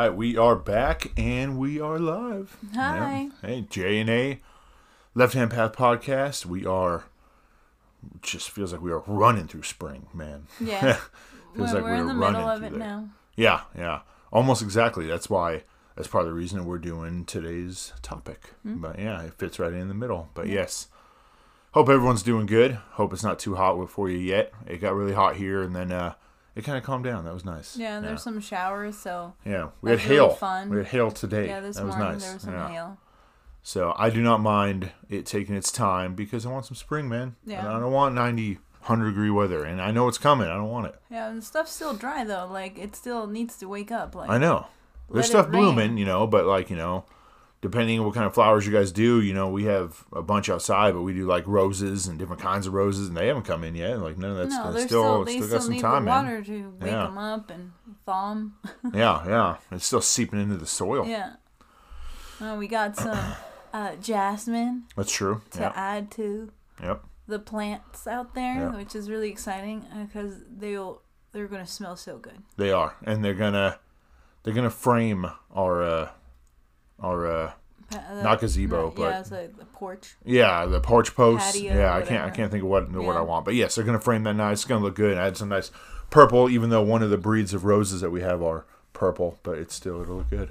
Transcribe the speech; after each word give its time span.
right, 0.00 0.16
we 0.16 0.36
are 0.36 0.56
back 0.56 1.12
and 1.18 1.58
we 1.58 1.78
are 1.78 1.98
live. 1.98 2.56
Hi. 2.74 3.28
Yeah. 3.42 3.48
Hey, 3.48 3.66
J 3.68 4.00
and 4.00 4.08
A, 4.08 4.40
Left 5.14 5.34
Hand 5.34 5.50
Path 5.50 5.72
podcast. 5.72 6.46
We 6.46 6.64
are. 6.64 7.04
Just 8.22 8.50
feels 8.50 8.72
like 8.72 8.80
we 8.80 8.92
are 8.92 9.02
running 9.06 9.46
through 9.46 9.64
spring, 9.64 10.06
man. 10.14 10.46
Yeah. 10.58 10.94
feels 11.54 11.72
we're, 11.72 11.74
like 11.74 11.84
we're 11.84 11.94
we 11.96 12.00
in 12.00 12.06
the 12.06 12.14
running 12.14 12.32
middle 12.32 12.48
of 12.48 12.58
through 12.60 12.66
it 12.68 12.70
there. 12.70 12.78
now. 12.78 13.08
Yeah, 13.36 13.60
yeah, 13.76 14.00
almost 14.32 14.62
exactly. 14.62 15.06
That's 15.06 15.28
why. 15.28 15.64
That's 15.96 16.08
part 16.08 16.24
of 16.24 16.30
the 16.30 16.34
reason 16.34 16.64
we're 16.64 16.78
doing 16.78 17.26
today's 17.26 17.92
topic. 18.00 18.54
Hmm? 18.62 18.80
But 18.80 18.98
yeah, 18.98 19.20
it 19.22 19.34
fits 19.34 19.58
right 19.58 19.72
in 19.72 19.88
the 19.88 19.94
middle. 19.94 20.30
But 20.32 20.46
yes, 20.46 20.88
hope 21.72 21.90
everyone's 21.90 22.22
doing 22.22 22.46
good. 22.46 22.78
Hope 22.92 23.12
it's 23.12 23.24
not 23.24 23.38
too 23.38 23.56
hot 23.56 23.90
for 23.90 24.08
you 24.08 24.16
yet. 24.16 24.50
It 24.66 24.78
got 24.80 24.94
really 24.94 25.12
hot 25.12 25.36
here, 25.36 25.60
and 25.60 25.76
then 25.76 25.92
uh, 25.92 26.14
it 26.54 26.64
kind 26.64 26.76
of 26.76 26.84
calmed 26.84 27.04
down. 27.04 27.24
That 27.24 27.34
was 27.34 27.44
nice. 27.44 27.76
Yeah, 27.76 28.00
there's 28.00 28.22
some 28.22 28.40
showers, 28.40 28.98
so 28.98 29.34
Yeah, 29.44 29.70
we 29.80 29.90
had 29.90 30.00
really 30.00 30.14
hail. 30.16 30.30
fun. 30.30 30.70
We 30.70 30.78
had 30.78 30.86
hail 30.86 31.10
today. 31.10 31.46
yeah, 31.46 31.60
this 31.60 31.76
that 31.76 31.86
was 31.86 31.96
nice. 31.96 32.24
there 32.24 32.34
was 32.34 32.42
some 32.42 32.54
yeah. 32.54 32.68
hail. 32.68 32.98
So 33.62 33.94
I 33.96 34.10
do 34.10 34.22
not 34.22 34.40
mind 34.40 34.92
it 35.08 35.26
taking 35.26 35.54
its 35.54 35.70
time 35.70 36.14
because 36.14 36.46
I 36.46 36.50
want 36.50 36.66
some 36.66 36.76
spring, 36.76 37.08
man. 37.08 37.36
Yeah. 37.44 37.60
And 37.60 37.68
I 37.68 37.78
don't 37.78 37.92
want 37.92 38.14
90, 38.14 38.54
100 38.54 39.10
degree 39.10 39.30
weather, 39.30 39.64
and 39.64 39.80
I 39.80 39.90
know 39.90 40.08
it's 40.08 40.18
coming. 40.18 40.48
I 40.48 40.54
don't 40.54 40.70
want 40.70 40.86
it. 40.86 40.94
Yeah, 41.10 41.28
and 41.28 41.38
the 41.38 41.44
stuff's 41.44 41.72
still 41.72 41.94
dry 41.94 42.24
though. 42.24 42.48
Like 42.50 42.78
it 42.78 42.96
still 42.96 43.26
needs 43.26 43.56
to 43.58 43.68
wake 43.68 43.92
up. 43.92 44.14
Like 44.14 44.30
I 44.30 44.38
know. 44.38 44.66
There's 45.12 45.26
stuff 45.26 45.50
blooming, 45.50 45.98
you 45.98 46.04
know, 46.04 46.26
but 46.26 46.46
like 46.46 46.70
you 46.70 46.76
know, 46.76 47.04
depending 47.62 47.98
on 48.00 48.06
what 48.06 48.14
kind 48.14 48.26
of 48.26 48.32
flowers 48.34 48.66
you 48.66 48.72
guys 48.72 48.90
do, 48.90 49.20
you 49.20 49.34
know, 49.34 49.48
we 49.50 49.64
have 49.64 50.04
a 50.12 50.22
bunch 50.22 50.48
outside, 50.48 50.94
but 50.94 51.02
we 51.02 51.12
do 51.12 51.26
like 51.26 51.46
roses 51.46 52.06
and 52.06 52.18
different 52.18 52.40
kinds 52.40 52.66
of 52.66 52.72
roses, 52.72 53.08
and 53.08 53.16
they 53.16 53.26
haven't 53.26 53.42
come 53.44 53.64
in 53.64 53.74
yet. 53.74 53.98
Like 54.00 54.16
none 54.18 54.30
of 54.32 54.36
that's 54.38 54.54
no, 54.54 54.72
they're 54.72 54.86
still, 54.86 55.26
still, 55.26 55.44
still 55.44 55.58
got 55.58 55.62
some 55.64 55.78
time, 55.78 56.04
the 56.04 56.10
man. 56.10 56.24
water 56.24 56.42
to 56.44 56.74
wake 56.80 56.90
Yeah. 56.90 57.02
them 57.04 57.18
up 57.18 57.50
and 57.50 57.72
thaw 58.06 58.30
them. 58.30 58.54
Yeah, 58.94 59.26
yeah, 59.26 59.56
it's 59.72 59.86
still 59.86 60.00
seeping 60.00 60.40
into 60.40 60.56
the 60.56 60.66
soil. 60.66 61.06
yeah. 61.06 61.34
Uh, 62.40 62.56
we 62.58 62.66
got 62.68 62.96
some 62.96 63.18
uh, 63.74 63.96
jasmine 63.96 64.84
That's 64.96 65.12
true. 65.12 65.42
to 65.50 65.60
Yeah, 65.60 65.72
add 65.76 66.10
to 66.12 66.50
yep. 66.82 67.04
the 67.26 67.38
plants 67.38 68.06
out 68.06 68.34
there, 68.34 68.54
Yeah. 68.70 68.76
which 68.76 68.94
is 68.94 69.10
really 69.10 69.28
exciting 69.30 69.84
because 70.06 70.36
they'll 70.50 71.02
they're 71.32 71.46
gonna 71.48 71.66
smell 71.66 71.96
so 71.96 72.16
good. 72.16 72.38
They 72.56 72.72
are, 72.72 72.96
and 73.04 73.22
they're 73.24 73.34
gonna 73.34 73.78
they're 74.42 74.54
gonna 74.54 74.70
frame 74.70 75.26
our 75.54 75.82
uh, 75.82 76.10
our 77.00 77.26
uh, 77.26 77.52
Pa- 77.90 78.04
uh, 78.10 78.22
Not 78.22 78.40
gazebo, 78.40 78.84
not- 78.86 78.94
but- 78.94 79.02
yeah, 79.02 79.20
it's 79.20 79.30
like 79.32 79.56
the 79.58 79.64
porch. 79.64 80.14
Yeah, 80.24 80.66
the 80.66 80.80
porch 80.80 81.14
posts. 81.14 81.52
Patio, 81.52 81.74
yeah, 81.74 81.94
I 81.94 82.02
can't 82.02 82.24
I 82.24 82.30
can't 82.30 82.50
think 82.50 82.62
of 82.62 82.68
what 82.70 82.90
what 82.92 83.16
I 83.16 83.20
want, 83.22 83.44
but 83.44 83.54
yes, 83.54 83.74
they're 83.74 83.84
gonna 83.84 83.98
frame 84.00 84.22
that 84.24 84.34
nice. 84.34 84.58
It's 84.58 84.64
gonna 84.64 84.84
look 84.84 84.94
good. 84.94 85.18
Add 85.18 85.36
some 85.36 85.48
nice 85.48 85.70
purple, 86.10 86.48
even 86.48 86.70
though 86.70 86.82
one 86.82 87.02
of 87.02 87.10
the 87.10 87.18
breeds 87.18 87.52
of 87.54 87.64
roses 87.64 88.00
that 88.00 88.10
we 88.10 88.20
have 88.20 88.42
are 88.42 88.64
purple, 88.92 89.38
but 89.42 89.58
it's 89.58 89.74
still 89.74 90.00
it'll 90.02 90.16
look 90.18 90.30
good. 90.30 90.50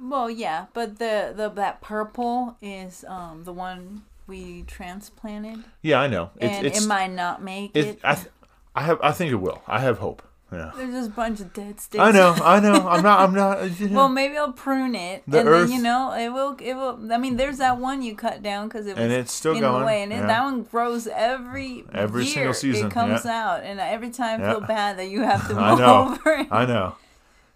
Well, 0.00 0.30
yeah, 0.30 0.66
but 0.72 0.98
the 0.98 1.32
the 1.36 1.48
that 1.50 1.80
purple 1.82 2.56
is 2.62 3.04
um 3.06 3.44
the 3.44 3.52
one 3.52 4.02
we 4.26 4.62
transplanted, 4.66 5.64
Yeah, 5.82 6.00
I 6.00 6.06
know. 6.06 6.30
It's 6.36 6.56
and 6.56 6.66
it's 6.66 6.84
it 6.84 6.88
might 6.88 7.10
not 7.12 7.42
make 7.42 7.72
it. 7.74 7.86
it. 7.86 8.00
I 8.02 8.14
th- 8.14 8.28
I 8.74 8.82
have 8.82 8.98
I 9.02 9.12
think 9.12 9.30
it 9.32 9.36
will. 9.36 9.62
I 9.68 9.80
have 9.80 9.98
hope. 9.98 10.22
Yeah. 10.52 10.72
There's 10.76 10.92
just 10.92 11.10
a 11.10 11.12
bunch 11.12 11.40
of 11.40 11.52
dead 11.52 11.80
sticks. 11.80 12.02
I 12.02 12.10
know. 12.10 12.32
I 12.42 12.58
know. 12.60 12.88
I'm 12.88 13.02
not. 13.02 13.20
I'm 13.20 13.34
not. 13.34 13.70
You 13.80 13.88
know. 13.88 13.96
Well, 13.96 14.08
maybe 14.08 14.36
I'll 14.36 14.52
prune 14.52 14.94
it, 14.94 15.22
The 15.28 15.40
and 15.40 15.48
earth- 15.48 15.68
then 15.68 15.76
you 15.76 15.82
know 15.82 16.12
it 16.12 16.28
will. 16.30 16.56
It 16.60 16.74
will. 16.74 17.12
I 17.12 17.18
mean, 17.18 17.36
there's 17.36 17.58
that 17.58 17.78
one 17.78 18.02
you 18.02 18.16
cut 18.16 18.42
down 18.42 18.68
because 18.68 18.86
it 18.86 18.96
was 18.96 19.02
And 19.04 19.12
it's 19.12 19.32
still 19.32 19.52
in 19.54 19.60
going, 19.60 19.80
the 19.80 19.86
way, 19.86 20.02
and 20.02 20.12
it, 20.12 20.26
that 20.26 20.42
one 20.42 20.62
grows 20.64 21.06
every 21.06 21.84
Every 21.94 22.24
year. 22.24 22.32
single 22.34 22.54
season, 22.54 22.88
It 22.88 22.92
comes 22.92 23.24
yeah. 23.24 23.44
out, 23.52 23.62
and 23.62 23.78
every 23.80 24.10
time 24.10 24.40
I 24.40 24.44
Yeah. 24.44 24.50
feel 24.52 24.60
bad 24.62 24.98
that 24.98 25.08
you 25.08 25.22
have 25.22 25.46
to 25.48 25.54
move 25.54 25.62
I 25.62 25.74
know. 25.76 26.08
over 26.12 26.30
it. 26.32 26.48
I 26.50 26.66
know. 26.66 26.96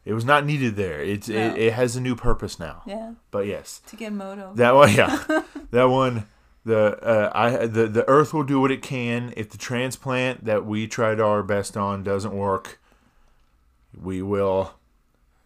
It 0.05 0.13
was 0.13 0.25
not 0.25 0.45
needed 0.45 0.77
there. 0.77 1.01
It's 1.03 1.29
No. 1.29 1.35
it, 1.37 1.59
it 1.59 1.73
has 1.73 1.97
a 1.97 2.01
new 2.01 2.15
purpose 2.15 2.61
now. 2.61 2.83
Yeah, 2.87 3.15
But 3.31 3.47
yes. 3.47 3.81
to 3.89 3.97
get 3.97 4.13
over. 4.13 4.53
That 4.55 4.75
one, 4.75 4.93
yeah, 4.95 5.43
that 5.71 5.85
one. 5.85 6.27
The 6.67 6.99
uh, 7.05 7.31
I 7.35 7.67
the 7.67 7.87
the 7.89 8.09
Earth 8.09 8.33
will 8.33 8.43
do 8.45 8.59
what 8.61 8.71
it 8.71 8.81
can. 8.81 9.35
If 9.37 9.51
the 9.51 9.59
transplant 9.59 10.45
that 10.47 10.65
we 10.65 10.87
tried 10.87 11.21
our 11.21 11.43
best 11.43 11.77
on 11.77 12.03
doesn't 12.03 12.33
work, 12.35 12.81
we 14.03 14.23
will 14.23 14.75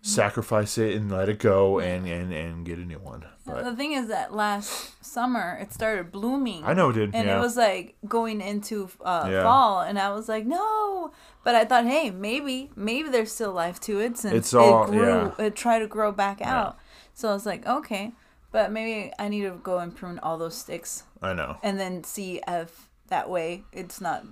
sacrifice 0.01 0.79
it 0.79 0.95
and 0.97 1.11
let 1.11 1.29
it 1.29 1.39
go 1.39 1.81
and 1.81 2.07
and 2.07 2.33
and 2.33 2.65
get 2.65 2.79
a 2.79 2.85
new 2.85 2.99
one. 2.99 3.25
But 3.45 3.65
the 3.65 3.75
thing 3.75 3.93
is 3.93 4.09
that 4.09 4.33
last 4.35 5.05
summer 5.05 5.59
it 5.61 5.73
started 5.73 6.13
blooming. 6.13 6.65
I 6.65 6.75
know 6.75 6.91
it 6.91 6.95
did. 6.95 7.15
and 7.15 7.27
yeah. 7.27 7.39
it 7.39 7.41
was 7.41 7.57
like 7.57 7.97
going 8.07 8.41
into 8.41 8.91
uh, 9.05 9.27
Yeah. 9.31 9.43
fall, 9.43 9.81
and 9.81 9.99
I 9.99 10.11
was 10.11 10.29
like, 10.29 10.45
no. 10.47 11.13
But 11.45 11.55
I 11.55 11.65
thought, 11.65 11.87
hey, 11.87 12.11
maybe, 12.11 12.71
maybe 12.77 13.09
there's 13.09 13.33
still 13.33 13.53
life 13.53 13.81
to 13.81 14.01
it 14.01 14.19
since 14.19 14.35
It's 14.35 14.53
all- 14.55 14.85
it 14.85 14.91
grew, 14.91 15.33
yeah. 15.39 15.47
it 15.47 15.57
tried 15.57 15.79
to 15.79 15.87
grow 15.87 16.13
back 16.13 16.43
out. 16.43 16.77
So 17.15 17.31
I 17.31 17.33
was 17.33 17.47
like, 17.47 17.67
okay, 17.67 18.13
but 18.53 18.71
maybe 18.71 19.13
I 19.19 19.29
need 19.29 19.43
to 19.45 19.59
go 19.63 19.79
and 19.79 19.97
prune 19.97 20.19
all 20.19 20.37
those 20.37 20.57
sticks, 20.59 21.05
I 21.23 21.33
know. 21.33 21.57
and 21.63 21.81
then 21.81 22.05
see 22.05 22.43
if 22.47 22.91
that 23.09 23.31
way 23.31 23.65
it's 23.73 23.99
not 24.01 24.27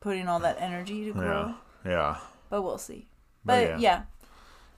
putting 0.00 0.28
all 0.28 0.40
that 0.40 0.58
energy 0.60 1.06
to 1.06 1.12
grow. 1.12 1.54
Yeah, 1.86 1.90
yeah. 1.90 2.16
But 2.50 2.62
we'll 2.62 2.76
see. 2.78 3.07
But 3.48 3.54
But 3.54 3.68
yeah. 3.70 3.78
yeah, 3.78 4.02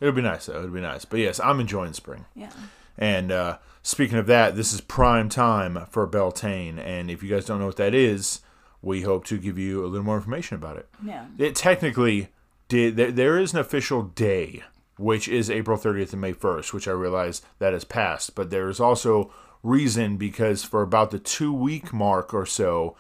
It 0.01 0.07
would 0.07 0.15
be 0.15 0.23
nice 0.23 0.47
though. 0.47 0.59
It 0.59 0.63
would 0.63 0.75
be 0.75 0.81
nice. 0.81 1.05
But 1.05 1.21
yes, 1.21 1.39
I'm 1.41 1.61
enjoying 1.61 1.93
spring. 1.93 2.25
yeah, 2.35 2.51
And 2.97 3.31
uh, 3.31 3.59
speaking 3.83 4.17
of 4.19 4.27
that, 4.27 4.57
this 4.57 4.73
is 4.73 4.81
prime 4.81 5.29
time 5.29 5.87
for 5.91 6.07
Beltane. 6.07 6.79
And 6.79 7.11
if 7.11 7.23
you 7.23 7.29
guys 7.29 7.45
don't 7.45 7.59
know 7.61 7.67
what 7.67 7.77
that 7.77 7.95
is, 7.95 8.41
we 8.83 9.03
hope 9.03 9.25
to 9.27 9.37
give 9.37 9.59
you 9.59 9.85
a 9.85 9.89
little 9.89 10.07
more 10.07 10.17
information 10.17 10.55
about 10.57 10.77
it. 10.79 10.89
yeah. 11.05 11.27
It 11.37 11.55
technically 11.55 12.29
did. 12.69 12.97
There, 12.97 13.11
there 13.13 13.39
is 13.39 13.53
an 13.53 13.59
official 13.59 14.03
day, 14.05 14.63
which 14.97 15.29
is 15.29 15.51
April 15.51 15.77
30th 15.77 16.13
and 16.13 16.21
May 16.23 16.33
1st, 16.33 16.73
which 16.73 16.89
I 16.89 16.93
realize 16.93 17.43
that 17.59 17.75
has 17.75 17.85
passed. 17.85 18.35
But 18.35 18.49
there 18.51 18.69
is 18.71 18.81
also 18.81 19.33
reason 19.63 20.17
because 20.17 20.65
for 20.65 20.81
about 20.81 21.11
the 21.11 21.19
two 21.19 21.53
week 21.53 21.93
mark 21.93 22.33
or 22.33 22.47
so, 22.47 22.97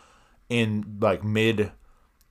in 0.50 0.98
like 1.00 1.24
mid 1.24 1.72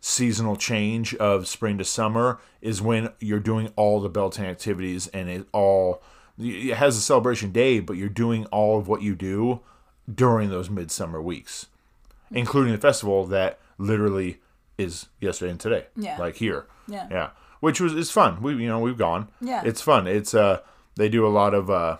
seasonal 0.02 0.56
change 0.56 1.14
of 1.16 1.48
spring 1.48 1.78
to 1.78 1.86
summer, 1.86 2.40
is 2.62 2.82
when 2.82 3.10
you're 3.20 3.40
doing 3.40 3.72
all 3.76 4.00
the 4.00 4.10
Beltane 4.10 4.46
activities 4.46 5.08
and 5.08 5.30
it 5.30 5.48
all. 5.52 6.02
It 6.38 6.76
has 6.76 6.96
a 6.96 7.02
celebration 7.02 7.52
day, 7.52 7.82
but 7.82 7.98
you're 7.98 8.08
doing 8.08 8.46
all 8.46 8.80
of 8.80 8.88
what 8.88 9.02
you 9.02 9.14
do 9.14 9.59
during 10.14 10.50
those 10.50 10.70
midsummer 10.70 11.22
weeks, 11.22 11.68
including 12.32 12.72
the 12.72 12.80
festival 12.80 13.26
that 13.26 13.59
literally 13.78 14.40
is 14.78 15.08
yesterday 15.20 15.52
and 15.52 15.59
today. 15.59 15.86
Yeah. 15.96 16.18
Like 16.18 16.38
here. 16.38 16.66
Yeah. 16.88 17.08
Yeah. 17.12 17.30
Which 17.59 17.82
was 17.82 17.94
is 17.94 18.09
fun. 18.09 18.42
We 18.42 18.54
you 18.56 18.68
know, 18.68 18.80
we've 18.80 18.98
gone. 18.98 19.28
Yeah. 19.42 19.62
It's 19.66 19.82
fun. 19.82 20.08
It's 20.08 20.34
uh 20.34 20.62
they 20.96 21.09
do 21.09 21.28
a 21.28 21.30
lot 21.30 21.54
of 21.54 21.70
uh 21.70 21.98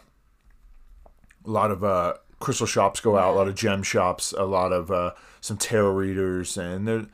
a 1.46 1.50
lot 1.50 1.72
of 1.72 1.84
uh 1.84 2.14
crystal 2.40 2.68
shops 2.68 3.02
go 3.02 3.18
out, 3.18 3.34
a 3.34 3.38
lot 3.38 3.50
of 3.50 3.56
gem 3.56 3.84
shops, 3.84 4.34
a 4.38 4.46
lot 4.46 4.72
of 4.72 4.90
uh 4.90 5.12
some 5.42 5.58
tarot 5.58 5.92
readers 5.92 6.58
and 6.58 6.88
there 6.88 7.06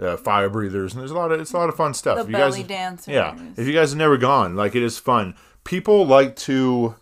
uh, 0.00 0.16
fire 0.16 0.48
breathers 0.48 0.92
and 0.92 1.00
there's 1.00 1.10
a 1.10 1.14
lot 1.16 1.30
of 1.32 1.40
it's 1.40 1.52
a 1.52 1.56
lot 1.56 1.68
of 1.68 1.76
fun 1.76 1.94
stuff. 1.94 2.16
The 2.16 2.22
If 2.22 2.28
you 2.28 2.32
guys- 2.34 2.54
belly 2.54 2.62
dancers. 2.64 3.08
yeah. 3.12 3.36
If 3.56 3.66
you 3.66 3.72
guys 3.72 3.90
have 3.90 3.98
never 3.98 4.16
gone, 4.16 4.56
like 4.56 4.74
it 4.74 4.82
is 4.82 4.98
fun. 4.98 5.34
People 5.64 6.06
like 6.06 6.36
to 6.36 6.96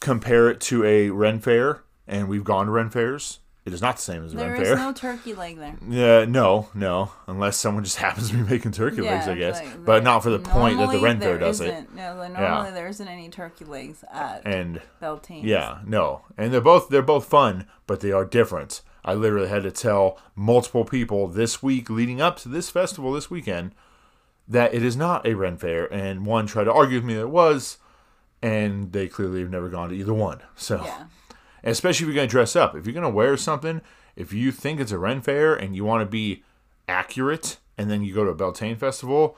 compare 0.00 0.50
it 0.50 0.60
to 0.62 0.84
a 0.84 1.10
Ren 1.10 1.40
Fair, 1.40 1.82
and 2.06 2.28
we've 2.28 2.44
gone 2.44 2.66
to 2.66 2.72
Ren 2.72 2.90
Fairs. 2.90 3.40
It 3.64 3.72
is 3.72 3.82
not 3.82 3.96
the 3.96 4.02
same 4.02 4.24
as 4.24 4.32
a 4.32 4.36
Ren 4.36 4.54
Fair. 4.54 4.64
There 4.64 4.74
is 4.74 4.78
no 4.78 4.92
turkey 4.92 5.34
leg 5.34 5.56
there. 5.58 5.74
Yeah, 5.88 6.24
no, 6.24 6.68
no, 6.72 7.10
unless 7.26 7.56
someone 7.56 7.82
just 7.82 7.96
happens 8.06 8.30
to 8.30 8.36
be 8.36 8.42
making 8.48 8.72
turkey 8.72 9.00
legs, 9.00 9.26
I 9.26 9.34
guess, 9.34 9.58
like 9.60 9.84
but 9.84 10.04
not 10.04 10.22
for 10.22 10.30
the 10.30 10.38
point 10.38 10.78
that 10.78 10.90
the 10.92 11.00
Ren 11.00 11.18
Fair 11.18 11.38
does 11.38 11.60
it. 11.60 11.70
isn't. 11.72 11.94
No, 11.96 12.28
normally 12.28 12.70
there 12.72 12.86
isn't 12.86 13.08
any 13.08 13.28
turkey 13.28 13.64
legs 13.64 14.04
at 14.12 14.42
And 14.46 14.80
Beltane. 15.00 15.44
yeah, 15.44 15.78
no, 15.84 16.22
and 16.36 16.52
they're 16.52 16.60
both 16.60 16.90
they're 16.90 17.02
both 17.02 17.24
fun, 17.26 17.66
but 17.88 18.00
they 18.00 18.12
are 18.12 18.24
different. 18.24 18.82
I 19.06 19.14
literally 19.14 19.48
had 19.48 19.62
to 19.62 19.70
tell 19.70 20.18
multiple 20.34 20.84
people 20.84 21.28
this 21.28 21.62
week 21.62 21.88
leading 21.88 22.20
up 22.20 22.36
to 22.40 22.48
this 22.48 22.68
festival 22.68 23.12
this 23.12 23.30
weekend 23.30 23.72
that 24.48 24.74
it 24.74 24.82
is 24.82 24.96
not 24.96 25.24
a 25.26 25.34
Ren 25.34 25.56
Fair, 25.56 25.86
and 25.92 26.26
one 26.26 26.46
tried 26.46 26.64
to 26.64 26.72
argue 26.72 26.98
with 26.98 27.04
me 27.04 27.14
that 27.14 27.20
it 27.22 27.30
was, 27.30 27.78
and 28.42 28.92
they 28.92 29.08
clearly 29.08 29.40
have 29.40 29.50
never 29.50 29.68
gone 29.68 29.88
to 29.90 29.94
either 29.96 30.12
one. 30.14 30.40
So, 30.56 30.82
Yeah. 30.84 31.04
especially 31.64 32.04
if 32.04 32.08
you're 32.08 32.14
going 32.16 32.28
to 32.28 32.30
dress 32.30 32.54
up, 32.56 32.74
if 32.76 32.84
you're 32.86 32.92
going 32.92 33.02
to 33.04 33.08
wear 33.10 33.36
something, 33.36 33.80
if 34.16 34.32
you 34.32 34.52
think 34.52 34.80
it's 34.80 34.92
a 34.92 34.98
Ren 34.98 35.20
Fair 35.20 35.54
and 35.54 35.74
you 35.74 35.84
want 35.84 36.02
to 36.02 36.06
be 36.06 36.42
accurate, 36.88 37.58
and 37.78 37.90
then 37.90 38.02
you 38.02 38.14
go 38.14 38.24
to 38.24 38.30
a 38.30 38.34
Beltane 38.34 38.76
festival, 38.76 39.36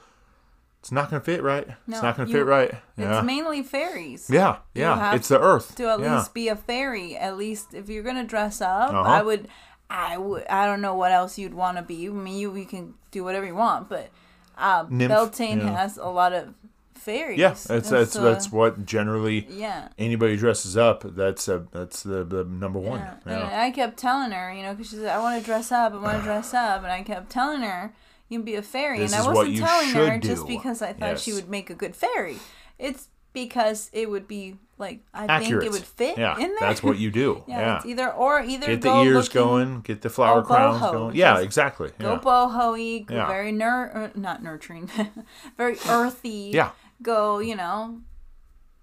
it's 0.79 0.91
not 0.91 1.09
going 1.09 1.21
to 1.21 1.25
fit 1.25 1.43
right. 1.43 1.67
it's 1.67 1.77
No, 1.87 2.01
not 2.01 2.17
going 2.17 2.27
to 2.27 2.33
fit 2.33 2.45
right. 2.45 2.73
It's 2.97 3.25
mainly 3.25 3.63
fairies. 3.63 4.29
yeah, 4.29 4.57
yeah. 4.73 5.13
It's 5.15 5.27
the 5.27 5.39
Earth. 5.39 5.75
To 5.75 5.89
at 5.89 5.99
yeah. 5.99 6.17
least 6.17 6.33
be 6.33 6.47
a 6.47 6.55
fairy. 6.55 7.15
At 7.17 7.37
least 7.37 7.73
if 7.73 7.89
you're 7.89 8.03
gonna 8.03 8.23
dress 8.25 8.61
up, 8.61 8.89
Uh-huh. 8.93 9.01
I 9.01 9.21
would. 9.21 9.47
I 9.89 10.17
would. 10.17 10.45
I 10.47 10.65
don't 10.65 10.81
know 10.81 10.95
what 10.95 11.11
else 11.11 11.37
you'd 11.39 11.53
want 11.53 11.77
to 11.77 11.83
be. 11.83 12.07
I 12.07 12.11
mean, 12.11 12.37
you 12.37 12.55
you 12.55 12.65
can 12.65 12.93
do 13.11 13.23
whatever 13.23 13.45
you 13.45 13.55
want, 13.55 13.89
but 13.89 14.09
uh, 14.57 14.85
Nymph, 14.89 15.09
Beltane 15.11 15.59
yeah. 15.59 15.75
has 15.77 15.97
a 15.97 16.07
lot 16.09 16.31
of 16.33 16.53
fairies. 16.93 17.39
Yeah, 17.39 17.49
that's 17.49 17.69
It's, 17.69 17.89
that's 17.89 18.15
uh, 18.15 18.21
that's 18.21 18.51
what 18.51 18.85
generally 18.85 19.47
yeah. 19.49 19.87
anybody 19.97 20.35
dresses 20.37 20.77
up. 20.77 21.03
That's 21.15 21.47
a 21.47 21.65
that's 21.71 22.03
the, 22.03 22.23
the 22.23 22.43
number 22.43 22.77
one. 22.79 22.99
Yeah. 22.99 23.15
Yeah. 23.25 23.49
And 23.49 23.61
I 23.61 23.71
kept 23.71 23.97
telling 23.97 24.31
her, 24.31 24.53
you 24.53 24.61
know, 24.63 24.73
because 24.73 24.89
she 24.91 24.97
said, 24.97 25.07
I 25.07 25.19
want 25.19 25.39
to 25.39 25.45
dress 25.45 25.71
up, 25.71 25.93
I 25.93 25.97
want 25.97 26.17
to 26.19 26.23
dress 26.29 26.53
up. 26.53 26.83
And 26.83 26.91
I 26.91 27.01
kept 27.03 27.29
telling 27.29 27.61
her, 27.61 27.93
you 28.29 28.37
can 28.39 28.45
be 28.45 28.55
a 28.55 28.61
fairy. 28.61 28.99
This 28.99 29.13
and 29.13 29.23
I 29.23 29.31
wasn't 29.31 29.57
telling 29.57 29.89
her 29.89 30.13
should 30.13 30.21
just 30.21 30.47
because 30.47 30.81
I 30.81 30.93
thought 30.93 31.19
she 31.19 31.33
would 31.33 31.49
make 31.49 31.69
a 31.69 31.75
good 31.75 31.95
fairy. 31.95 32.37
It's 32.77 33.09
because 33.33 33.89
it 33.93 34.09
would 34.09 34.27
be 34.27 34.55
like 34.77 35.01
I 35.13 35.25
Accurate. 35.25 35.61
think 35.61 35.63
it 35.63 35.71
would 35.71 35.85
fit 35.85 36.17
yeah, 36.17 36.35
in 36.35 36.49
there. 36.49 36.57
that's 36.61 36.81
what 36.81 36.97
you 36.97 37.11
do. 37.11 37.43
yeah, 37.47 37.59
yeah. 37.59 37.75
It's 37.77 37.85
either 37.85 38.11
or 38.13 38.41
either 38.41 38.67
Get 38.67 38.81
the 38.81 38.89
go 38.89 39.03
ears 39.03 39.29
going, 39.29 39.81
get 39.81 40.01
the 40.01 40.09
flower 40.09 40.41
crowns 40.41 40.81
boho. 40.81 40.91
going. 40.91 41.15
Yeah, 41.15 41.39
exactly. 41.39 41.91
Go 41.99 42.13
yeah. 42.13 42.19
boho-y, 42.19 42.99
go 43.05 43.15
Yeah. 43.15 43.27
very 43.27 43.51
nur 43.51 43.91
er, 43.93 44.11
not 44.15 44.41
nurturing, 44.41 44.89
very 45.57 45.77
earthy. 45.89 46.51
Yeah. 46.53 46.71
Go, 47.01 47.39
you 47.39 47.55
know, 47.55 47.99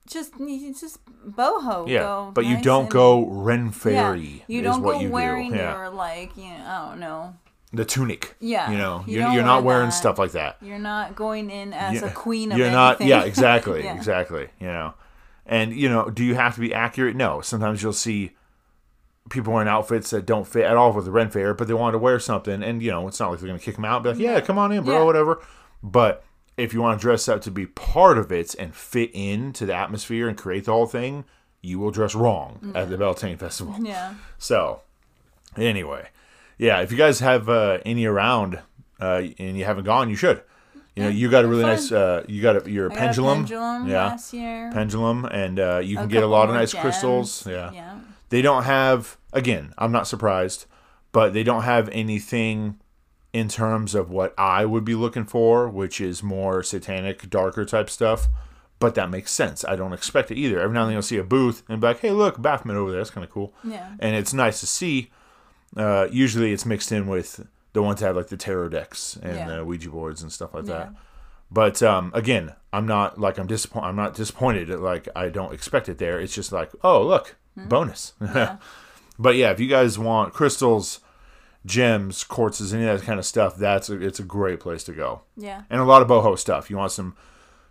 just 0.06 0.32
just 0.78 0.98
boho. 1.26 1.88
yeah. 1.88 2.00
Go 2.00 2.30
but 2.34 2.44
you 2.44 2.60
don't 2.60 2.82
and- 2.82 2.90
go 2.90 3.26
Ren 3.26 3.70
Fairy. 3.70 4.44
you 4.46 4.62
don't 4.62 4.82
what 4.82 4.94
go 4.94 5.00
you 5.00 5.10
wearing 5.10 5.52
do. 5.52 5.58
Your 5.58 5.90
like, 5.90 6.36
you 6.36 6.44
know, 6.44 6.64
I 6.66 6.88
don't 6.88 7.00
know. 7.00 7.34
The 7.76 7.84
tunic. 7.84 8.34
Yeah, 8.40 8.70
You 8.70 8.78
know, 8.78 9.04
you 9.06 9.22
are 9.22 9.34
you're 9.34 9.44
not 9.44 9.62
wearing 9.64 9.88
that. 9.88 9.92
stuff 9.92 10.18
like 10.18 10.32
that. 10.32 10.56
You're 10.62 10.78
not 10.78 11.14
going 11.14 11.50
in 11.50 11.72
as 11.72 12.00
Yeah. 12.00 12.08
a 12.08 12.10
queen 12.12 12.50
of 12.52 12.58
You're 12.58 12.68
anything. 12.68 12.80
not. 12.80 13.00
Yeah, 13.00 13.22
exactly, 13.30 13.84
Yeah. 13.84 13.94
exactly. 13.94 14.48
You 14.58 14.68
know, 14.68 14.94
and 15.44 15.72
you 15.74 15.88
know, 15.88 16.08
do 16.10 16.24
you 16.24 16.34
have 16.34 16.54
to 16.54 16.60
be 16.60 16.72
accurate? 16.74 17.14
No. 17.16 17.40
Sometimes 17.40 17.82
you'll 17.82 17.92
see 17.92 18.32
people 19.28 19.52
wearing 19.52 19.68
outfits 19.68 20.10
that 20.10 20.24
don't 20.24 20.46
fit 20.46 20.64
at 20.64 20.76
all 20.76 20.92
with 20.92 21.04
the 21.04 21.10
Ren 21.10 21.30
Fair, 21.30 21.52
but 21.52 21.68
they 21.68 21.74
wanted 21.74 21.92
to 21.92 21.98
wear 21.98 22.18
something, 22.18 22.62
and 22.62 22.82
you 22.82 22.90
know, 22.90 23.06
it's 23.08 23.20
not 23.20 23.30
like 23.30 23.40
they're 23.40 23.48
gonna 23.48 23.58
kick 23.58 23.74
them 23.76 23.84
out. 23.84 24.02
Be 24.02 24.10
like, 24.10 24.18
yeah, 24.18 24.40
come 24.40 24.56
on 24.58 24.72
in, 24.72 24.84
bro, 24.84 24.98
Yeah. 24.98 25.04
whatever. 25.04 25.40
But 25.82 26.24
if 26.56 26.72
you 26.72 26.80
want 26.80 26.98
to 26.98 27.02
dress 27.02 27.28
up 27.28 27.42
to 27.42 27.50
be 27.50 27.66
part 27.66 28.16
of 28.16 28.32
it 28.32 28.54
and 28.58 28.74
fit 28.74 29.10
into 29.12 29.66
the 29.66 29.74
atmosphere 29.74 30.28
and 30.28 30.38
create 30.38 30.64
the 30.64 30.72
whole 30.72 30.86
thing, 30.86 31.24
you 31.60 31.78
will 31.78 31.90
dress 31.90 32.14
wrong 32.14 32.72
at 32.74 32.88
the 32.88 32.94
mm-hmm. 32.94 33.00
Beltane 33.02 33.36
Festival. 33.36 33.74
Yeah. 33.80 34.14
So, 34.38 34.80
anyway, 35.56 36.08
yeah, 36.58 36.80
if 36.80 36.90
you 36.92 36.98
guys 36.98 37.20
have 37.20 37.48
uh, 37.48 37.78
any 37.84 38.04
around 38.06 38.60
uh, 39.00 39.22
and 39.38 39.56
you 39.56 39.64
haven't 39.64 39.84
gone, 39.84 40.08
you 40.10 40.16
should. 40.16 40.42
You 40.94 41.02
know, 41.02 41.08
you 41.10 41.28
got 41.28 41.44
a 41.44 41.48
really 41.48 41.62
fun. 41.62 41.72
nice. 41.72 41.92
Uh, 41.92 42.24
you 42.26 42.40
got 42.40 42.66
a, 42.66 42.70
your 42.70 42.86
I 42.86 42.94
got 42.94 42.96
a 42.96 43.00
pendulum. 43.00 43.38
pendulum 43.40 43.86
yeah, 43.88 44.06
last 44.06 44.32
year. 44.32 44.70
pendulum, 44.72 45.26
and 45.26 45.60
uh, 45.60 45.80
you 45.84 45.96
can 45.96 46.06
A 46.06 46.08
get 46.08 46.22
a 46.22 46.26
lot 46.26 46.48
of 46.48 46.54
nice 46.54 46.72
gems. 46.72 46.80
crystals. 46.82 47.46
Yeah. 47.46 47.70
Yeah. 47.72 47.98
they 48.30 48.40
don't 48.40 48.62
have. 48.62 49.18
Again, 49.34 49.74
I'm 49.76 49.92
not 49.92 50.08
surprised, 50.08 50.64
but 51.12 51.34
they 51.34 51.42
don't 51.42 51.64
have 51.64 51.90
anything 51.90 52.80
in 53.34 53.48
terms 53.48 53.94
of 53.94 54.08
what 54.10 54.32
I 54.38 54.64
would 54.64 54.86
be 54.86 54.94
looking 54.94 55.26
for, 55.26 55.68
which 55.68 56.00
is 56.00 56.22
more 56.22 56.62
satanic, 56.62 57.28
darker 57.28 57.66
type 57.66 57.90
stuff. 57.90 58.28
But 58.78 58.94
that 58.94 59.10
makes 59.10 59.30
sense. 59.32 59.66
I 59.66 59.76
don't 59.76 59.92
expect 59.92 60.30
it 60.30 60.38
either. 60.38 60.58
Every 60.60 60.72
now 60.72 60.82
and 60.82 60.88
then 60.88 60.94
you'll 60.94 61.02
see 61.02 61.18
a 61.18 61.24
booth 61.24 61.62
and 61.68 61.78
be 61.78 61.88
like, 61.88 62.00
"Hey, 62.00 62.10
look, 62.10 62.40
Baphomet 62.40 62.76
over 62.78 62.90
there. 62.90 63.00
That's 63.00 63.10
kind 63.10 63.24
of 63.24 63.30
cool." 63.30 63.52
Yeah. 63.62 63.90
and 63.98 64.16
it's 64.16 64.32
nice 64.32 64.60
to 64.60 64.66
see. 64.66 65.10
Uh, 65.76 66.08
usually, 66.10 66.52
it's 66.52 66.64
mixed 66.66 66.90
in 66.92 67.06
with 67.06 67.46
the 67.74 67.82
ones 67.82 68.00
that 68.00 68.06
have 68.06 68.16
like 68.16 68.28
the 68.28 68.36
tarot 68.36 68.70
decks 68.70 69.18
and 69.22 69.34
Yeah. 69.36 69.56
the 69.56 69.64
Ouija 69.64 69.90
boards 69.90 70.22
and 70.22 70.32
stuff 70.32 70.54
like 70.54 70.66
Yeah. 70.66 70.72
that. 70.78 70.92
But 71.50 71.82
um, 71.82 72.10
again, 72.14 72.54
I'm 72.72 72.86
not 72.86 73.20
like 73.20 73.38
I'm 73.38 73.46
disappointed. 73.46 73.86
I'm 73.88 73.96
not 73.96 74.14
disappointed. 74.14 74.68
Like 74.70 75.08
I 75.14 75.28
don't 75.28 75.52
expect 75.54 75.88
it 75.88 75.98
there. 75.98 76.18
It's 76.18 76.34
just 76.34 76.50
like, 76.52 76.70
oh 76.82 77.02
look, 77.02 77.36
Hmm. 77.56 77.68
bonus. 77.68 78.12
but 79.18 79.36
yeah, 79.36 79.50
if 79.50 79.60
you 79.60 79.68
guys 79.68 79.98
want 79.98 80.32
crystals, 80.32 81.00
gems, 81.64 82.24
quartzes, 82.24 82.72
any 82.74 82.86
of 82.86 82.98
that 83.00 83.06
kind 83.06 83.18
of 83.18 83.26
stuff, 83.26 83.56
that's 83.56 83.88
a, 83.88 84.00
it's 84.00 84.20
a 84.20 84.24
great 84.24 84.60
place 84.60 84.84
to 84.84 84.92
go. 84.92 85.22
Yeah. 85.36 85.62
And 85.70 85.80
a 85.80 85.84
lot 85.84 86.02
of 86.02 86.08
boho 86.08 86.38
stuff. 86.38 86.70
You 86.70 86.76
want 86.78 86.92
some 86.92 87.14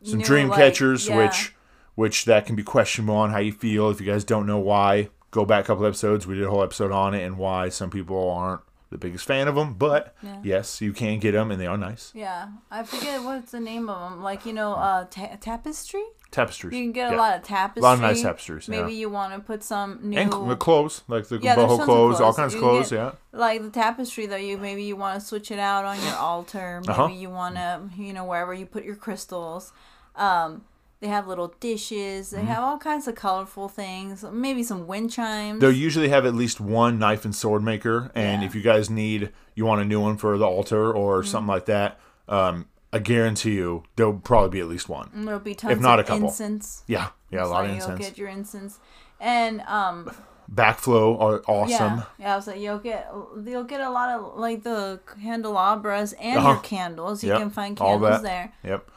some 0.03 0.19
New, 0.19 0.25
dream 0.25 0.49
like, 0.49 0.59
catchers, 0.59 1.07
yeah. 1.07 1.17
which 1.17 1.55
which 1.95 2.25
that 2.25 2.45
can 2.45 2.55
be 2.55 2.63
questionable 2.63 3.15
on 3.15 3.31
how 3.31 3.39
you 3.39 3.51
feel. 3.51 3.89
If 3.89 3.99
you 3.99 4.05
guys 4.07 4.23
don't 4.23 4.45
know 4.45 4.59
why, 4.59 5.09
go 5.35 5.45
back 5.45 5.65
a 5.65 5.67
couple 5.67 5.85
episodes. 5.85 6.25
We 6.25 6.35
did 6.35 6.45
a 6.45 6.49
whole 6.49 6.63
episode 6.63 6.91
on 6.91 7.13
it 7.13 7.21
and 7.23 7.37
why 7.37 7.69
some 7.69 7.89
people 7.89 8.31
aren't 8.31 8.61
the 8.89 8.97
biggest 8.97 9.25
fan 9.25 9.47
of 9.47 9.55
them. 9.55 9.73
But 9.73 10.15
Yeah. 10.23 10.39
yes, 10.43 10.79
you 10.81 10.93
can 10.93 11.19
get 11.19 11.33
them 11.33 11.51
and 11.51 11.59
they 11.59 11.67
are 11.67 11.77
nice. 11.77 12.11
Yeah. 12.15 12.47
I 12.71 12.83
forget 12.83 13.21
what's 13.23 13.51
the 13.51 13.59
name 13.59 13.89
of 13.89 13.99
them. 14.11 14.23
Like, 14.23 14.45
you 14.45 14.53
know, 14.53 14.73
uh, 14.75 15.05
ta- 15.09 15.35
tapestry? 15.41 16.03
Tapestries. 16.31 16.73
You 16.73 16.83
can 16.83 16.91
get 16.93 17.11
Yeah. 17.11 17.17
a 17.17 17.19
lot 17.23 17.35
of 17.37 17.43
tapestry. 17.43 17.81
A 17.81 17.83
lot 17.83 17.93
of 17.95 18.01
nice 18.01 18.21
tapestries, 18.21 18.67
Maybe 18.69 18.93
yeah. 18.93 18.99
you 18.99 19.09
want 19.09 19.33
to 19.33 19.39
put 19.39 19.63
some 19.63 19.99
new. 20.03 20.17
and 20.17 20.31
the 20.49 20.55
clothes, 20.55 21.01
like 21.07 21.27
the 21.27 21.37
Yeah, 21.39 21.55
boho 21.55 21.79
of 21.79 21.85
clothes, 21.85 22.21
all 22.21 22.33
kinds 22.33 22.53
of 22.53 22.59
clothes. 22.61 22.89
get- 22.91 22.97
Yeah, 22.97 23.11
like 23.31 23.61
the 23.61 23.69
tapestry 23.69 24.25
though 24.25 24.35
you 24.49 24.57
maybe 24.57 24.83
you 24.83 24.95
want 24.95 25.19
to 25.19 25.25
switch 25.25 25.49
it 25.51 25.59
out 25.59 25.83
on 25.85 25.97
your 26.01 26.15
altar 26.31 26.81
maybe 26.85 26.91
Uh-huh. 26.93 27.07
you 27.07 27.29
want 27.29 27.55
to 27.55 27.81
you 27.97 28.13
know 28.13 28.23
wherever 28.25 28.53
you 28.53 28.65
put 28.65 28.83
your 28.83 28.95
crystals 28.95 29.71
um 30.15 30.63
they 31.01 31.07
have 31.07 31.27
little 31.27 31.53
dishes 31.59 32.27
Mm-hmm. 32.31 32.35
they 32.37 32.45
have 32.53 32.63
all 32.63 32.77
kinds 32.77 33.07
of 33.07 33.15
colorful 33.15 33.67
things 33.69 34.23
maybe 34.31 34.63
some 34.63 34.87
wind 34.87 35.11
chimes 35.11 35.59
they'll 35.61 35.71
usually 35.71 36.09
have 36.09 36.25
at 36.25 36.33
least 36.33 36.59
one 36.61 36.97
knife 36.99 37.25
and 37.25 37.35
sword 37.35 37.63
maker. 37.63 38.11
And 38.15 38.41
Yeah. 38.41 38.47
if 38.47 38.55
you 38.55 38.61
guys 38.61 38.89
need, 38.89 39.31
you 39.55 39.65
want 39.65 39.81
a 39.81 39.85
new 39.85 39.99
one 39.99 40.17
for 40.17 40.37
the 40.37 40.45
altar 40.45 40.91
or 40.93 41.19
Mm-hmm. 41.21 41.27
something 41.31 41.47
like 41.47 41.65
that, 41.65 41.99
um, 42.27 42.67
I 42.93 42.99
guarantee 42.99 43.55
you 43.55 43.83
there'll 43.97 44.19
probably 44.19 44.49
be 44.49 44.59
at 44.61 44.67
least 44.67 44.87
one. 44.89 45.09
And 45.13 45.27
there'll 45.27 45.39
be 45.41 45.53
tons 45.55 45.73
if 45.73 45.79
not 45.81 45.99
of 45.99 46.05
a 46.05 46.07
couple. 46.07 46.27
incense 46.29 46.83
Yeah, 46.87 47.09
yeah, 47.29 47.43
a 47.43 47.45
so 47.45 47.51
lot 47.51 47.65
of 47.65 47.71
incense. 47.71 47.87
you'll 47.89 47.97
get 48.09 48.17
your 48.17 48.29
incense 48.29 48.79
and 49.19 49.61
um 49.61 50.09
Backflow 50.53 51.19
are 51.19 51.41
awesome. 51.47 51.69
yeah 51.69 52.03
yeah 52.19 52.33
I 52.33 52.35
was 52.35 52.45
like 52.47 52.59
you'll 52.59 52.77
get 52.79 53.11
you'll 53.43 53.63
get 53.63 53.81
a 53.81 53.89
lot 53.89 54.09
of 54.17 54.37
like 54.37 54.63
the 54.63 54.99
candelabras 55.21 56.13
and 56.13 56.37
Uh-huh. 56.37 56.49
your 56.51 56.59
candles 56.59 57.23
you 57.23 57.29
Yep, 57.31 57.39
can 57.39 57.49
find 57.49 57.75
candles 57.75 58.21
there 58.21 58.53
Yep. 58.63 58.89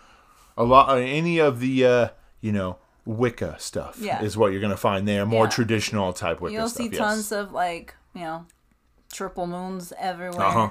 A 0.59 0.65
lot. 0.65 0.89
Uh, 0.91 0.97
any 0.97 1.39
of 1.39 1.61
the 1.61 1.87
uh, 1.87 2.09
you 2.41 2.53
know 2.53 2.77
Wicca 3.07 3.57
stuff 3.59 3.97
Yeah. 4.01 4.21
is 4.23 4.37
what 4.37 4.53
you're 4.53 4.61
gonna 4.61 4.77
find 4.77 5.09
there. 5.09 5.25
More 5.25 5.45
Yeah. 5.45 5.51
traditional 5.51 6.13
type 6.13 6.41
Wicca 6.43 6.53
You'll 6.55 6.69
stuff. 6.69 6.83
see 6.87 6.89
yes. 6.91 6.99
tons 6.99 7.33
of 7.33 7.53
like 7.53 7.95
you 8.15 8.21
know 8.23 8.45
triple 9.13 9.47
moons 9.47 9.93
everywhere. 9.99 10.43
Uh-huh. 10.43 10.71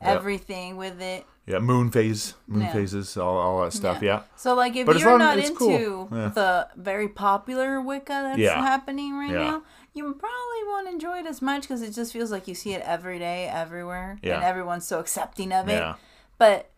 Yep. 0.00 0.16
Everything 0.16 0.76
with 0.76 1.00
it. 1.00 1.24
Yeah, 1.46 1.58
moon 1.58 1.90
phase, 1.90 2.34
moon 2.46 2.62
Yeah. 2.62 2.72
phases, 2.72 3.16
all, 3.16 3.36
all 3.36 3.62
that 3.64 3.72
stuff. 3.72 4.00
Yeah. 4.02 4.22
So 4.36 4.54
like 4.54 4.76
if 4.76 4.86
But 4.86 4.98
you're 4.98 5.18
not 5.18 5.38
into 5.38 5.54
cool. 5.56 6.06
The 6.06 6.68
very 6.76 7.08
popular 7.08 7.80
Wicca 7.80 8.34
that's 8.36 8.52
happening 8.52 9.14
right 9.16 9.30
now, 9.32 9.62
you 9.94 10.04
probably 10.04 10.62
won't 10.68 10.88
enjoy 10.88 11.18
it 11.18 11.26
as 11.26 11.40
much 11.42 11.62
because 11.62 11.82
it 11.82 11.92
just 11.92 12.12
feels 12.12 12.30
like 12.30 12.46
you 12.48 12.54
see 12.54 12.74
it 12.74 12.82
every 12.84 13.18
day, 13.18 13.48
everywhere, 13.48 14.18
and 14.22 14.42
everyone's 14.44 14.86
so 14.86 15.00
accepting 15.00 15.52
of 15.52 15.68
it. 15.68 15.72
Yeah. 15.72 15.94
But 16.38 16.70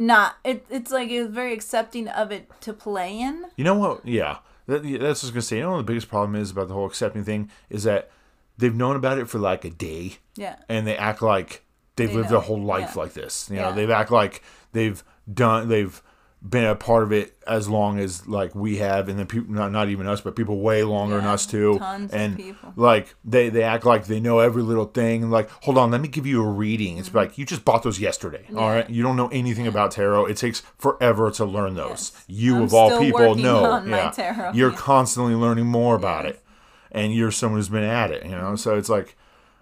not 0.00 0.36
it. 0.42 0.64
It's 0.70 0.90
like 0.90 1.10
it's 1.10 1.30
very 1.30 1.52
accepting 1.52 2.08
of 2.08 2.32
it 2.32 2.50
to 2.62 2.72
play 2.72 3.20
in. 3.20 3.44
You 3.56 3.64
know 3.64 3.74
what? 3.74 4.04
Yeah, 4.04 4.38
that, 4.66 4.82
that's 4.82 4.92
what 4.92 5.02
I 5.04 5.08
was 5.08 5.30
gonna 5.30 5.42
say. 5.42 5.56
You 5.58 5.62
know 5.62 5.70
what 5.72 5.76
the 5.76 5.82
biggest 5.84 6.08
problem 6.08 6.34
is 6.34 6.50
about 6.50 6.68
the 6.68 6.74
whole 6.74 6.86
accepting 6.86 7.22
thing 7.22 7.50
is 7.68 7.84
that 7.84 8.10
they've 8.58 8.74
known 8.74 8.96
about 8.96 9.18
it 9.18 9.28
for 9.28 9.38
like 9.38 9.64
a 9.64 9.70
day, 9.70 10.14
Yeah. 10.36 10.56
and 10.68 10.86
they 10.86 10.96
act 10.96 11.20
like 11.22 11.64
they've 11.96 12.08
They 12.08 12.14
lived 12.16 12.30
know 12.30 12.38
their 12.38 12.46
whole 12.46 12.62
life 12.62 12.92
yeah. 12.94 13.02
like 13.02 13.12
this. 13.12 13.48
You 13.50 13.56
know, 13.56 13.68
Yeah. 13.68 13.72
they've 13.74 13.90
act 13.90 14.10
like 14.10 14.42
they've 14.72 15.04
done 15.32 15.68
they've 15.68 16.02
been 16.42 16.64
a 16.64 16.74
part 16.74 17.02
of 17.02 17.12
it 17.12 17.36
as 17.46 17.68
long 17.68 17.98
as 17.98 18.26
like 18.26 18.54
we 18.54 18.78
have 18.78 19.10
and 19.10 19.18
then 19.18 19.26
people 19.26 19.52
not, 19.52 19.70
not 19.70 19.90
even 19.90 20.06
us 20.06 20.22
but 20.22 20.34
people 20.34 20.58
way 20.60 20.82
longer 20.82 21.16
than 21.16 21.26
us 21.26 21.44
too 21.44 21.76
tons 21.78 22.10
of 22.10 22.18
and 22.18 22.36
people. 22.38 22.72
like 22.76 23.14
they 23.22 23.50
they 23.50 23.62
act 23.62 23.84
like 23.84 24.06
they 24.06 24.18
know 24.18 24.38
every 24.38 24.62
little 24.62 24.86
thing 24.86 25.28
like 25.28 25.50
hold 25.64 25.76
on 25.76 25.90
let 25.90 26.00
me 26.00 26.08
give 26.08 26.26
you 26.26 26.42
a 26.42 26.48
reading 26.48 26.96
it's 26.96 27.12
like 27.12 27.36
you 27.36 27.44
just 27.44 27.62
bought 27.62 27.82
those 27.82 28.00
yesterday 28.00 28.42
all 28.48 28.54
Mm-hmm. 28.54 28.56
Yeah. 28.58 28.72
right 28.74 28.88
you 28.90 29.02
don't 29.02 29.16
know 29.16 29.28
anything 29.28 29.66
about 29.66 29.90
tarot 29.90 30.24
it 30.26 30.38
takes 30.38 30.60
forever 30.78 31.30
to 31.32 31.44
learn 31.44 31.74
those 31.74 32.12
Yes. 32.14 32.24
you 32.28 32.56
I'm 32.56 32.62
of 32.62 32.72
all 32.74 32.98
people 32.98 33.34
know 33.34 33.84
yeah 33.84 34.52
you're 34.54 34.70
yeah. 34.70 34.76
constantly 34.76 35.34
learning 35.34 35.66
more 35.66 35.94
about 35.94 36.24
Yes. 36.24 36.34
it 36.36 36.42
and 36.92 37.14
you're 37.14 37.30
someone 37.32 37.58
who's 37.58 37.68
been 37.68 37.84
at 37.84 38.10
it 38.12 38.24
you 38.24 38.30
know 38.30 38.56
so 38.56 38.78
it's 38.78 38.88
like 38.88 39.14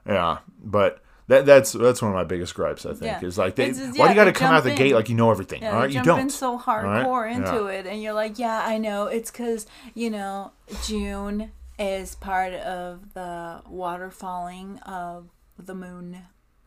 yeah 0.07 0.39
but 0.63 1.03
that, 1.29 1.47
that's 1.47 1.73
that's 1.73 2.03
one 2.03 2.11
of 2.11 2.15
my 2.15 2.25
biggest 2.25 2.55
gripes. 2.55 2.85
I 2.85 2.91
think 2.91 3.03
Yeah. 3.23 3.25
is 3.27 3.39
like 3.39 3.55
they, 3.55 3.67
It's 3.67 3.79
why 3.99 4.07
do 4.09 4.11
you 4.11 4.15
got 4.15 4.25
to 4.25 4.33
come 4.33 4.53
out 4.53 4.65
the 4.65 4.71
jump 4.71 4.79
gate 4.79 4.95
like 4.95 5.09
you 5.09 5.15
know 5.15 5.31
everything? 5.31 5.63
Yeah, 5.63 5.73
all 5.75 5.81
right, 5.81 5.89
you 5.91 5.95
jump 5.97 6.07
don't. 6.07 6.21
in 6.21 6.31
so 6.31 6.55
right? 6.57 7.05
hardcore 7.05 7.31
into 7.33 7.53
Yeah. 7.65 7.79
it, 7.79 7.87
and 7.87 8.03
you're 8.03 8.13
like, 8.15 8.39
yeah, 8.39 8.63
I 8.65 8.79
know. 8.79 9.07
It's 9.07 9.31
because 9.31 9.67
you 9.95 10.11
know 10.11 10.53
June 10.87 11.53
is 11.79 12.15
part 12.17 12.53
of 12.55 13.15
the 13.15 13.63
water 13.69 14.11
falling 14.11 14.79
of 14.81 15.29
the 15.59 15.75
moon. 15.75 16.19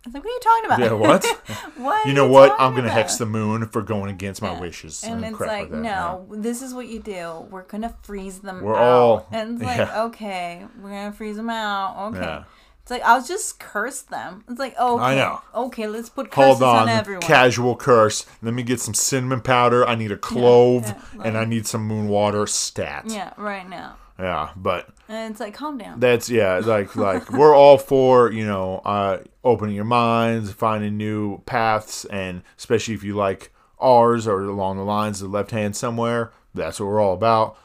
I 0.04 0.08
was 0.10 0.16
like, 0.16 0.24
what 0.24 0.32
are 0.32 0.34
you 0.34 0.40
talking 0.40 0.66
about? 0.66 0.80
Yeah, 0.80 0.94
what? 0.94 1.26
what? 1.78 2.08
you 2.08 2.14
know 2.14 2.28
what? 2.28 2.56
I'm 2.60 2.72
gonna 2.72 2.86
about? 2.88 2.94
hex 2.98 3.18
the 3.18 3.26
moon 3.28 3.68
for 3.68 3.84
going 3.84 4.10
against 4.10 4.42
my 4.42 4.54
Yeah. 4.54 4.60
wishes 4.60 5.04
And 5.04 5.24
it's 5.24 5.36
crap 5.38 5.48
like, 5.50 5.70
that. 5.70 5.78
no, 5.78 6.26
this 6.32 6.64
is 6.64 6.74
what 6.74 6.88
you 6.88 7.00
do. 7.00 7.46
We're 7.52 7.64
gonna 7.64 7.94
freeze 8.02 8.40
them 8.40 8.62
We're 8.64 8.76
out. 8.76 8.82
all- 8.82 9.28
and 9.32 9.54
it's 9.56 9.64
like, 9.68 9.78
yeah. 9.78 10.04
okay, 10.06 10.66
we're 10.82 10.90
gonna 10.90 11.12
freeze 11.14 11.36
them 11.36 11.52
out. 11.52 12.16
Okay. 12.16 12.40
Yeah. 12.82 12.84
It's 12.84 12.92
like 12.92 13.02
I'll 13.04 13.24
just 13.24 13.60
curse 13.60 14.02
them. 14.02 14.44
It's 14.50 14.60
like, 14.60 14.78
okay, 14.78 15.04
I 15.04 15.16
know. 15.16 15.42
okay, 15.56 15.88
let's 15.88 16.10
put 16.10 16.28
Yeah. 16.28 16.34
curses 16.36 16.60
Hold 16.60 16.64
on, 16.76 16.82
on 16.84 16.90
everyone. 16.90 17.22
casual 17.22 17.76
curse. 17.76 18.26
Let 18.42 18.54
me 18.54 18.64
get 18.64 18.80
some 18.80 18.94
cinnamon 18.94 19.42
powder. 19.42 19.88
I 19.88 19.96
need 19.96 20.12
a 20.12 20.18
clove, 20.18 20.84
yeah, 20.88 21.22
and 21.24 21.38
I 21.38 21.46
need 21.46 21.68
some 21.68 21.86
moon 21.88 22.08
water. 22.08 22.48
Stat. 22.48 23.04
yeah, 23.08 23.34
right 23.38 23.68
now. 23.70 23.98
Yeah, 24.20 24.50
but 24.56 24.90
And 25.10 25.32
it's 25.32 25.40
like, 25.40 25.56
calm 25.56 25.78
down. 25.80 26.00
that's 26.00 26.30
yeah, 26.30 26.60
like 26.60 26.96
like 26.96 27.32
we're 27.32 27.56
all 27.56 27.78
for 27.80 28.32
you 28.32 28.46
know 28.46 28.82
uh, 28.86 29.20
opening 29.44 29.76
your 29.76 29.86
minds, 29.86 30.52
finding 30.52 30.98
new 30.98 31.40
paths, 31.48 32.06
and 32.06 32.44
especially 32.58 32.94
if 32.94 33.04
you 33.04 33.16
like 33.16 33.52
ours 33.80 34.28
or 34.28 34.44
along 34.44 34.78
the 34.78 34.84
lines 34.84 35.22
of 35.24 35.32
the 35.32 35.36
left 35.38 35.50
hand 35.52 35.76
somewhere, 35.76 36.32
that's 36.54 36.80
what 36.80 36.86
we're 36.88 37.02
all 37.02 37.14
about. 37.16 37.58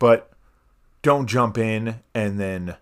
But 0.00 0.32
don't 1.02 1.26
jump 1.28 1.56
in 1.58 2.00
and 2.14 2.40
then 2.40 2.76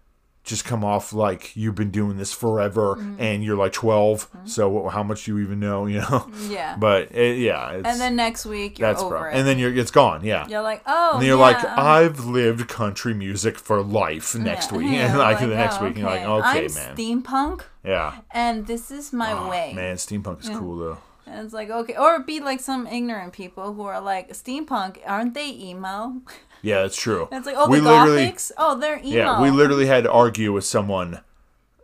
just 0.49 0.65
come 0.65 0.83
off 0.85 1.13
like 1.13 1.55
you've 1.55 1.75
been 1.77 1.91
doing 1.91 2.17
this 2.17 2.33
forever 2.33 2.97
Mm-hmm. 2.97 3.21
and 3.21 3.45
you're 3.45 3.57
like 3.57 3.73
12 3.73 4.29
so 4.45 4.89
how 4.89 5.03
much 5.03 5.25
do 5.25 5.37
you 5.37 5.45
even 5.45 5.61
know 5.61 5.87
you 5.93 6.01
know 6.01 6.27
Yeah. 6.49 6.77
but 6.79 7.13
it, 7.15 7.39
yeah 7.39 7.73
it's, 7.73 7.87
and 7.89 8.01
then 8.01 8.17
next 8.17 8.47
week 8.47 8.79
you're 8.79 8.89
that's 8.89 9.03
over 9.03 9.29
it. 9.29 9.35
and 9.37 9.47
then 9.47 9.59
you're 9.59 9.73
it's 9.77 9.91
gone 9.93 10.25
yeah 10.25 10.49
you're 10.49 10.63
like, 10.63 10.83
oh, 10.87 11.17
and 11.19 11.27
you're 11.27 11.37
yeah, 11.37 11.43
like 11.51 11.63
um, 11.65 11.79
i've 11.79 12.25
lived 12.25 12.67
country 12.69 13.15
music 13.15 13.59
for 13.59 13.83
life 13.83 14.35
next 14.35 14.73
yeah, 14.73 14.79
week 14.79 14.91
yeah, 14.91 15.07
and 15.11 15.19
like, 15.19 15.41
like, 15.41 15.49
the 15.49 15.55
next 15.55 15.77
oh, 15.81 15.85
week 15.85 15.95
and 15.97 15.99
you're 16.01 16.11
like 16.11 16.25
okay 16.25 16.65
I'm 16.67 16.75
man 16.75 16.97
steampunk, 16.97 17.61
yeah 17.85 18.19
and 18.33 18.67
this 18.67 18.91
is 18.91 19.13
my 19.13 19.33
Oh, 19.33 19.49
way. 19.51 19.73
man 19.75 19.97
steampunk 19.97 20.41
is 20.43 20.49
cool 20.51 20.77
though 20.79 20.99
And 21.29 21.45
it's 21.45 21.53
like 21.53 21.69
okay, 21.69 21.95
or 21.95 22.21
be 22.25 22.41
like 22.41 22.61
some 22.61 22.87
ignorant 22.87 23.33
people 23.35 23.75
who 23.75 23.83
are 23.93 24.01
like 24.01 24.31
steampunk, 24.33 24.97
aren't 25.07 25.35
they 25.35 25.51
emo? 25.69 26.23
Yeah 26.63 26.83
that's 26.83 26.97
true 26.97 27.29
And 27.31 27.39
it's 27.39 27.47
like 27.47 27.57
oh, 27.59 27.69
we 27.69 27.79
the 27.81 27.85
literally 27.91 28.27
gothics, 28.27 28.53
oh, 28.59 28.79
they're 28.79 28.99
emo. 28.99 29.09
Yeah, 29.09 29.41
we 29.43 29.51
literally 29.51 29.87
had 29.87 30.05
to 30.05 30.11
argue 30.13 30.53
with 30.53 30.65
someone, 30.65 31.21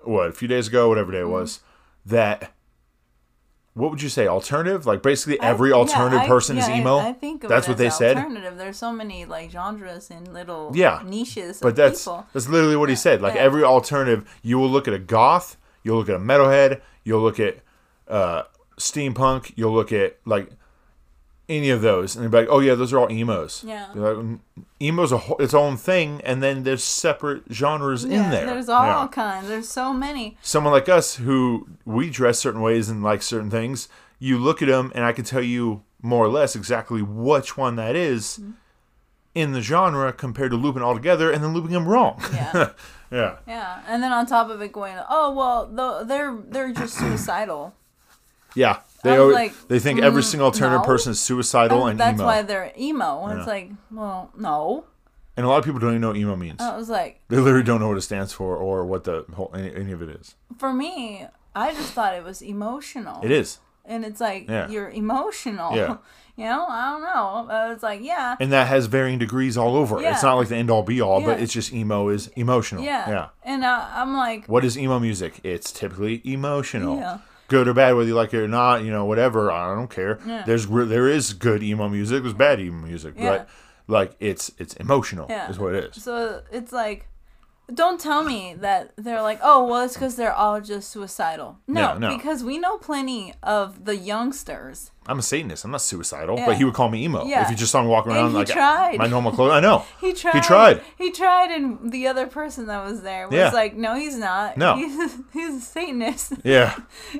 what, 0.03 0.29
a 0.29 0.33
few 0.33 0.49
days 0.49 0.69
ago, 0.69 0.89
whatever 0.89 1.13
day 1.13 1.19
it 1.19 1.23
Mm-hmm. 1.23 1.33
was, 1.33 1.61
that, 2.07 2.53
what 3.75 3.91
would 3.91 4.03
you 4.03 4.09
say, 4.09 4.27
alternative? 4.29 4.87
Like 4.87 5.03
basically 5.03 5.41
I- 5.41 5.49
every 5.49 5.71
yeah, 5.71 5.77
alternative 5.77 6.21
I- 6.21 6.29
person 6.29 6.59
is 6.59 6.69
yeah, 6.69 6.75
I- 6.75 6.79
emo? 6.81 6.99
I, 6.99 7.13
think 7.13 7.43
of 7.45 7.51
that's 7.51 7.67
what 7.67 7.77
they 7.79 7.91
said. 7.91 8.17
Alternative. 8.17 8.57
There's 8.57 8.77
so 8.77 8.93
many 8.93 9.25
like 9.25 9.51
genres 9.51 10.11
and 10.11 10.33
little 10.33 10.71
Yeah, 10.75 11.03
niches. 11.05 11.61
But 11.61 11.75
that's 11.77 12.05
people. 12.05 12.27
that's 12.33 12.49
literally 12.49 12.77
what 12.77 12.89
he 12.89 12.95
said. 12.97 13.21
Like 13.23 13.35
yeah. 13.35 13.41
every 13.43 13.65
alternative, 13.65 14.29
you 14.43 14.59
will 14.59 14.71
look 14.71 14.87
at 14.87 14.95
a 14.95 14.99
goth, 14.99 15.57
you'll 15.83 15.97
look 15.99 16.09
at 16.09 16.15
a 16.15 16.21
metalhead, 16.21 16.81
you'll 17.05 17.23
look 17.23 17.41
at 17.41 17.59
uh, 18.07 18.43
steampunk, 18.79 19.53
you'll 19.57 19.73
look 19.73 19.93
at 19.93 20.19
like 20.25 20.51
any 21.49 21.69
of 21.71 21.83
those, 21.83 22.15
and 22.17 22.23
you'll 22.23 22.31
be 22.33 22.39
like, 22.39 22.49
oh 22.51 22.61
yeah, 22.61 22.75
those 22.75 22.93
are 22.93 22.99
all 22.99 23.11
emos. 23.13 23.63
Yeah. 23.67 23.87
Like, 23.95 24.17
"Mm, 24.17 24.39
emo's 24.81 25.13
a 25.13 25.19
whole, 25.19 25.37
its 25.39 25.53
own 25.55 25.77
thing, 25.77 26.21
and 26.25 26.43
then 26.43 26.63
there's 26.63 26.83
separate 26.83 27.43
genres 27.53 28.05
Yeah, 28.05 28.25
in 28.25 28.31
there. 28.31 28.47
There's 28.47 28.69
all 28.69 28.85
Yeah. 28.87 29.09
kinds. 29.09 29.49
There's 29.49 29.69
so 29.69 29.93
many. 29.93 30.37
someone 30.43 30.73
like 30.73 30.89
us 30.89 31.17
who 31.17 31.69
we 31.85 32.09
dress 32.11 32.39
certain 32.39 32.61
ways 32.63 32.89
and 32.89 33.03
like 33.03 33.23
certain 33.23 33.51
things, 33.51 33.89
you 34.19 34.39
look 34.39 34.63
at 34.63 34.69
them 34.69 34.91
and 34.95 35.05
I 35.05 35.13
can 35.13 35.25
tell 35.25 35.43
you 35.43 35.83
more 36.01 36.25
or 36.25 36.29
less 36.29 36.55
exactly 36.57 37.03
which 37.03 37.57
one 37.57 37.77
that 37.77 37.95
is 37.97 38.39
Mm-hmm. 38.41 38.51
in 39.35 39.53
the 39.53 39.61
genre 39.61 40.13
compared 40.13 40.51
to 40.53 40.57
looping 40.57 40.83
all 40.83 40.95
together 40.95 41.31
and 41.31 41.43
then 41.43 41.53
looping 41.53 41.73
them 41.73 41.87
wrong. 41.89 42.23
Yeah. 42.33 42.71
yeah. 43.11 43.37
Yeah, 43.47 43.81
and 43.89 44.03
then 44.03 44.13
on 44.13 44.27
top 44.27 44.49
of 44.49 44.63
it, 44.63 44.73
going, 44.73 44.97
oh 45.11 45.33
well, 45.33 45.67
the, 45.67 46.05
they're 46.05 46.35
they're 46.49 46.73
just 46.73 46.95
suicidal. 46.95 47.75
Yeah. 48.55 48.79
They, 49.05 49.17
always, 49.17 49.35
like, 49.35 49.69
they 49.69 49.79
think 49.79 50.01
every 50.03 50.23
mm, 50.23 50.27
single 50.27 50.47
alternative 50.47 50.81
no. 50.81 50.87
person 50.87 51.13
is 51.13 51.21
suicidal 51.21 51.83
And 51.83 51.93
and 51.93 52.01
that's 52.01 52.19
emo. 52.19 52.25
why 52.27 52.43
they're 52.43 52.73
emo. 52.79 53.25
And 53.25 53.33
Yeah. 53.35 53.39
it's 53.39 53.47
like, 53.49 53.71
well, 53.91 54.31
no. 54.37 54.85
and 55.37 55.45
a 55.47 55.49
lot 55.49 55.59
of 55.59 55.65
people 55.65 55.81
don't 55.81 55.91
even 55.91 56.01
know 56.01 56.09
what 56.09 56.17
emo 56.17 56.37
means. 56.37 56.61
I 56.61 56.77
was 56.77 56.89
like, 56.89 57.21
they 57.29 57.37
literally 57.37 57.65
don't 57.65 57.81
know 57.81 57.89
what 57.89 57.99
it 57.99 58.03
stands 58.03 58.33
for 58.33 58.57
or 58.57 58.85
what 58.87 59.05
the 59.05 59.25
whole 59.35 59.51
any, 59.55 59.75
any 59.75 59.93
of 59.93 60.01
it 60.03 60.09
is. 60.09 60.35
for 60.59 60.73
me, 60.73 61.27
I 61.55 61.73
just 61.73 61.93
thought 61.93 62.15
it 62.15 62.25
was 62.25 62.43
emotional. 62.43 63.21
It 63.23 63.31
is. 63.31 63.59
And 63.85 64.05
it's 64.05 64.21
like 64.21 64.49
Yeah. 64.49 64.69
you're 64.69 64.91
emotional. 64.91 65.77
Yeah. 65.77 65.97
You 66.37 66.47
know, 66.47 66.67
I 66.69 66.91
don't 66.91 67.03
know. 67.03 67.55
I 67.55 67.69
was 67.73 67.81
like, 67.85 68.01
yeah, 68.03 68.35
And 68.41 68.51
that 68.51 68.67
has 68.67 68.87
varying 68.87 69.21
degrees 69.21 69.57
all 69.57 69.77
over. 69.77 70.01
Yeah. 70.01 70.15
It's 70.15 70.25
not 70.25 70.35
like 70.35 70.49
the 70.49 70.57
end 70.57 70.69
all 70.69 70.83
be 70.83 71.01
all, 71.01 71.21
but 71.23 71.39
it's 71.39 71.53
just 71.53 71.73
emo 71.73 72.09
is 72.09 72.27
emotional. 72.35 72.83
yeah. 72.83 73.09
Yeah. 73.09 73.29
And 73.45 73.65
uh, 73.65 73.87
I'm 73.93 74.17
like, 74.17 74.49
What 74.49 74.65
is 74.65 74.77
emo 74.77 74.99
music? 74.99 75.39
It's 75.45 75.71
typically 75.71 76.21
emotional. 76.25 76.97
Yeah. 76.97 77.19
Good 77.49 77.69
or 77.69 77.75
bad, 77.75 77.95
whether 77.95 78.09
you 78.09 78.15
like 78.15 78.33
it 78.33 78.39
or 78.39 78.49
not, 78.49 78.83
you 78.85 78.91
know, 78.91 79.05
whatever. 79.05 79.51
I 79.51 79.75
don't 79.75 79.91
care. 79.91 80.19
Yeah. 80.27 80.45
There's 80.47 80.67
there 80.67 81.09
is 81.09 81.33
good 81.35 81.63
emo 81.63 81.89
music. 81.89 82.23
There's 82.23 82.35
bad 82.35 82.61
emo 82.61 82.87
music, 82.87 83.15
Yeah. 83.17 83.31
but 83.39 83.49
like 83.87 84.17
it's 84.21 84.51
it's 84.59 84.75
emotional. 84.75 85.27
Yeah. 85.29 85.51
Is 85.51 85.59
what 85.59 85.75
it 85.75 85.85
is. 85.95 86.03
so 86.03 86.43
it's 86.51 86.73
like, 86.73 87.07
don't 87.73 87.99
tell 88.01 88.23
me 88.25 88.55
that 88.61 88.93
they're 88.97 89.23
like, 89.23 89.41
oh, 89.43 89.65
well, 89.67 89.83
it's 89.83 89.95
because 89.95 90.17
they're 90.17 90.33
all 90.33 90.61
just 90.61 90.91
suicidal. 90.91 91.59
No, 91.67 91.81
Yeah, 91.81 91.99
no. 91.99 92.17
because 92.17 92.45
we 92.45 92.59
know 92.59 92.77
plenty 92.79 93.33
of 93.43 93.85
the 93.87 93.97
youngsters. 93.97 94.91
I'm 95.07 95.19
a 95.19 95.23
Satanist. 95.23 95.65
I'm 95.65 95.71
not 95.71 95.81
suicidal, 95.83 96.37
Yeah. 96.39 96.47
but 96.47 96.57
he 96.57 96.65
would 96.65 96.75
call 96.75 96.89
me 96.89 97.05
emo 97.05 97.25
Yeah. 97.27 97.45
if 97.45 97.51
you 97.51 97.57
just 97.57 97.73
saw 97.73 97.83
me 97.83 97.89
walking 97.89 98.13
around 98.13 98.31
he 98.31 98.37
like 98.37 98.49
tried. 98.49 98.99
my 98.99 99.07
normal 99.07 99.33
clothes. 99.33 99.53
I 99.53 99.61
know. 99.61 99.85
He 100.01 100.13
tried. 100.13 100.35
He 100.35 100.41
tried. 100.41 100.81
He 100.99 101.11
tried, 101.11 101.51
and 101.51 101.91
the 101.93 102.07
other 102.07 102.27
person 102.27 102.67
that 102.67 102.85
was 102.85 103.03
there 103.03 103.29
was 103.29 103.37
Yeah. 103.37 103.51
like, 103.51 103.75
"No, 103.77 103.95
he's 103.97 104.17
not. 104.19 104.57
No. 104.57 104.77
he's, 104.81 105.13
he's 105.33 105.55
a 105.57 105.61
Satanist." 105.61 106.33
Yeah. 106.45 106.75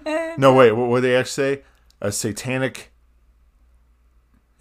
No, 0.39 0.53
wait. 0.55 0.73
What 0.73 0.89
would 0.89 1.03
they 1.03 1.17
actually 1.17 1.57
say? 1.57 1.63
A 2.01 2.11
satanic. 2.13 2.91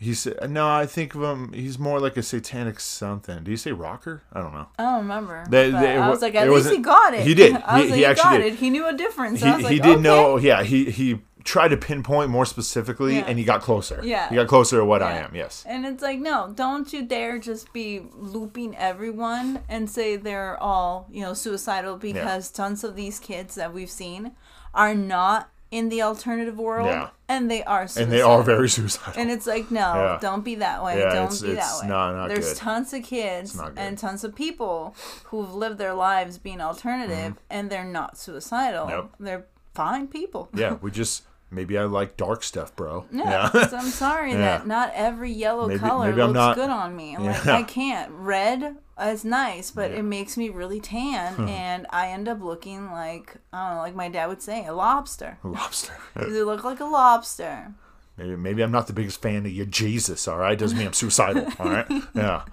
He 0.03 0.13
said, 0.13 0.49
"No, 0.51 0.67
I 0.67 0.85
think 0.85 1.15
of 1.15 1.21
him. 1.23 1.53
He's 1.53 1.77
more 1.79 1.99
like 1.99 2.17
a 2.17 2.23
satanic 2.23 2.79
something." 2.79 3.43
Do 3.43 3.51
you 3.51 3.57
say 3.57 3.71
rocker? 3.71 4.21
I 4.33 4.41
don't 4.41 4.53
know. 4.53 4.67
I 4.77 4.83
don't 4.83 4.97
remember. 5.07 5.45
They- 5.49 5.71
they- 5.71 5.97
I 5.97 6.09
was 6.09 6.21
like, 6.21 6.35
at 6.35 6.49
least 6.49 6.69
he 6.71 6.79
got 6.79 7.13
it. 7.13 7.21
he 7.25 7.33
did. 7.33 7.55
I 7.65 7.75
was 7.79 7.83
He- 7.85 7.89
like, 7.91 7.97
he 7.99 8.05
actually 8.05 8.23
got 8.23 8.37
did. 8.43 8.53
it. 8.53 8.59
He 8.59 8.69
knew 8.69 8.87
a 8.87 8.93
difference. 8.93 9.41
he, 9.41 9.49
like, 9.49 9.65
he 9.67 9.79
did 9.79 9.93
okay. 9.93 10.01
know 10.01 10.37
yeah 10.37 10.63
he 10.63 10.91
he 10.91 11.19
tried 11.45 11.67
to 11.69 11.77
pinpoint 11.77 12.29
more 12.29 12.45
specifically 12.45 13.15
Yeah. 13.17 13.25
and 13.27 13.37
he 13.37 13.43
got 13.43 13.61
closer 13.61 13.99
Yeah. 14.01 14.29
he 14.29 14.35
got 14.35 14.47
closer 14.47 14.77
to 14.77 14.85
what 14.85 15.03
i 15.03 15.17
am 15.17 15.35
yes 15.35 15.65
And 15.67 15.85
it's 15.85 16.01
like, 16.01 16.19
no, 16.19 16.53
don't 16.55 16.93
you 16.93 17.01
dare 17.05 17.37
just 17.37 17.73
be 17.73 18.01
looping 18.15 18.77
everyone 18.77 19.59
and 19.67 19.89
say 19.89 20.15
they're 20.15 20.55
all, 20.69 21.07
you 21.11 21.21
know, 21.21 21.33
suicidal 21.33 21.97
because 21.97 22.49
tons 22.49 22.85
of 22.85 22.95
these 22.95 23.19
kids 23.19 23.55
that 23.55 23.73
we've 23.73 23.89
seen 23.89 24.31
are 24.73 24.95
not 24.95 25.49
in 25.73 25.89
the 25.89 26.01
alternative 26.03 26.57
world 26.59 26.87
Yeah. 26.87 27.09
and 27.27 27.49
they 27.49 27.63
are 27.63 27.87
suicidal. 27.87 28.03
and 28.03 28.11
they 28.13 28.21
are 28.21 28.43
very 28.43 28.69
suicidal 28.69 29.19
And 29.19 29.31
it's 29.31 29.47
like, 29.47 29.71
no, 29.71 29.79
Yeah. 29.95 30.17
don't 30.21 30.43
be 30.43 30.55
that 30.55 30.83
way. 30.83 30.99
Yeah, 30.99 31.05
don't 31.13 31.23
it's- 31.25 31.41
be 31.41 31.51
it's 31.51 31.65
that 31.79 31.83
way. 31.83 31.87
not- 31.89 32.13
not 32.15 32.27
There's 32.29 32.49
good. 32.53 32.57
tons 32.57 32.93
of 32.93 33.03
kids 33.03 33.59
and 33.75 33.97
tons 33.97 34.23
of 34.23 34.35
people 34.35 34.95
who've 35.25 35.53
lived 35.53 35.77
their 35.79 35.93
lives 35.93 36.37
being 36.37 36.61
alternative 36.61 37.33
and 37.49 37.69
they're 37.69 37.83
not 37.83 38.17
suicidal. 38.17 38.85
Mm-hmm. 38.85 38.95
Nope. 38.95 39.11
They're 39.19 39.45
fine 39.73 40.07
people. 40.07 40.49
yeah 40.53 40.73
we 40.81 40.91
just 40.91 41.23
maybe 41.49 41.77
i 41.77 41.83
like 41.83 42.17
dark 42.17 42.41
stuff 42.43 42.75
bro 42.75 43.05
Yeah, 43.11 43.49
yeah 43.53 43.69
I'm 43.73 43.85
sorry 43.89 44.33
that 44.45 44.65
not 44.67 44.91
every 44.95 45.31
yellow 45.31 45.67
Maybe- 45.67 45.79
color 45.79 46.07
maybe 46.09 46.21
looks 46.21 46.33
not- 46.33 46.55
good 46.55 46.69
on 46.69 46.95
me. 46.95 47.15
I'm 47.17 47.25
like, 47.25 47.47
I 47.47 47.63
can't. 47.63 48.11
Red 48.11 48.77
is 49.01 49.25
nice, 49.25 49.71
but 49.71 49.91
Yeah. 49.91 49.97
it 49.99 50.03
makes 50.03 50.37
me 50.37 50.49
really 50.49 50.79
tan, 50.79 51.33
hmm. 51.35 51.47
and 51.47 51.87
I 51.89 52.07
end 52.09 52.27
up 52.27 52.41
looking 52.41 52.91
like 52.91 53.37
I 53.51 53.67
don't 53.67 53.75
know, 53.77 53.81
like 53.81 53.95
my 53.95 54.09
dad 54.09 54.27
would 54.27 54.41
say, 54.41 54.65
a 54.65 54.73
lobster. 54.73 55.37
A 55.43 55.47
lobster 55.47 55.93
You 56.19 56.45
look 56.45 56.63
like 56.63 56.79
a 56.79 56.85
lobster. 56.85 57.73
maybe, 58.17 58.35
maybe 58.35 58.61
i'm 58.63 58.71
not 58.71 58.85
the 58.87 58.93
biggest 58.93 59.19
fan 59.21 59.45
of 59.45 59.51
your 59.51 59.65
jesus 59.65 60.27
all 60.27 60.37
right 60.37 60.57
doesn't 60.59 60.77
mean 60.77 60.85
i'm 60.87 60.93
suicidal 60.93 61.47
all 61.59 61.69
right 61.71 61.87
yeah 62.13 62.43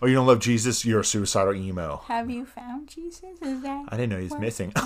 oh 0.00 0.06
you 0.06 0.14
don't 0.14 0.28
love 0.28 0.38
jesus 0.38 0.84
you're 0.84 1.00
a 1.00 1.04
suicidal 1.04 1.52
emo 1.54 2.00
Have 2.06 2.30
you 2.30 2.46
found 2.46 2.86
Jesus? 2.88 3.34
Is 3.42 3.62
that? 3.62 3.86
I 3.88 3.96
didn't 3.96 4.10
know 4.12 4.20
he's 4.20 4.38
missing. 4.38 4.72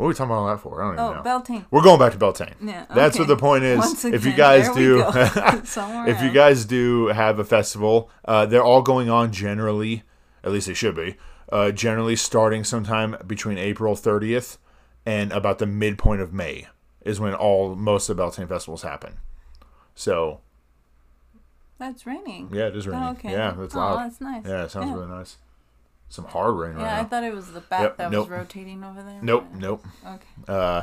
what 0.01 0.07
are 0.07 0.09
we 0.09 0.13
talking 0.15 0.31
about 0.31 0.39
all 0.39 0.47
that 0.47 0.59
for? 0.61 0.81
I 0.81 0.85
don't 0.85 0.93
even 0.95 1.05
Oh, 1.05 1.13
know. 1.17 1.21
Beltane. 1.21 1.65
We're 1.69 1.83
going 1.83 1.99
back 1.99 2.11
to 2.13 2.17
Beltane. 2.17 2.55
Yeah, 2.59 2.85
That's 2.89 3.19
what 3.19 3.27
the 3.27 3.37
point 3.37 3.63
is. 3.63 3.77
Once 3.77 4.03
if 4.03 4.25
you 4.25 4.33
guys 4.33 4.67
do, 4.71 5.03
if 5.15 6.21
you 6.23 6.31
guys 6.31 6.65
do 6.65 7.07
have 7.07 7.37
a 7.37 7.43
festival, 7.43 8.09
uh, 8.25 8.47
they're 8.47 8.63
all 8.63 8.81
going 8.81 9.09
on 9.11 9.31
generally. 9.31 10.01
At 10.43 10.51
least 10.51 10.65
they 10.65 10.73
should 10.73 10.95
be. 10.95 11.17
Uh, 11.51 11.69
generally, 11.71 12.15
starting 12.15 12.63
sometime 12.63 13.15
between 13.27 13.59
April 13.59 13.93
30th 13.95 14.57
and 15.05 15.31
about 15.31 15.59
the 15.59 15.67
midpoint 15.67 16.21
of 16.21 16.33
May 16.33 16.67
is 17.01 17.19
when 17.19 17.35
all 17.35 17.75
most 17.75 18.09
of 18.09 18.17
the 18.17 18.23
Beltane 18.23 18.47
festivals 18.47 18.81
happen. 18.81 19.17
So 19.93 20.39
That's 21.77 22.05
raining. 22.07 22.49
yeah, 22.51 22.67
it 22.67 22.75
is 22.75 22.87
raining. 22.87 23.03
Oh, 23.07 23.11
okay. 23.11 23.31
Yeah, 23.31 23.53
that's 23.57 23.75
Oh, 23.75 23.79
loud. 23.79 23.97
that's 24.05 24.21
nice. 24.21 24.45
Yeah, 24.47 24.63
it 24.63 24.71
sounds 24.71 24.87
Yeah. 24.89 24.95
really 24.95 25.07
nice. 25.09 25.37
Some 26.11 26.25
hard 26.25 26.55
rain 26.55 26.73
right 26.73 26.81
Yeah, 26.81 26.93
I 26.99 27.01
now. 27.03 27.07
thought 27.07 27.23
it 27.23 27.33
was 27.33 27.51
the 27.53 27.61
bat 27.61 27.81
Yep, 27.81 27.97
that 27.97 28.11
nope. 28.11 28.29
was 28.29 28.37
rotating 28.37 28.83
over 28.83 29.01
there. 29.01 29.19
Nope, 29.21 29.45
nope. 29.55 29.85
Okay. 30.05 30.25
Uh, 30.47 30.81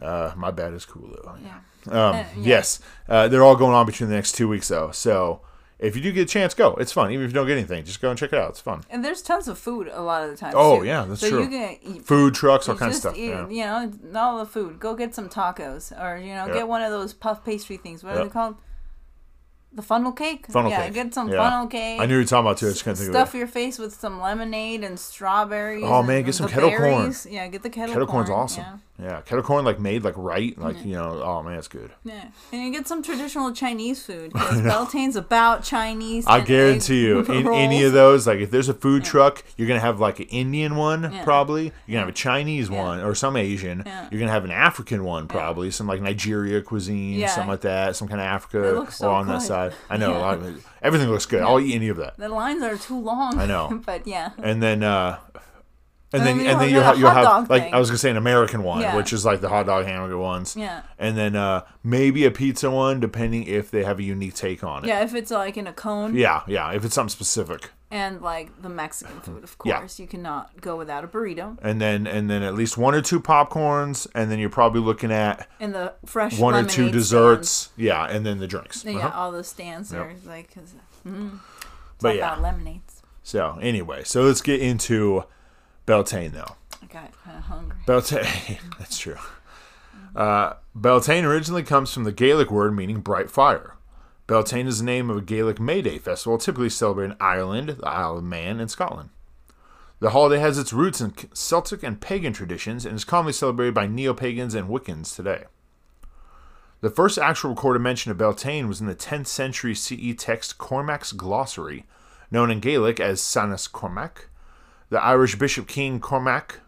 uh, 0.00 0.32
my 0.36 0.50
bat 0.52 0.72
is 0.72 0.84
cool 0.84 1.08
though. 1.08 1.34
Yeah. 1.42 1.58
Um, 1.92 2.14
Uh, 2.14 2.18
yeah. 2.18 2.26
Yes, 2.36 2.78
uh, 3.08 3.26
they're 3.28 3.42
all 3.42 3.56
going 3.56 3.74
on 3.74 3.86
between 3.86 4.08
the 4.08 4.14
next 4.14 4.32
two 4.32 4.46
weeks 4.48 4.68
though. 4.68 4.92
So 4.92 5.40
if 5.80 5.96
you 5.96 6.02
do 6.02 6.12
get 6.12 6.22
a 6.22 6.26
chance, 6.32 6.54
go. 6.54 6.74
It's 6.74 6.92
fun. 6.92 7.10
Even 7.10 7.24
if 7.24 7.30
you 7.30 7.34
don't 7.34 7.46
get 7.46 7.56
anything, 7.56 7.84
just 7.84 8.00
go 8.00 8.10
and 8.10 8.18
check 8.18 8.32
it 8.32 8.38
out. 8.38 8.50
It's 8.50 8.60
fun. 8.60 8.82
And 8.90 9.04
there's 9.04 9.20
tons 9.22 9.48
of 9.48 9.58
food 9.58 9.88
a 9.92 10.02
lot 10.02 10.22
of 10.22 10.30
the 10.30 10.36
time. 10.36 10.52
Oh, 10.54 10.80
too. 10.80 10.86
yeah, 10.86 11.04
that's 11.06 11.22
so 11.22 11.28
true. 11.30 11.42
you 11.42 11.48
can 11.48 11.76
eat 11.82 12.06
Food 12.06 12.34
trucks, 12.34 12.68
all 12.68 12.76
kinds 12.76 12.96
of 12.96 13.00
stuff. 13.00 13.16
eat, 13.16 13.30
Yeah. 13.30 13.48
You 13.48 13.64
know, 13.64 14.20
all 14.20 14.38
the 14.38 14.46
food. 14.46 14.78
Go 14.78 14.94
get 14.94 15.14
some 15.14 15.28
tacos, 15.28 15.90
or 16.00 16.18
you 16.18 16.34
know, 16.34 16.46
Yeah. 16.46 16.52
get 16.52 16.68
one 16.68 16.82
of 16.82 16.90
those 16.92 17.14
puff 17.14 17.44
pastry 17.44 17.78
things. 17.78 18.04
What 18.04 18.16
are 18.16 18.24
they 18.24 18.30
called? 18.30 18.56
The 19.72 19.82
funnel 19.82 20.10
cake. 20.12 20.46
Funnel 20.48 20.70
yeah, 20.70 20.86
cake. 20.86 20.94
get 20.94 21.14
some 21.14 21.28
Yeah. 21.28 21.48
funnel 21.48 21.66
cake. 21.68 22.00
I 22.00 22.06
knew 22.06 22.14
you 22.14 22.20
were 22.20 22.24
talking 22.26 22.46
about 22.46 22.58
too. 22.58 22.66
I 22.66 22.70
just 22.70 22.82
couldn't 22.82 22.96
think 22.96 23.10
Stuff 23.10 23.20
of 23.20 23.24
it. 23.24 23.28
Stuff 23.28 23.38
your 23.38 23.46
face 23.46 23.78
with 23.78 23.94
some 23.94 24.20
lemonade 24.20 24.82
and 24.82 24.98
strawberries. 24.98 25.84
Oh, 25.84 26.02
man, 26.02 26.24
get 26.24 26.34
some 26.34 26.48
kettle 26.48 26.70
corn. 26.76 27.14
Yeah, 27.28 27.46
get 27.46 27.62
the 27.62 27.70
kettle, 27.70 27.94
corn. 27.94 28.06
Kettle 28.06 28.06
corn's 28.06 28.30
awesome. 28.30 28.82
Yeah, 29.02 29.22
kettle 29.22 29.42
corn 29.42 29.64
like 29.64 29.80
made 29.80 30.04
like 30.04 30.14
right, 30.16 30.58
like 30.58 30.84
you 30.84 30.92
know. 30.92 31.22
Oh 31.24 31.42
man, 31.42 31.56
it's 31.58 31.68
good. 31.68 31.90
Yeah, 32.04 32.26
and 32.52 32.62
you 32.62 32.70
get 32.70 32.86
some 32.86 33.02
traditional 33.02 33.50
Chinese 33.54 34.02
food 34.02 34.30
Beltane's 34.32 35.16
about 35.16 35.62
Chinese. 35.64 36.26
I 36.26 36.40
guarantee 36.40 37.06
you, 37.06 37.20
in 37.24 37.48
any 37.48 37.82
of 37.84 37.94
those, 37.94 38.26
like 38.26 38.40
if 38.40 38.50
there's 38.50 38.68
a 38.68 38.74
food 38.74 39.02
truck, 39.02 39.42
you're 39.56 39.68
gonna 39.68 39.80
have 39.80 40.00
like 40.00 40.20
an 40.20 40.26
Indian 40.26 40.76
one, 40.76 41.10
Yeah. 41.14 41.24
probably. 41.24 41.72
You're 41.86 41.94
gonna 41.94 42.00
have 42.00 42.08
a 42.10 42.12
Chinese 42.12 42.68
one 42.68 43.00
or 43.00 43.14
some 43.14 43.36
Asian. 43.38 43.84
Yeah. 43.86 44.08
You're 44.10 44.20
gonna 44.20 44.32
have 44.32 44.44
an 44.44 44.50
African 44.50 45.02
one, 45.02 45.28
probably 45.28 45.70
some 45.70 45.86
like 45.86 46.02
Nigeria 46.02 46.60
cuisine, 46.60 47.20
Yeah. 47.20 47.28
something 47.28 47.48
like 47.50 47.62
that, 47.62 47.96
some 47.96 48.06
kind 48.06 48.20
of 48.20 48.26
Africa 48.26 48.74
or 49.00 49.08
on 49.08 49.26
that 49.28 49.38
good. 49.38 49.46
Side. 49.68 49.72
I 49.88 49.96
know 49.96 50.12
Yeah. 50.12 50.18
lot 50.18 50.34
of 50.38 50.44
it. 50.46 50.62
Everything 50.82 51.08
looks 51.10 51.26
good. 51.26 51.42
I'll 51.42 51.60
eat 51.60 51.74
any 51.74 51.88
of 51.88 51.96
that. 51.98 52.16
The 52.16 52.28
lines 52.28 52.62
are 52.62 52.76
too 52.76 52.98
long. 52.98 53.38
I 53.38 53.46
know. 53.46 53.80
but 53.86 54.06
yeah. 54.06 54.30
And 54.42 54.62
then. 54.62 54.82
uh 54.82 55.18
and 56.12 56.20
And 56.22 56.28
then, 56.28 56.38
then 56.38 56.46
and 56.48 56.60
then 56.60 56.68
you'll 56.70 56.78
you'll, 56.78 56.80
get 56.82 56.86
ha- 56.86 56.92
a 56.92 56.98
you'll 56.98 57.10
hot 57.10 57.40
have 57.42 57.50
like 57.50 57.62
thing. 57.64 57.74
I 57.74 57.78
was 57.78 57.88
gonna 57.90 57.98
say 57.98 58.10
an 58.10 58.16
American 58.16 58.62
one, 58.62 58.80
Yeah. 58.82 58.96
which 58.96 59.12
is 59.12 59.24
like 59.24 59.40
the 59.40 59.48
hot 59.48 59.66
dog 59.66 59.84
hamburger 59.86 60.18
ones. 60.18 60.56
Yeah. 60.56 60.82
And 60.98 61.16
then 61.16 61.36
uh 61.36 61.62
maybe 61.84 62.24
a 62.24 62.30
pizza 62.30 62.70
one, 62.70 62.98
depending 63.00 63.44
if 63.44 63.70
they 63.70 63.84
have 63.84 63.98
a 63.98 64.02
unique 64.02 64.34
take 64.34 64.64
on 64.64 64.84
it. 64.84 64.88
Yeah, 64.88 65.02
if 65.02 65.14
it's 65.14 65.30
like 65.30 65.56
in 65.56 65.66
a 65.66 65.72
cone 65.72 66.14
Yeah, 66.16 66.42
yeah. 66.46 66.72
If 66.72 66.84
it's 66.84 66.94
something 66.94 67.10
specific. 67.10 67.70
and 67.92 68.20
like 68.22 68.62
the 68.62 68.68
Mexican 68.68 69.20
food, 69.20 69.42
of 69.44 69.56
Yeah. 69.64 69.78
course, 69.78 69.98
you 70.00 70.06
cannot 70.06 70.60
go 70.60 70.76
without 70.76 71.02
a 71.04 71.08
burrito. 71.08 71.56
and 71.62 71.80
then 71.80 72.06
and 72.06 72.28
then 72.30 72.42
at 72.42 72.54
least 72.54 72.76
one 72.78 72.94
or 72.94 73.02
two 73.02 73.20
popcorns, 73.20 74.06
and 74.14 74.30
then 74.30 74.38
you're 74.40 74.48
probably 74.50 74.80
looking 74.80 75.12
at 75.12 75.46
And 75.60 75.72
the 75.74 75.94
fresh 76.06 76.38
one 76.38 76.54
or 76.54 76.64
two 76.64 76.90
desserts. 76.90 77.48
stands. 77.50 77.72
Yeah, 77.76 78.04
and 78.04 78.24
then 78.26 78.38
the 78.38 78.46
drinks. 78.48 78.84
Yeah, 78.84 78.96
Uh-huh. 78.98 79.10
all 79.20 79.32
the 79.32 79.44
stands 79.44 79.92
are 79.94 80.12
like, 80.26 80.52
cause, 80.54 80.74
mm, 81.06 81.38
But 82.00 82.16
yeah. 82.16 82.26
about 82.32 82.42
lemonades. 82.42 83.02
So 83.22 83.58
anyway, 83.60 84.02
so 84.04 84.22
let's 84.22 84.40
get 84.40 84.60
into 84.60 85.24
Beltane 85.86 86.32
though. 86.32 86.56
I 86.82 86.86
got 86.86 87.12
kind 87.24 87.38
of 87.38 87.44
hungry. 87.44 87.78
Beltane, 87.86 88.58
that's 88.78 88.98
true. 88.98 89.18
Uh, 90.14 90.54
Beltane 90.74 91.24
originally 91.24 91.62
comes 91.62 91.92
from 91.92 92.04
the 92.04 92.12
Gaelic 92.12 92.50
word 92.50 92.74
meaning 92.74 93.00
bright 93.00 93.30
fire. 93.30 93.76
Beltane 94.26 94.66
is 94.66 94.78
the 94.78 94.84
name 94.84 95.10
of 95.10 95.16
a 95.16 95.22
Gaelic 95.22 95.58
May 95.58 95.82
Day 95.82 95.98
festival 95.98 96.38
typically 96.38 96.70
celebrated 96.70 97.12
in 97.12 97.16
Ireland, 97.20 97.68
the 97.70 97.88
Isle 97.88 98.18
of 98.18 98.24
Man, 98.24 98.60
and 98.60 98.70
Scotland. 98.70 99.10
The 99.98 100.10
holiday 100.10 100.40
has 100.40 100.56
its 100.56 100.72
roots 100.72 101.00
in 101.00 101.12
Celtic 101.34 101.82
and 101.82 102.00
pagan 102.00 102.32
traditions 102.32 102.86
and 102.86 102.94
is 102.94 103.04
commonly 103.04 103.32
celebrated 103.32 103.74
by 103.74 103.86
neo 103.86 104.14
pagans 104.14 104.54
and 104.54 104.68
Wiccans 104.68 105.14
today. 105.14 105.44
The 106.80 106.90
first 106.90 107.18
actual 107.18 107.50
recorded 107.50 107.80
mention 107.80 108.10
of 108.10 108.16
Beltane 108.16 108.66
was 108.66 108.80
in 108.80 108.86
the 108.86 108.94
10th 108.94 109.26
century 109.26 109.74
CE 109.74 110.14
text 110.16 110.56
Cormac's 110.56 111.12
Glossary, 111.12 111.84
known 112.30 112.50
in 112.50 112.60
Gaelic 112.60 112.98
as 112.98 113.20
Sanas 113.20 113.70
Cormac. 113.70 114.30
The 114.90 115.02
Irish 115.02 115.36
Bishop 115.36 115.66
King 115.66 116.00
Cormac, 116.00 116.60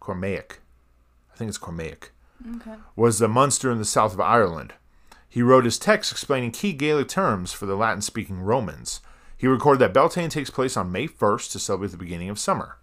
Cormaic, 0.00 0.58
I 1.32 1.36
think 1.36 1.48
it's 1.48 1.58
Cormaic, 1.58 2.10
Okay. 2.56 2.74
was 2.96 3.18
the 3.18 3.28
Munster 3.28 3.70
in 3.70 3.78
the 3.78 3.84
south 3.84 4.12
of 4.14 4.20
Ireland. 4.20 4.74
He 5.28 5.42
wrote 5.42 5.64
his 5.64 5.78
text 5.78 6.10
explaining 6.10 6.50
key 6.52 6.72
Gaelic 6.72 7.08
terms 7.08 7.52
for 7.52 7.66
the 7.66 7.76
Latin 7.76 8.00
speaking 8.02 8.40
Romans. 8.40 9.00
He 9.36 9.46
recorded 9.46 9.78
that 9.80 9.94
Beltane 9.94 10.30
takes 10.30 10.50
place 10.50 10.76
on 10.76 10.90
May 10.90 11.06
1st 11.06 11.52
to 11.52 11.58
celebrate 11.58 11.92
the 11.92 11.96
beginning 11.96 12.28
of 12.30 12.38
summer. 12.38 12.78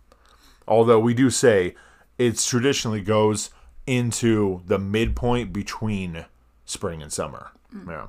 Although 0.67 0.99
we 0.99 1.13
do 1.13 1.29
say 1.29 1.75
it 2.17 2.37
traditionally 2.37 3.01
goes 3.01 3.49
into 3.85 4.61
the 4.65 4.79
midpoint 4.79 5.51
between 5.51 6.25
spring 6.65 7.01
and 7.01 7.11
summer. 7.11 7.51
Mm. 7.75 7.87
Yeah. 7.87 8.07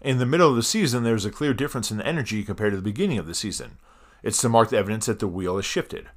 In 0.00 0.18
the 0.18 0.26
middle 0.26 0.50
of 0.50 0.56
the 0.56 0.62
season, 0.62 1.02
there's 1.04 1.24
a 1.24 1.30
clear 1.30 1.54
difference 1.54 1.90
in 1.90 2.00
energy 2.02 2.42
compared 2.44 2.72
to 2.72 2.76
the 2.76 2.82
beginning 2.82 3.18
of 3.18 3.26
the 3.26 3.34
season. 3.34 3.78
It's 4.24 4.40
to 4.40 4.48
mark 4.48 4.70
the 4.70 4.78
evidence 4.78 5.06
that 5.06 5.18
the 5.18 5.28
wheel 5.28 5.56
has 5.56 5.66
shifted. 5.66 6.08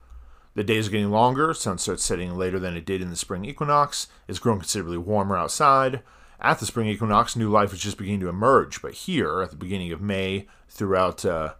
The 0.55 0.63
days 0.63 0.87
are 0.87 0.91
getting 0.91 1.11
longer, 1.11 1.53
sun 1.53 1.77
starts 1.77 2.03
setting 2.03 2.35
later 2.35 2.57
than 2.57 2.75
it 2.75 2.85
did 2.85 3.01
in 3.01 3.09
the 3.11 3.15
spring 3.15 3.45
equinox, 3.45 4.07
it's 4.27 4.39
grown 4.39 4.59
considerably 4.59 4.97
warmer 4.97 5.37
outside. 5.37 6.01
At 6.39 6.59
the 6.59 6.65
spring 6.65 6.87
equinox, 6.87 7.35
new 7.35 7.49
life 7.49 7.73
is 7.73 7.79
just 7.79 7.97
beginning 7.97 8.21
to 8.21 8.29
emerge, 8.29 8.81
but 8.81 8.93
here, 8.93 9.41
at 9.41 9.51
the 9.51 9.57
beginning 9.57 9.91
of 9.91 10.01
May, 10.01 10.47
throughout 10.69 11.25
uh, 11.25 11.55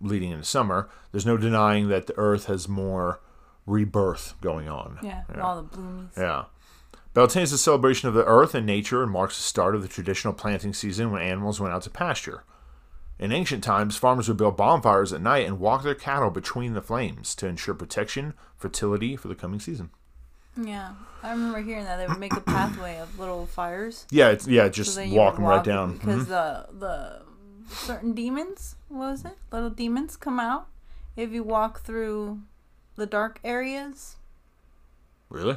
leading 0.00 0.30
into 0.30 0.44
summer, 0.44 0.90
there's 1.10 1.26
no 1.26 1.36
denying 1.36 1.88
that 1.88 2.06
the 2.06 2.18
earth 2.18 2.44
has 2.44 2.68
more 2.68 3.20
rebirth 3.64 4.34
going 4.40 4.68
on. 4.68 4.98
Yeah, 5.02 5.22
all 5.40 5.62
the 5.62 5.76
bloomies. 5.76 6.16
Yeah. 6.16 6.44
Beltane 7.14 7.44
is 7.44 7.52
a 7.52 7.58
celebration 7.58 8.08
of 8.08 8.14
the 8.14 8.26
earth 8.26 8.54
and 8.54 8.66
nature 8.66 9.02
and 9.02 9.10
marks 9.10 9.36
the 9.38 9.42
start 9.42 9.74
of 9.74 9.80
the 9.80 9.88
traditional 9.88 10.34
planting 10.34 10.74
season 10.74 11.10
when 11.10 11.22
animals 11.22 11.58
went 11.58 11.72
out 11.72 11.82
to 11.82 11.90
pasture. 11.90 12.44
In 13.18 13.32
ancient 13.32 13.64
times, 13.64 13.96
farmers 13.96 14.28
would 14.28 14.36
build 14.36 14.56
bonfires 14.56 15.12
at 15.12 15.22
night 15.22 15.46
and 15.46 15.58
walk 15.58 15.82
their 15.82 15.94
cattle 15.94 16.30
between 16.30 16.74
the 16.74 16.82
flames 16.82 17.34
to 17.36 17.46
ensure 17.46 17.74
protection, 17.74 18.34
fertility 18.56 19.16
for 19.16 19.28
the 19.28 19.34
coming 19.34 19.58
season. 19.60 19.90
Yeah, 20.62 20.92
I 21.22 21.30
remember 21.30 21.60
hearing 21.60 21.84
that 21.84 21.96
they 21.96 22.06
would 22.06 22.18
make 22.18 22.34
a 22.36 22.40
pathway 22.40 22.98
of 22.98 23.18
little 23.18 23.46
fires. 23.46 24.06
Yeah, 24.10 24.28
it's, 24.30 24.46
yeah, 24.46 24.68
just 24.68 24.98
you 25.02 25.14
walk 25.14 25.36
them 25.36 25.44
right 25.44 25.64
down. 25.64 25.94
because 25.94 26.24
Mhm. 26.24 26.28
the 26.28 26.66
the 26.78 27.22
certain 27.68 28.12
demons 28.14 28.76
what 28.88 29.10
was 29.10 29.24
it 29.24 29.36
little 29.50 29.70
demons 29.70 30.16
come 30.16 30.38
out 30.38 30.68
if 31.16 31.32
you 31.32 31.42
walk 31.42 31.80
through 31.80 32.40
the 32.94 33.06
dark 33.06 33.40
areas. 33.42 34.16
Really? 35.28 35.56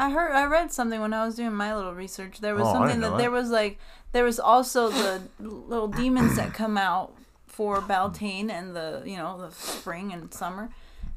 I 0.00 0.10
heard 0.10 0.32
I 0.32 0.44
read 0.46 0.72
something 0.72 1.00
when 1.00 1.12
I 1.12 1.24
was 1.26 1.34
doing 1.36 1.52
my 1.52 1.74
little 1.76 1.94
research. 1.94 2.40
There 2.40 2.54
was 2.54 2.66
Oh, 2.68 2.72
something 2.72 3.00
that 3.00 3.10
that. 3.12 3.18
there 3.18 3.30
was 3.30 3.50
like 3.50 3.78
there 4.12 4.24
was 4.24 4.40
also 4.40 4.88
the 4.88 5.20
little 5.38 5.88
demons 5.88 6.36
that 6.36 6.54
come 6.54 6.76
out 6.78 7.12
for 7.46 7.80
Beltane 7.80 8.50
and 8.50 8.74
the 8.74 9.02
you 9.04 9.16
know 9.16 9.38
the 9.38 9.50
spring 9.54 10.12
and 10.12 10.32
summer. 10.32 10.70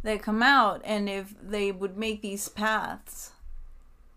They 0.03 0.17
come 0.17 0.43
out 0.43 0.81
and 0.83 1.07
if 1.07 1.33
they 1.41 1.71
would 1.71 1.97
make 1.97 2.21
these 2.21 2.49
paths 2.49 3.31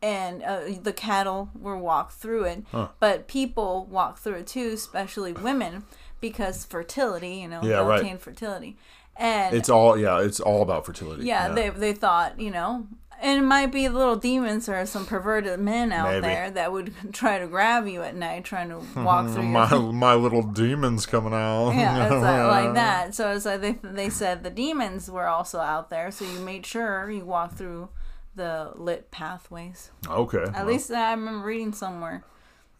and 0.02 0.42
uh, 0.42 0.60
the 0.82 0.92
cattle 0.92 1.50
were 1.58 1.78
walked 1.78 2.12
through 2.14 2.44
it, 2.44 2.64
Huh. 2.72 2.88
but 3.00 3.28
people 3.28 3.86
walk 3.88 4.18
through 4.18 4.34
it 4.42 4.46
too, 4.46 4.70
especially 4.74 5.32
women 5.32 5.84
because 6.20 6.64
fertility, 6.64 7.36
you 7.36 7.48
know, 7.48 7.62
Yeah, 7.62 7.76
right. 7.86 8.00
Beltane 8.02 8.18
fertility. 8.18 8.76
And 9.16 9.54
It's 9.54 9.70
all 9.70 9.96
yeah, 9.96 10.20
it's 10.20 10.40
all 10.40 10.60
about 10.62 10.84
fertility. 10.84 11.24
yeah, 11.24 11.48
they 11.48 11.70
they 11.70 11.92
thought, 11.94 12.38
you 12.40 12.50
know, 12.50 12.86
and 13.22 13.38
it 13.38 13.44
might 13.46 13.72
be 13.72 13.88
little 13.88 14.16
demons 14.16 14.68
or 14.68 14.84
some 14.86 15.06
perverted 15.06 15.58
men 15.60 15.92
out 15.92 16.08
Maybe. 16.10 16.20
there 16.22 16.50
that 16.50 16.72
would 16.72 16.94
try 17.12 17.38
to 17.38 17.46
grab 17.46 17.86
you 17.86 18.02
at 18.02 18.14
night, 18.14 18.44
trying 18.44 18.68
to 18.68 18.78
walk 19.02 19.30
through 19.30 19.42
my 19.44 19.68
your. 19.70 19.92
my 19.92 20.14
little 20.14 20.42
demons 20.42 21.06
coming 21.06 21.32
out. 21.32 21.70
Yeah, 21.72 22.04
it's 22.04 22.12
like, 22.22 22.64
like 22.66 22.74
that. 22.74 23.14
So 23.14 23.32
it's 23.32 23.44
like 23.46 23.60
they 23.60 23.72
they 23.82 24.10
said 24.10 24.42
the 24.42 24.50
demons 24.50 25.10
were 25.10 25.26
also 25.26 25.60
out 25.60 25.90
there, 25.90 26.10
so 26.10 26.24
you 26.24 26.40
made 26.40 26.66
sure 26.66 27.10
you 27.10 27.24
walked 27.24 27.58
through 27.58 27.88
the 28.34 28.72
lit 28.74 29.10
pathways. 29.10 29.90
Okay. 30.08 30.42
At 30.42 30.52
well, 30.52 30.66
least 30.66 30.90
I 30.90 31.12
remember 31.12 31.46
reading 31.46 31.72
somewhere 31.72 32.22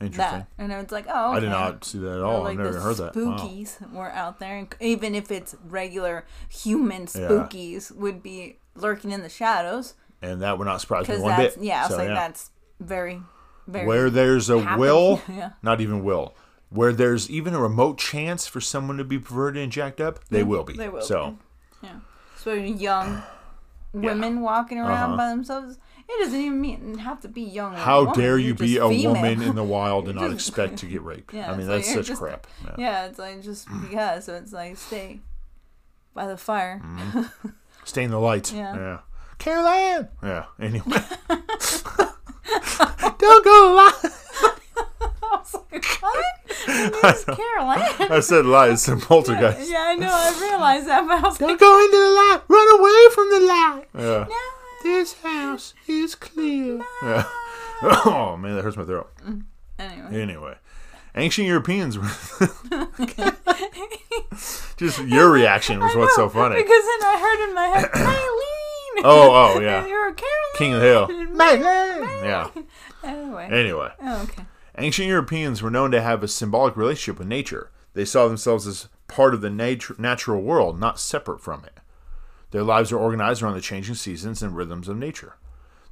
interesting. 0.01 0.41
that, 0.41 0.49
and 0.59 0.71
it's 0.71 0.93
like, 0.93 1.07
oh, 1.09 1.33
I 1.33 1.41
did 1.41 1.49
not 1.49 1.85
see 1.85 1.99
that 2.01 2.19
at 2.19 2.23
all. 2.23 2.43
like 2.43 2.59
I've 2.59 2.65
never 2.67 2.81
heard 2.81 2.97
that. 2.99 3.17
Wow. 3.17 3.37
Spookies 3.39 3.93
were 3.93 4.11
out 4.11 4.39
there, 4.39 4.59
and 4.59 4.75
even 4.81 5.15
if 5.15 5.31
it's 5.31 5.57
regular 5.65 6.27
human 6.51 7.03
Yeah. 7.03 7.29
spookies, 7.29 7.91
would 7.97 8.23
be 8.23 8.59
lurking 8.75 9.11
in 9.11 9.23
the 9.23 9.29
shadows. 9.31 9.95
And 10.27 10.43
that 10.43 10.59
would 10.59 10.65
not 10.67 10.81
surprise 10.81 11.09
me 11.09 11.19
one 11.19 11.37
bit. 11.41 11.57
yeah, 11.61 11.79
I 11.81 11.83
was 11.83 11.91
So, 11.91 11.97
like 11.99 12.09
yeah. 12.09 12.15
that's 12.15 12.51
very, 12.81 13.23
very 13.67 13.87
where 13.87 14.11
there's 14.11 14.51
a 14.51 14.59
will, 14.77 15.23
Yeah. 15.29 15.51
not 15.63 15.81
even 15.81 16.03
will, 16.05 16.35
where 16.71 16.93
there's 16.93 17.31
even 17.31 17.55
a 17.55 17.61
remote 17.61 17.99
chance 17.99 18.47
for 18.47 18.61
someone 18.61 18.97
to 18.99 19.05
be 19.05 19.19
perverted 19.19 19.63
and 19.63 19.71
jacked 19.73 20.01
up, 20.01 20.21
they 20.29 20.43
will 20.43 20.65
be. 20.65 20.75
they 20.75 20.89
will 20.89 21.03
So 21.03 21.39
yeah. 21.83 22.01
So 22.37 22.53
young 22.53 23.23
women 23.93 24.41
walking 24.41 24.79
around 24.79 24.93
Uh-huh. 25.13 25.17
by 25.17 25.29
themselves. 25.31 25.79
It 26.09 26.23
doesn't 26.23 26.39
even 26.41 26.61
mean 26.61 26.99
have 26.99 27.21
to 27.23 27.29
be 27.29 27.43
young. 27.43 27.75
how 27.75 28.01
woman. 28.05 28.15
dare 28.21 28.39
you 28.39 28.55
be 28.55 28.77
a 28.77 28.89
female. 28.89 29.15
woman 29.15 29.43
in 29.43 29.57
the 29.57 29.65
wild 29.77 30.09
and 30.09 30.19
You're 30.21 30.29
not 30.29 30.35
expect 30.35 30.77
to 30.79 30.87
get 30.95 31.03
raped? 31.03 31.35
Yeah, 31.35 31.51
I 31.51 31.57
mean 31.57 31.67
that's 31.67 31.89
like 31.89 31.97
such 31.97 32.07
just- 32.07 32.21
crap. 32.21 32.47
Yeah. 32.65 32.75
Yeah, 32.79 33.07
it's 33.07 33.19
like 33.19 33.43
just 33.43 33.67
because. 33.91 34.25
So 34.27 34.35
it's 34.35 34.53
like 34.53 34.77
stay 34.77 35.19
by 36.15 36.27
the 36.29 36.37
fire. 36.37 36.81
Stay 37.85 38.05
in 38.05 38.11
the 38.13 38.21
light. 38.21 38.53
Yeah. 38.53 38.75
yeah. 38.77 38.99
Carol 39.39 39.67
Anne. 39.67 40.09
Yeah. 40.23 40.45
Anyway. 40.61 40.85
Don't 43.19 43.45
go 43.45 43.75
lie. 43.77 43.93
I 45.23 45.39
was 45.39 45.55
like, 45.73 45.85
what? 46.01 46.25
It's 46.69 47.25
Carol 47.25 47.71
Anne. 47.71 48.13
I 48.13 48.21
said 48.21 48.47
lie. 48.47 48.69
It's 48.71 48.89
a 48.89 48.97
poltergeist. 48.97 49.71
yeah, 49.71 49.85
I 49.89 49.95
know. 49.95 50.09
I 50.11 50.39
realized 50.41 50.87
that, 50.89 51.07
but 51.07 51.19
I 51.19 51.21
was 51.29 51.41
like, 51.41 51.49
Don't 51.49 51.61
go 51.61 51.85
into 51.85 51.97
the 51.97 52.11
light. 52.13 52.41
Run 52.49 52.81
away 52.81 53.15
from 53.15 53.31
the 53.31 53.41
light. 53.47 53.85
Yeah. 53.95 54.27
No. 54.29 54.37
This 54.83 55.15
house 55.15 55.75
is 55.89 56.15
clear. 56.15 56.81
Yeah. 57.03 57.25
Oh 57.83 58.37
man, 58.39 58.55
that 58.57 58.63
hurts 58.63 58.77
my 58.77 58.85
throat. 58.85 59.11
anyway. 59.79 60.23
Anyway, 60.23 60.55
ancient 61.15 61.47
Europeans 61.47 61.99
were 61.99 62.09
just 64.77 64.99
your 65.05 65.31
reaction 65.31 65.81
was 65.81 65.95
what's 65.97 66.15
so 66.15 66.29
funny. 66.29 66.57
Because 66.57 66.69
then 66.69 67.03
I 67.03 67.19
heard 67.21 67.49
in 67.49 67.55
my 67.55 67.67
head. 67.67 67.91
Oh, 69.05 69.55
oh 69.57 69.61
yeah, 69.61 69.87
You're 69.87 70.09
a 70.09 70.15
Carol 70.15 70.33
Anne. 70.55 70.59
King 70.59 70.73
of 70.75 70.81
the 70.81 70.87
Hill. 70.87 71.09
Yeah. 72.25 72.51
Anyway. 73.05 73.49
Anyway, 73.51 73.91
Oh, 74.03 74.23
okay. 74.23 74.45
ancient 74.79 75.09
Europeans 75.09 75.63
were 75.63 75.71
known 75.71 75.91
to 75.93 76.01
have 76.01 76.23
a 76.23 76.29
symbolic 76.29 76.77
relationship 76.77 77.19
with 77.19 77.29
nature. 77.29 77.71
They 77.95 78.05
saw 78.05 78.27
themselves 78.27 78.67
as 78.67 78.89
part 79.09 79.33
of 79.35 79.41
the 79.41 79.51
nat- 79.51 79.99
natural 79.99 80.43
world, 80.43 80.81
not 80.81 80.99
separate 80.99 81.41
from 81.41 81.65
it. 81.65 81.79
Their 82.51 82.63
lives 82.65 82.91
are 82.93 82.99
organized 82.99 83.43
around 83.43 83.55
the 83.55 83.61
changing 83.61 83.95
seasons 83.97 84.43
and 84.43 84.57
rhythms 84.57 84.89
of 84.89 84.97
nature. 84.97 85.37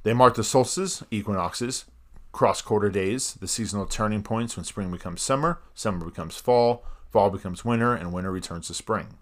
They 0.03 0.13
mark 0.13 0.35
the 0.35 0.43
solstices, 0.43 1.03
equinoxes, 1.11 1.85
cross 2.31 2.61
quarter 2.61 2.89
days, 2.89 3.33
the 3.35 3.47
seasonal 3.47 3.85
turning 3.85 4.23
points 4.23 4.55
when 4.57 4.65
spring 4.65 4.91
becomes 4.91 5.21
summer, 5.21 5.59
summer 5.73 6.05
becomes 6.05 6.37
fall, 6.37 6.83
fall 7.11 7.29
becomes 7.29 7.63
winter, 7.63 7.93
and 7.93 8.11
winter 8.13 8.31
returns 8.31 8.67
to 8.67 8.73
spring. 8.73 9.17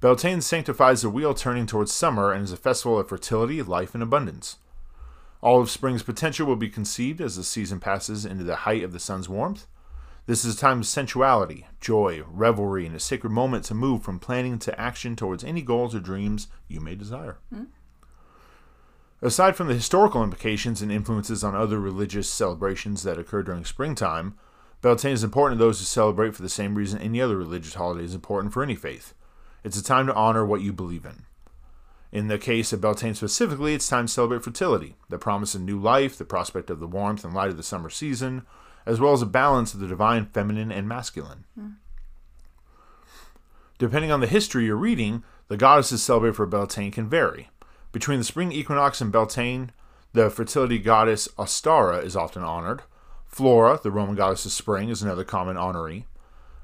Beltane 0.00 0.40
sanctifies 0.40 1.02
the 1.02 1.10
wheel 1.10 1.34
turning 1.34 1.66
towards 1.66 1.92
summer 1.92 2.32
and 2.32 2.42
is 2.42 2.52
a 2.52 2.56
festival 2.56 2.98
of 2.98 3.08
fertility, 3.08 3.60
life, 3.60 3.92
and 3.92 4.02
abundance. 4.02 4.56
All 5.42 5.60
of 5.60 5.70
spring's 5.70 6.02
potential 6.02 6.46
will 6.46 6.56
be 6.56 6.70
conceived 6.70 7.20
as 7.20 7.36
the 7.36 7.44
season 7.44 7.80
passes 7.80 8.24
into 8.24 8.44
the 8.44 8.56
height 8.56 8.82
of 8.82 8.92
the 8.92 9.00
sun's 9.00 9.28
warmth. 9.28 9.66
This 10.26 10.44
is 10.44 10.54
a 10.54 10.58
time 10.58 10.80
of 10.80 10.86
sensuality, 10.86 11.66
joy, 11.80 12.22
revelry, 12.26 12.86
and 12.86 12.94
a 12.94 13.00
sacred 13.00 13.30
moment 13.30 13.64
to 13.64 13.74
move 13.74 14.02
from 14.02 14.18
planning 14.18 14.58
to 14.60 14.80
action 14.80 15.16
towards 15.16 15.44
any 15.44 15.60
goals 15.60 15.94
or 15.94 16.00
dreams 16.00 16.48
you 16.68 16.80
may 16.80 16.94
desire. 16.94 17.38
Hmm. 17.52 17.64
Aside 19.22 19.54
from 19.54 19.68
the 19.68 19.74
historical 19.74 20.22
implications 20.22 20.80
and 20.80 20.90
influences 20.90 21.44
on 21.44 21.54
other 21.54 21.78
religious 21.78 22.30
celebrations 22.30 23.02
that 23.02 23.18
occur 23.18 23.42
during 23.42 23.66
springtime, 23.66 24.34
Beltane 24.80 25.12
is 25.12 25.24
important 25.24 25.58
to 25.58 25.64
those 25.64 25.78
who 25.78 25.84
celebrate 25.84 26.34
for 26.34 26.40
the 26.40 26.48
same 26.48 26.74
reason 26.74 27.00
any 27.00 27.20
other 27.20 27.36
religious 27.36 27.74
holiday 27.74 28.04
is 28.04 28.14
important 28.14 28.54
for 28.54 28.62
any 28.62 28.74
faith. 28.74 29.12
It's 29.62 29.78
a 29.78 29.84
time 29.84 30.06
to 30.06 30.14
honor 30.14 30.44
what 30.44 30.62
you 30.62 30.72
believe 30.72 31.04
in. 31.04 31.24
In 32.12 32.28
the 32.28 32.38
case 32.38 32.72
of 32.72 32.80
Beltane 32.80 33.14
specifically, 33.14 33.74
it's 33.74 33.88
time 33.88 34.06
to 34.06 34.12
celebrate 34.12 34.42
fertility, 34.42 34.96
the 35.08 35.18
promise 35.18 35.54
of 35.54 35.60
new 35.60 35.78
life, 35.78 36.18
the 36.18 36.24
prospect 36.24 36.70
of 36.70 36.80
the 36.80 36.86
warmth 36.86 37.24
and 37.24 37.32
light 37.32 37.50
of 37.50 37.56
the 37.56 37.62
summer 37.62 37.90
season, 37.90 38.46
as 38.84 38.98
well 38.98 39.12
as 39.12 39.22
a 39.22 39.26
balance 39.26 39.74
of 39.74 39.80
the 39.80 39.86
divine 39.86 40.26
feminine 40.26 40.72
and 40.72 40.88
masculine. 40.88 41.44
Depending 43.78 44.10
on 44.10 44.20
the 44.20 44.26
history 44.26 44.66
you're 44.66 44.76
reading, 44.76 45.22
the 45.48 45.56
goddesses 45.56 46.02
celebrated 46.02 46.36
for 46.36 46.46
Beltane 46.46 46.90
can 46.90 47.08
vary. 47.08 47.48
Between 47.92 48.18
the 48.18 48.24
spring 48.24 48.52
equinox 48.52 49.00
and 49.00 49.12
Beltane, 49.12 49.70
the 50.12 50.30
fertility 50.30 50.78
goddess 50.78 51.28
Ostara 51.38 52.02
is 52.02 52.16
often 52.16 52.42
honored. 52.42 52.82
Flora, 53.26 53.78
the 53.80 53.90
Roman 53.90 54.16
goddess 54.16 54.44
of 54.44 54.52
spring, 54.52 54.88
is 54.88 55.02
another 55.02 55.24
common 55.24 55.56
honoree. 55.56 56.04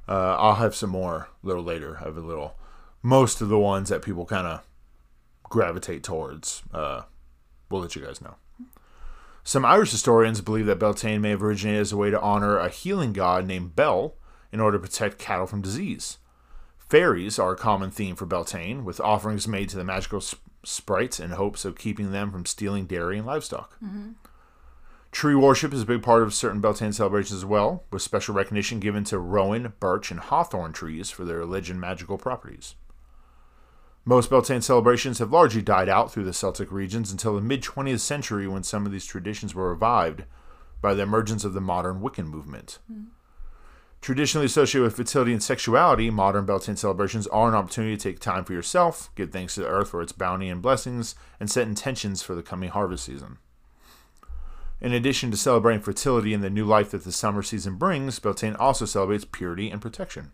Uh, 0.08 0.36
I'll 0.36 0.56
have 0.56 0.74
some 0.74 0.90
more 0.90 1.28
a 1.42 1.46
little 1.46 1.62
later. 1.62 1.98
I 2.00 2.04
have 2.04 2.16
a 2.16 2.20
little. 2.20 2.56
Most 3.06 3.40
of 3.40 3.48
the 3.48 3.56
ones 3.56 3.88
that 3.88 4.02
people 4.02 4.26
kind 4.26 4.48
of 4.48 4.66
gravitate 5.44 6.02
towards, 6.02 6.64
uh, 6.74 7.02
we'll 7.70 7.80
let 7.80 7.94
you 7.94 8.04
guys 8.04 8.20
know. 8.20 8.34
Some 9.44 9.64
Irish 9.64 9.92
historians 9.92 10.40
believe 10.40 10.66
that 10.66 10.80
Beltane 10.80 11.20
may 11.20 11.30
have 11.30 11.40
originated 11.40 11.82
as 11.82 11.92
a 11.92 11.96
way 11.96 12.10
to 12.10 12.20
honor 12.20 12.58
a 12.58 12.68
healing 12.68 13.12
god 13.12 13.46
named 13.46 13.76
Bel 13.76 14.16
in 14.50 14.58
order 14.58 14.76
to 14.76 14.82
protect 14.82 15.20
cattle 15.20 15.46
from 15.46 15.62
disease. 15.62 16.18
Fairies 16.78 17.38
are 17.38 17.52
a 17.52 17.56
common 17.56 17.92
theme 17.92 18.16
for 18.16 18.26
Beltane, 18.26 18.84
with 18.84 19.00
offerings 19.00 19.46
made 19.46 19.68
to 19.68 19.76
the 19.76 19.84
magical 19.84 20.20
sp- 20.20 20.42
sprites 20.64 21.20
in 21.20 21.30
hopes 21.30 21.64
of 21.64 21.78
keeping 21.78 22.10
them 22.10 22.32
from 22.32 22.44
stealing 22.44 22.86
dairy 22.86 23.18
and 23.18 23.26
livestock. 23.28 23.78
Tree 25.12 25.36
worship 25.36 25.72
is 25.72 25.82
a 25.82 25.86
big 25.86 26.02
part 26.02 26.24
of 26.24 26.34
certain 26.34 26.60
Beltane 26.60 26.92
celebrations 26.92 27.38
as 27.38 27.44
well, 27.44 27.84
with 27.92 28.02
special 28.02 28.34
recognition 28.34 28.80
given 28.80 29.04
to 29.04 29.20
rowan, 29.20 29.74
birch, 29.78 30.10
and 30.10 30.18
hawthorn 30.18 30.72
trees 30.72 31.08
for 31.08 31.24
their 31.24 31.42
alleged 31.42 31.72
magical 31.76 32.18
properties. 32.18 32.74
Most 34.08 34.30
Beltane 34.30 34.62
celebrations 34.62 35.18
have 35.18 35.32
largely 35.32 35.60
died 35.60 35.88
out 35.88 36.12
through 36.12 36.24
the 36.24 36.32
Celtic 36.32 36.70
regions 36.70 37.10
until 37.10 37.34
the 37.34 37.40
mid 37.40 37.60
20th 37.60 37.98
century 37.98 38.46
when 38.46 38.62
some 38.62 38.86
of 38.86 38.92
these 38.92 39.04
traditions 39.04 39.52
were 39.52 39.68
revived 39.68 40.22
by 40.80 40.94
the 40.94 41.02
emergence 41.02 41.42
of 41.44 41.54
the 41.54 41.60
modern 41.60 42.00
Wiccan 42.00 42.28
movement. 42.28 42.78
Hmm. 42.86 43.06
Traditionally 44.00 44.46
associated 44.46 44.84
with 44.84 44.94
fertility 44.94 45.32
and 45.32 45.42
sexuality, 45.42 46.08
modern 46.10 46.46
Beltane 46.46 46.76
celebrations 46.76 47.26
are 47.26 47.48
an 47.48 47.56
opportunity 47.56 47.96
to 47.96 48.02
take 48.02 48.20
time 48.20 48.44
for 48.44 48.52
yourself, 48.52 49.10
give 49.16 49.32
thanks 49.32 49.56
to 49.56 49.62
the 49.62 49.66
earth 49.66 49.88
for 49.88 50.00
its 50.00 50.12
bounty 50.12 50.48
and 50.48 50.62
blessings, 50.62 51.16
and 51.40 51.50
set 51.50 51.66
intentions 51.66 52.22
for 52.22 52.36
the 52.36 52.44
coming 52.44 52.68
harvest 52.68 53.06
season. 53.06 53.38
In 54.80 54.92
addition 54.92 55.32
to 55.32 55.36
celebrating 55.36 55.82
fertility 55.82 56.32
and 56.32 56.44
the 56.44 56.50
new 56.50 56.64
life 56.64 56.92
that 56.92 57.02
the 57.02 57.10
summer 57.10 57.42
season 57.42 57.74
brings, 57.74 58.20
Beltane 58.20 58.54
also 58.54 58.84
celebrates 58.84 59.24
purity 59.24 59.68
and 59.68 59.82
protection. 59.82 60.30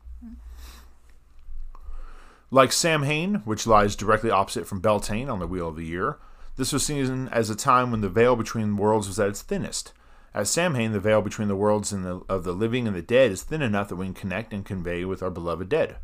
Like 2.54 2.70
Samhain, 2.70 3.36
which 3.46 3.66
lies 3.66 3.96
directly 3.96 4.30
opposite 4.30 4.66
from 4.66 4.80
Beltane 4.80 5.30
on 5.30 5.38
the 5.38 5.46
Wheel 5.46 5.68
of 5.68 5.76
the 5.76 5.86
Year, 5.86 6.18
this 6.56 6.70
was 6.70 6.84
seen 6.84 7.28
as 7.28 7.48
a 7.48 7.56
time 7.56 7.90
when 7.90 8.02
the 8.02 8.10
veil 8.10 8.36
between 8.36 8.76
worlds 8.76 9.08
was 9.08 9.18
at 9.18 9.30
its 9.30 9.40
thinnest. 9.40 9.94
At 10.34 10.46
Samhain, 10.46 10.92
the 10.92 11.00
veil 11.00 11.22
between 11.22 11.48
the 11.48 11.56
worlds 11.56 11.92
the, 11.92 12.20
of 12.28 12.44
the 12.44 12.52
living 12.52 12.86
and 12.86 12.94
the 12.94 13.00
dead 13.00 13.30
is 13.30 13.42
thin 13.42 13.62
enough 13.62 13.88
that 13.88 13.96
we 13.96 14.04
can 14.04 14.12
connect 14.12 14.52
and 14.52 14.66
convey 14.66 15.06
with 15.06 15.22
our 15.22 15.30
beloved 15.30 15.70
dead. 15.70 15.96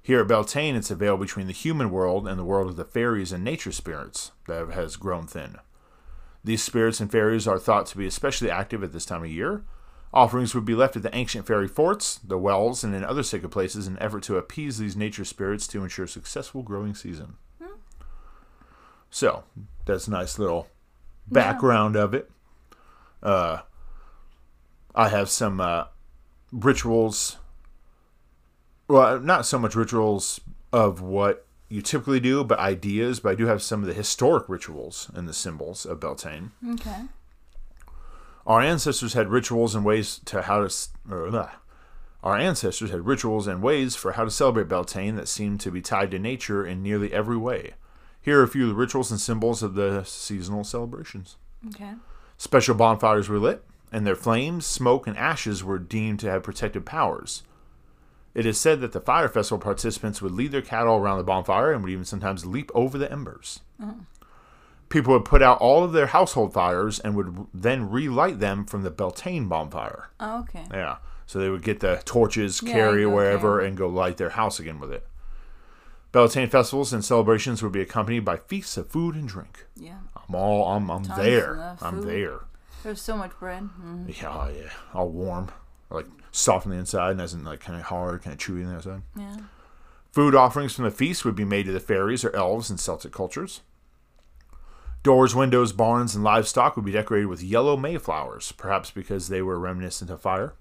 Here 0.00 0.20
at 0.20 0.28
Beltane, 0.28 0.76
it's 0.76 0.92
a 0.92 0.94
veil 0.94 1.16
between 1.16 1.48
the 1.48 1.52
human 1.52 1.90
world 1.90 2.28
and 2.28 2.38
the 2.38 2.44
world 2.44 2.70
of 2.70 2.76
the 2.76 2.84
fairies 2.84 3.32
and 3.32 3.42
nature 3.42 3.72
spirits 3.72 4.30
that 4.46 4.70
has 4.70 4.94
grown 4.94 5.26
thin. 5.26 5.56
These 6.44 6.62
spirits 6.62 7.00
and 7.00 7.10
fairies 7.10 7.48
are 7.48 7.58
thought 7.58 7.86
to 7.86 7.98
be 7.98 8.06
especially 8.06 8.48
active 8.48 8.84
at 8.84 8.92
this 8.92 9.04
time 9.04 9.24
of 9.24 9.30
year. 9.30 9.64
Offerings 10.12 10.54
would 10.54 10.64
be 10.64 10.74
left 10.74 10.96
at 10.96 11.02
the 11.02 11.14
ancient 11.14 11.46
fairy 11.46 11.68
forts, 11.68 12.18
the 12.18 12.38
wells, 12.38 12.82
and 12.82 12.94
in 12.94 13.04
other 13.04 13.22
sacred 13.22 13.50
places 13.50 13.86
in 13.86 13.94
an 13.94 14.02
effort 14.02 14.24
to 14.24 14.36
appease 14.36 14.78
these 14.78 14.96
nature 14.96 15.24
spirits 15.24 15.68
to 15.68 15.82
ensure 15.82 16.06
successful 16.06 16.62
growing 16.62 16.94
season. 16.94 17.36
So, 19.08 19.44
that's 19.86 20.08
a 20.08 20.10
nice 20.10 20.38
little 20.38 20.68
background 21.26 21.96
of 21.96 22.14
it. 22.14 22.30
Uh, 23.22 23.60
I 24.94 25.08
have 25.08 25.28
some 25.28 25.60
uh, 25.60 25.84
rituals. 26.52 27.36
Well, 28.88 29.20
not 29.20 29.46
so 29.46 29.58
much 29.58 29.74
rituals 29.74 30.40
of 30.72 31.00
what 31.00 31.46
you 31.68 31.82
typically 31.82 32.20
do, 32.20 32.42
but 32.42 32.58
ideas. 32.58 33.20
But 33.20 33.30
I 33.30 33.34
do 33.36 33.46
have 33.46 33.62
some 33.62 33.80
of 33.80 33.86
the 33.86 33.94
historic 33.94 34.48
rituals 34.48 35.10
and 35.14 35.28
the 35.28 35.34
symbols 35.34 35.86
of 35.86 36.00
Beltane. 36.00 36.50
Okay. 36.74 37.02
Our 38.46 38.60
ancestors 38.60 39.14
had 39.14 39.28
rituals 39.28 39.74
and 39.74 39.84
ways 39.84 40.20
to 40.26 40.42
how 40.42 40.66
to. 40.66 40.88
blah. 41.04 41.40
Uh, 41.40 41.48
our 42.22 42.36
ancestors 42.36 42.90
had 42.90 43.06
rituals 43.06 43.46
and 43.46 43.62
ways 43.62 43.96
for 43.96 44.12
how 44.12 44.24
to 44.24 44.30
celebrate 44.30 44.68
Beltane 44.68 45.16
that 45.16 45.28
seemed 45.28 45.60
to 45.60 45.70
be 45.70 45.80
tied 45.80 46.10
to 46.10 46.18
nature 46.18 46.66
in 46.66 46.82
nearly 46.82 47.12
every 47.12 47.36
way. 47.36 47.74
Here 48.20 48.40
are 48.40 48.42
a 48.42 48.48
few 48.48 48.64
of 48.64 48.68
the 48.68 48.74
rituals 48.74 49.10
and 49.10 49.18
symbols 49.18 49.62
of 49.62 49.74
the 49.74 50.04
seasonal 50.04 50.64
celebrations. 50.64 51.36
Okay. 51.68 51.92
Special 52.36 52.74
bonfires 52.74 53.28
were 53.28 53.38
lit, 53.38 53.64
and 53.90 54.06
their 54.06 54.14
flames, 54.14 54.66
smoke, 54.66 55.06
and 55.06 55.16
ashes 55.16 55.64
were 55.64 55.78
deemed 55.78 56.20
to 56.20 56.30
have 56.30 56.42
protective 56.42 56.84
powers. 56.84 57.42
It 58.34 58.46
is 58.46 58.60
said 58.60 58.80
that 58.80 58.92
the 58.92 59.00
fire 59.00 59.28
festival 59.28 59.58
participants 59.58 60.22
would 60.22 60.32
lead 60.32 60.52
their 60.52 60.62
cattle 60.62 60.96
around 60.96 61.18
the 61.18 61.24
bonfire 61.24 61.72
and 61.72 61.82
would 61.82 61.90
even 61.90 62.04
sometimes 62.04 62.46
leap 62.46 62.70
over 62.74 62.96
the 62.96 63.10
embers. 63.10 63.60
Mm. 63.82 64.04
People 64.90 65.14
would 65.14 65.24
put 65.24 65.40
out 65.40 65.58
all 65.60 65.82
of 65.84 65.92
their 65.92 66.08
household 66.08 66.52
fires 66.52 66.98
and 67.00 67.14
would 67.14 67.46
then 67.54 67.88
relight 67.88 68.38
them 68.40 68.64
from 68.66 68.82
the 68.82 68.90
Beltane 68.90 69.48
bonfire. 69.48 70.10
Oh, 70.20 70.40
okay. 70.40 70.64
Yeah. 70.72 70.96
So 71.26 71.38
they 71.38 71.48
would 71.48 71.62
get 71.62 71.80
the 71.80 72.02
torches, 72.04 72.60
Yeah, 72.62 72.72
carry 72.72 73.06
wherever, 73.06 73.58
carry. 73.58 73.68
and 73.68 73.76
go 73.78 73.88
light 73.88 74.16
their 74.18 74.30
house 74.30 74.58
again 74.60 74.78
with 74.80 74.92
it. 74.92 75.06
Beltane 76.12 76.48
festivals 76.50 76.92
and 76.92 77.04
celebrations 77.04 77.62
would 77.62 77.70
be 77.72 77.80
accompanied 77.80 78.24
by 78.24 78.36
feasts 78.36 78.76
of 78.76 78.88
food 78.90 79.14
and 79.14 79.28
drink. 79.28 79.66
Yeah. 79.76 79.98
I'm 80.28 80.34
all, 80.34 80.66
I'm, 80.72 80.90
I'm 80.90 81.04
Tons 81.04 81.18
there. 81.20 81.76
I'm 81.80 82.02
there. 82.02 82.40
There's 82.82 83.00
so 83.00 83.16
much 83.16 83.30
bread. 83.38 83.68
Mm. 83.80 84.20
Yeah, 84.20 84.28
oh, 84.32 84.48
yeah, 84.48 84.70
all 84.92 85.08
warm, 85.08 85.50
like 85.88 86.06
soft 86.32 86.66
on 86.66 86.72
the 86.72 86.78
inside, 86.78 87.12
and 87.12 87.20
isn't 87.20 87.44
like 87.44 87.60
kind 87.60 87.78
of 87.78 87.86
hard, 87.86 88.22
kind 88.22 88.34
of 88.34 88.40
chewy 88.40 88.64
on 88.64 88.70
the 88.70 88.76
outside. 88.76 89.02
Yeah. 89.16 89.36
Food 90.10 90.34
offerings 90.34 90.74
from 90.74 90.84
the 90.86 90.90
feast 90.90 91.24
would 91.24 91.36
be 91.36 91.44
made 91.44 91.66
to 91.66 91.72
the 91.72 91.78
fairies 91.78 92.24
or 92.24 92.34
elves 92.34 92.70
in 92.72 92.78
Celtic 92.78 93.12
cultures. 93.12 93.60
Doors, 95.02 95.34
windows, 95.34 95.72
barns, 95.72 96.14
and 96.14 96.22
livestock 96.22 96.76
would 96.76 96.84
be 96.84 96.92
decorated 96.92 97.26
with 97.26 97.42
yellow 97.42 97.76
mayflowers, 97.76 98.52
perhaps 98.52 98.90
because 98.90 99.28
they 99.28 99.40
were 99.40 99.58
reminiscent 99.58 100.10
of 100.10 100.20
fire. 100.20 100.52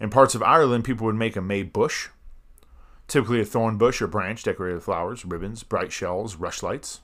In 0.00 0.10
parts 0.10 0.34
of 0.34 0.42
Ireland, 0.42 0.84
people 0.84 1.06
would 1.06 1.14
make 1.14 1.36
a 1.36 1.40
may 1.40 1.62
bush, 1.62 2.08
typically 3.06 3.40
a 3.40 3.44
thorn 3.44 3.78
bush 3.78 4.02
or 4.02 4.08
branch 4.08 4.42
decorated 4.42 4.76
with 4.76 4.84
flowers, 4.84 5.24
ribbons, 5.24 5.62
bright 5.62 5.92
shells, 5.92 6.36
rushlights. 6.36 7.00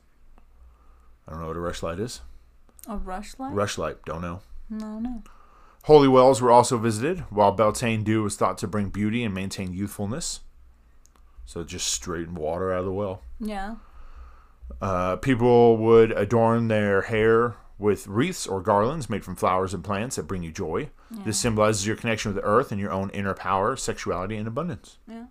I 1.27 1.33
don't 1.33 1.41
know 1.41 1.49
what 1.49 1.57
a 1.57 1.61
rushlight 1.61 2.01
is. 2.01 2.23
A 2.89 2.97
rushlight? 2.97 3.53
Rushlight, 3.53 3.99
don't 4.05 4.23
know. 4.23 4.41
No, 4.69 4.99
no. 4.99 5.23
Holy 5.85 6.09
wells 6.09 6.43
were 6.43 6.51
also 6.51 6.77
visited, 6.79 7.21
while 7.31 7.53
Beltane 7.53 8.03
dew 8.03 8.25
was 8.25 8.35
thought 8.35 8.59
to 8.59 8.67
bring 8.67 8.89
beauty 8.89 9.23
and 9.23 9.33
maintain 9.33 9.73
youthfulness. 9.73 10.41
So 11.47 11.63
just 11.63 11.87
straighten 11.87 12.35
water 12.35 12.73
out 12.73 12.81
of 12.81 12.85
the 12.87 12.93
well. 12.93 13.23
Yeah. 13.39 13.77
Uh, 14.81 15.17
people 15.17 15.77
would 15.79 16.13
adorn 16.13 16.69
their 16.69 17.03
hair 17.03 17.57
with 17.79 18.07
wreaths 18.07 18.47
or 18.47 18.61
garlands 18.61 19.09
made 19.09 19.25
from 19.25 19.37
flowers 19.37 19.73
and 19.75 19.85
plants 19.85 20.17
that 20.17 20.25
bring 20.25 20.43
you 20.43 20.51
joy. 20.51 20.91
This 21.25 21.39
symbolizes 21.39 21.87
your 21.87 21.97
connection 21.97 22.33
with 22.35 22.43
the 22.43 22.49
earth 22.49 22.71
and 22.71 22.81
your 22.81 22.91
own 22.93 23.09
inner 23.11 23.35
power, 23.35 23.77
sexuality, 23.77 24.37
and 24.37 24.47
abundance. 24.47 24.99
Yeah. 25.09 25.27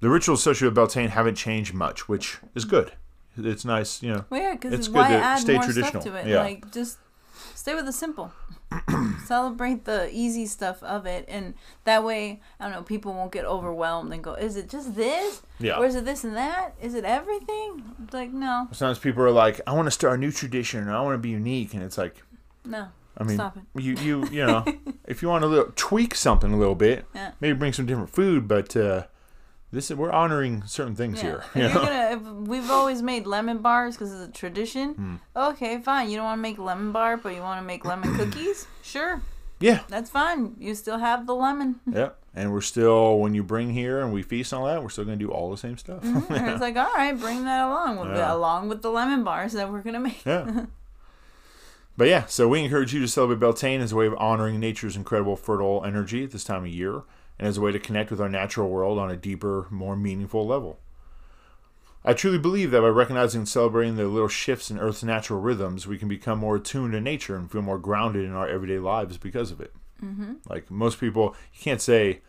The 0.00 0.08
rituals 0.08 0.40
associated 0.40 0.66
with 0.70 0.74
Beltane 0.74 1.08
haven't 1.10 1.36
changed 1.36 1.74
much, 1.74 2.08
which 2.08 2.38
is 2.54 2.64
good. 2.64 2.92
It's 3.36 3.64
nice, 3.64 4.02
you 4.02 4.12
know. 4.12 4.24
Well, 4.30 4.40
yeah, 4.40 4.52
because 4.52 4.72
It's 4.74 4.88
good 4.88 5.08
to 5.08 5.14
add 5.14 5.38
stay 5.38 5.54
more 5.54 5.62
traditional. 5.64 6.02
stuff 6.02 6.12
to 6.14 6.18
it? 6.20 6.26
Yeah. 6.26 6.42
Like, 6.42 6.70
just 6.70 6.98
stay 7.54 7.74
with 7.74 7.86
the 7.86 7.92
simple. 7.92 8.32
celebrate 9.24 9.84
the 9.84 10.08
easy 10.12 10.46
stuff 10.46 10.82
of 10.82 11.06
it, 11.06 11.24
and 11.28 11.54
that 11.84 12.04
way, 12.04 12.40
I 12.60 12.64
don't 12.64 12.72
know, 12.72 12.82
people 12.82 13.12
won't 13.14 13.32
get 13.32 13.44
overwhelmed 13.44 14.12
and 14.12 14.22
go, 14.22 14.34
"Is 14.34 14.56
it 14.56 14.68
just 14.68 14.94
this? 14.94 15.42
Yeah. 15.58 15.78
Or 15.78 15.86
is 15.86 15.94
it 15.94 16.04
this 16.04 16.24
and 16.24 16.36
that? 16.36 16.74
Is 16.80 16.94
it 16.94 17.04
everything?" 17.04 17.82
It's 18.04 18.14
like, 18.14 18.32
no, 18.32 18.68
Sometimes 18.72 18.98
people 18.98 19.22
are 19.22 19.30
like, 19.30 19.60
I 19.66 19.72
want 19.72 19.86
to 19.86 19.90
start 19.90 20.14
a 20.14 20.16
new 20.18 20.32
tradition 20.32 20.88
or 20.88 20.94
I 20.94 21.00
want 21.02 21.14
to 21.14 21.18
be 21.18 21.30
unique. 21.30 21.74
And 21.74 21.82
it's 21.82 21.98
like, 21.98 22.22
no. 22.64 22.88
I 23.18 23.24
mean, 23.24 23.36
Stop 23.36 23.58
it. 23.58 23.62
you 23.80 23.94
you 23.96 24.26
you 24.28 24.46
know, 24.46 24.64
if 25.06 25.20
you 25.22 25.28
want 25.28 25.42
to 25.42 25.46
little, 25.46 25.72
tweak 25.76 26.14
something 26.14 26.52
a 26.52 26.56
little 26.56 26.74
bit, 26.74 27.04
Yeah. 27.14 27.32
maybe 27.40 27.58
bring 27.58 27.72
some 27.74 27.84
different 27.86 28.08
food, 28.10 28.48
but 28.48 28.74
uh, 28.76 29.04
this 29.72 29.90
is 29.90 29.96
we're 29.96 30.12
honoring 30.12 30.62
certain 30.66 30.94
things 30.94 31.22
Yeah. 31.22 31.22
here. 31.22 31.44
You 31.54 31.62
know? 31.74 31.84
gonna, 31.84 32.32
we've 32.42 32.70
always 32.70 33.02
made 33.02 33.26
lemon 33.26 33.58
bars 33.58 33.96
because 33.96 34.12
it's 34.12 34.28
a 34.28 34.32
tradition. 34.32 34.94
Hmm. 34.94 35.14
Okay, 35.34 35.80
fine. 35.80 36.10
You 36.10 36.16
don't 36.16 36.26
want 36.26 36.38
to 36.38 36.42
make 36.42 36.58
lemon 36.58 36.92
bar, 36.92 37.16
but 37.16 37.34
you 37.34 37.40
want 37.40 37.60
to 37.60 37.66
make 37.66 37.84
lemon 37.84 38.14
cookies. 38.16 38.66
Sure, 38.84 39.22
Yeah, 39.60 39.80
that's 39.88 40.10
fine. 40.10 40.54
You 40.58 40.74
still 40.74 40.98
have 40.98 41.26
the 41.26 41.34
lemon. 41.34 41.80
yeah, 41.90 42.10
and 42.34 42.52
we're 42.52 42.60
still 42.60 43.18
when 43.20 43.32
you 43.32 43.42
bring 43.42 43.70
here 43.72 44.00
and 44.00 44.12
we 44.12 44.22
feast 44.22 44.52
on 44.52 44.66
that, 44.68 44.82
we're 44.82 44.88
still 44.90 45.04
gonna 45.04 45.16
do 45.16 45.30
all 45.30 45.50
the 45.50 45.56
same 45.56 45.78
stuff. 45.78 46.02
And 46.04 46.48
it's 46.48 46.60
like, 46.66 46.76
all 46.76 46.92
right, 46.94 47.18
bring 47.18 47.44
that 47.44 47.64
along 47.66 47.98
with 48.00 48.10
Yeah. 48.16 48.34
along 48.34 48.68
with 48.68 48.82
the 48.82 48.90
lemon 48.90 49.22
bars 49.24 49.52
that 49.54 49.70
we're 49.70 49.82
gonna 49.82 50.00
make. 50.00 50.24
Yeah. 50.26 50.66
But 51.96 52.08
yeah, 52.08 52.24
so 52.26 52.48
we 52.48 52.64
encourage 52.64 52.92
you 52.94 53.00
to 53.00 53.08
celebrate 53.08 53.38
Beltane 53.38 53.80
as 53.80 53.92
a 53.92 53.96
way 53.96 54.06
of 54.06 54.14
honoring 54.18 54.58
nature's 54.58 54.96
incredible 54.96 55.36
fertile 55.36 55.84
energy 55.84 56.24
at 56.24 56.30
this 56.30 56.42
time 56.44 56.62
of 56.64 56.68
year 56.68 57.02
and 57.38 57.48
as 57.48 57.56
a 57.56 57.60
way 57.60 57.72
to 57.72 57.78
connect 57.78 58.10
with 58.10 58.20
our 58.20 58.28
natural 58.28 58.68
world 58.68 58.98
on 58.98 59.10
a 59.10 59.16
deeper, 59.16 59.66
more 59.70 59.96
meaningful 59.96 60.46
level. 60.46 60.78
I 62.04 62.14
truly 62.14 62.38
believe 62.38 62.72
that 62.72 62.80
by 62.80 62.88
recognizing 62.88 63.42
and 63.42 63.48
celebrating 63.48 63.96
the 63.96 64.08
little 64.08 64.28
shifts 64.28 64.70
in 64.70 64.78
Earth's 64.78 65.04
natural 65.04 65.40
rhythms, 65.40 65.86
we 65.86 65.98
can 65.98 66.08
become 66.08 66.38
more 66.38 66.56
attuned 66.56 66.92
to 66.92 67.00
nature 67.00 67.36
and 67.36 67.50
feel 67.50 67.62
more 67.62 67.78
grounded 67.78 68.24
in 68.24 68.32
our 68.32 68.48
everyday 68.48 68.78
lives 68.78 69.18
because 69.18 69.52
of 69.52 69.60
it. 69.60 69.72
Mm-hmm. 70.02 70.34
Like 70.48 70.70
most 70.70 70.98
people, 70.98 71.36
you 71.54 71.60
can't 71.60 71.80
say, 71.80 72.20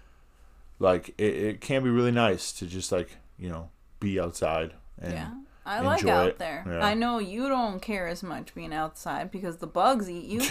like, 0.78 1.10
it, 1.18 1.36
it 1.36 1.62
can 1.62 1.84
be 1.84 1.90
really 1.90 2.12
nice 2.12 2.52
to 2.54 2.68
just, 2.68 2.92
like, 2.92 3.18
you 3.38 3.50
know, 3.50 3.70
be 4.00 4.20
outside 4.20 4.74
and 5.02 5.14
Yeah. 5.14 5.32
I 5.66 5.80
like 5.82 6.06
out 6.06 6.28
it. 6.28 6.40
there. 6.40 6.64
Yeah. 6.68 6.86
I 6.86 6.94
know 6.94 7.20
you 7.20 7.48
don't 7.48 7.82
care 7.82 8.08
as 8.08 8.22
much 8.24 8.54
being 8.54 8.74
outside 8.74 9.32
because 9.32 9.58
the 9.58 9.68
bugs 9.68 10.10
eat 10.10 10.26
you. 10.26 10.42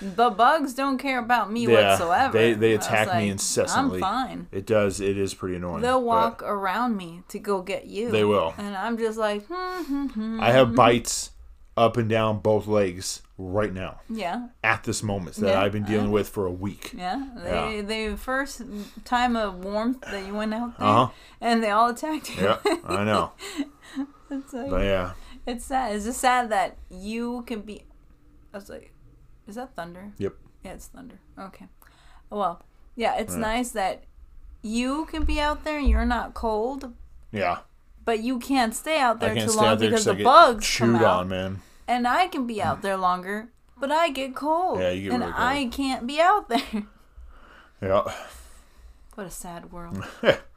the 0.00 0.30
bugs 0.30 0.72
don't 0.74 0.98
care 0.98 1.18
about 1.18 1.52
me 1.52 1.66
Yeah, 1.68 1.90
whatsoever. 1.90 2.32
they- 2.38 2.54
they 2.54 2.72
attack 2.74 3.14
me 3.16 3.28
incessantly. 3.28 3.96
I'm 3.96 4.00
fine. 4.00 4.46
It 4.52 4.66
does. 4.66 5.00
It 5.00 5.18
is 5.18 5.34
pretty 5.34 5.56
annoying. 5.56 5.82
They'll 5.82 6.02
walk 6.02 6.42
around 6.42 6.96
me 6.96 7.22
to 7.28 7.38
go 7.38 7.60
get 7.62 7.86
you. 7.86 8.10
They 8.10 8.24
will. 8.24 8.54
And 8.56 8.74
I'm 8.76 8.96
just 8.98 9.18
like, 9.18 9.44
hmm, 9.50 9.82
hmm, 9.82 10.06
hmm. 10.06 10.40
I 10.40 10.52
have 10.52 10.74
bites 10.74 11.30
up 11.76 11.98
and 11.98 12.08
down 12.08 12.38
both 12.38 12.66
legs 12.66 13.20
right 13.36 13.74
now 13.74 14.00
yeah, 14.08 14.48
at 14.64 14.84
this 14.84 15.02
moment 15.02 15.36
that 15.36 15.48
Yeah, 15.50 15.60
I've 15.60 15.72
been 15.72 15.84
dealing 15.84 16.10
with 16.10 16.26
for 16.26 16.46
a 16.46 16.50
week. 16.50 16.94
yeah. 16.96 17.22
They, 17.36 17.82
they 17.82 18.16
first 18.16 18.62
time 19.04 19.36
of 19.36 19.62
warmth 19.62 20.00
that 20.10 20.26
you 20.26 20.32
went 20.34 20.54
out 20.54 20.78
there, 20.78 20.86
Uh-huh. 20.88 21.12
and 21.42 21.62
they 21.62 21.68
all 21.70 21.90
attacked 21.90 22.34
you. 22.34 22.44
Yeah, 22.44 22.56
I 22.86 23.04
know. 23.04 23.32
it's 24.30 24.52
like, 24.52 24.70
But 24.70 24.82
yeah, 24.84 25.12
it's 25.46 25.64
sad. 25.64 25.94
It's 25.94 26.04
just 26.04 26.20
sad 26.20 26.50
that 26.50 26.76
you 26.90 27.42
can 27.46 27.60
be. 27.60 27.84
I 28.52 28.56
was 28.58 28.68
like, 28.68 28.92
is 29.46 29.54
that 29.56 29.74
thunder? 29.74 30.12
yep. 30.18 30.34
Yeah, 30.64 30.72
it's 30.72 30.86
thunder. 30.88 31.20
Okay. 31.38 31.66
Oh, 32.32 32.38
well, 32.38 32.62
yeah, 32.96 33.16
it's 33.16 33.34
Right. 33.34 33.40
nice 33.40 33.70
that 33.70 34.04
you 34.62 35.06
can 35.06 35.24
be 35.24 35.38
out 35.40 35.62
there 35.64 35.78
and 35.78 35.88
you're 35.88 36.04
not 36.06 36.34
cold, 36.34 36.92
Yeah. 37.30 37.58
but 38.04 38.20
you 38.20 38.38
can't 38.40 38.74
stay 38.74 38.98
out 38.98 39.20
there 39.20 39.34
too 39.34 39.52
long 39.52 39.78
there 39.78 39.90
because 39.90 40.06
the 40.06 40.14
bugs 40.24 40.66
chewed 40.66 40.96
come 40.96 41.04
out. 41.04 41.20
on, 41.20 41.28
man. 41.28 41.60
And 41.86 42.08
I 42.08 42.26
can 42.26 42.46
be 42.48 42.60
out 42.60 42.82
there 42.82 42.96
longer, 42.96 43.50
but 43.78 43.92
I 43.92 44.08
get 44.10 44.34
cold. 44.34 44.80
Yeah, 44.80 44.90
you 44.90 45.10
get 45.10 45.12
and 45.14 45.20
really 45.22 45.32
cold. 45.34 45.44
I 45.46 45.66
can't 45.66 46.06
be 46.06 46.20
out 46.20 46.48
there. 46.48 46.82
Yeah. 47.80 48.12
what 49.14 49.26
a 49.26 49.30
sad 49.30 49.70
world. 49.70 50.02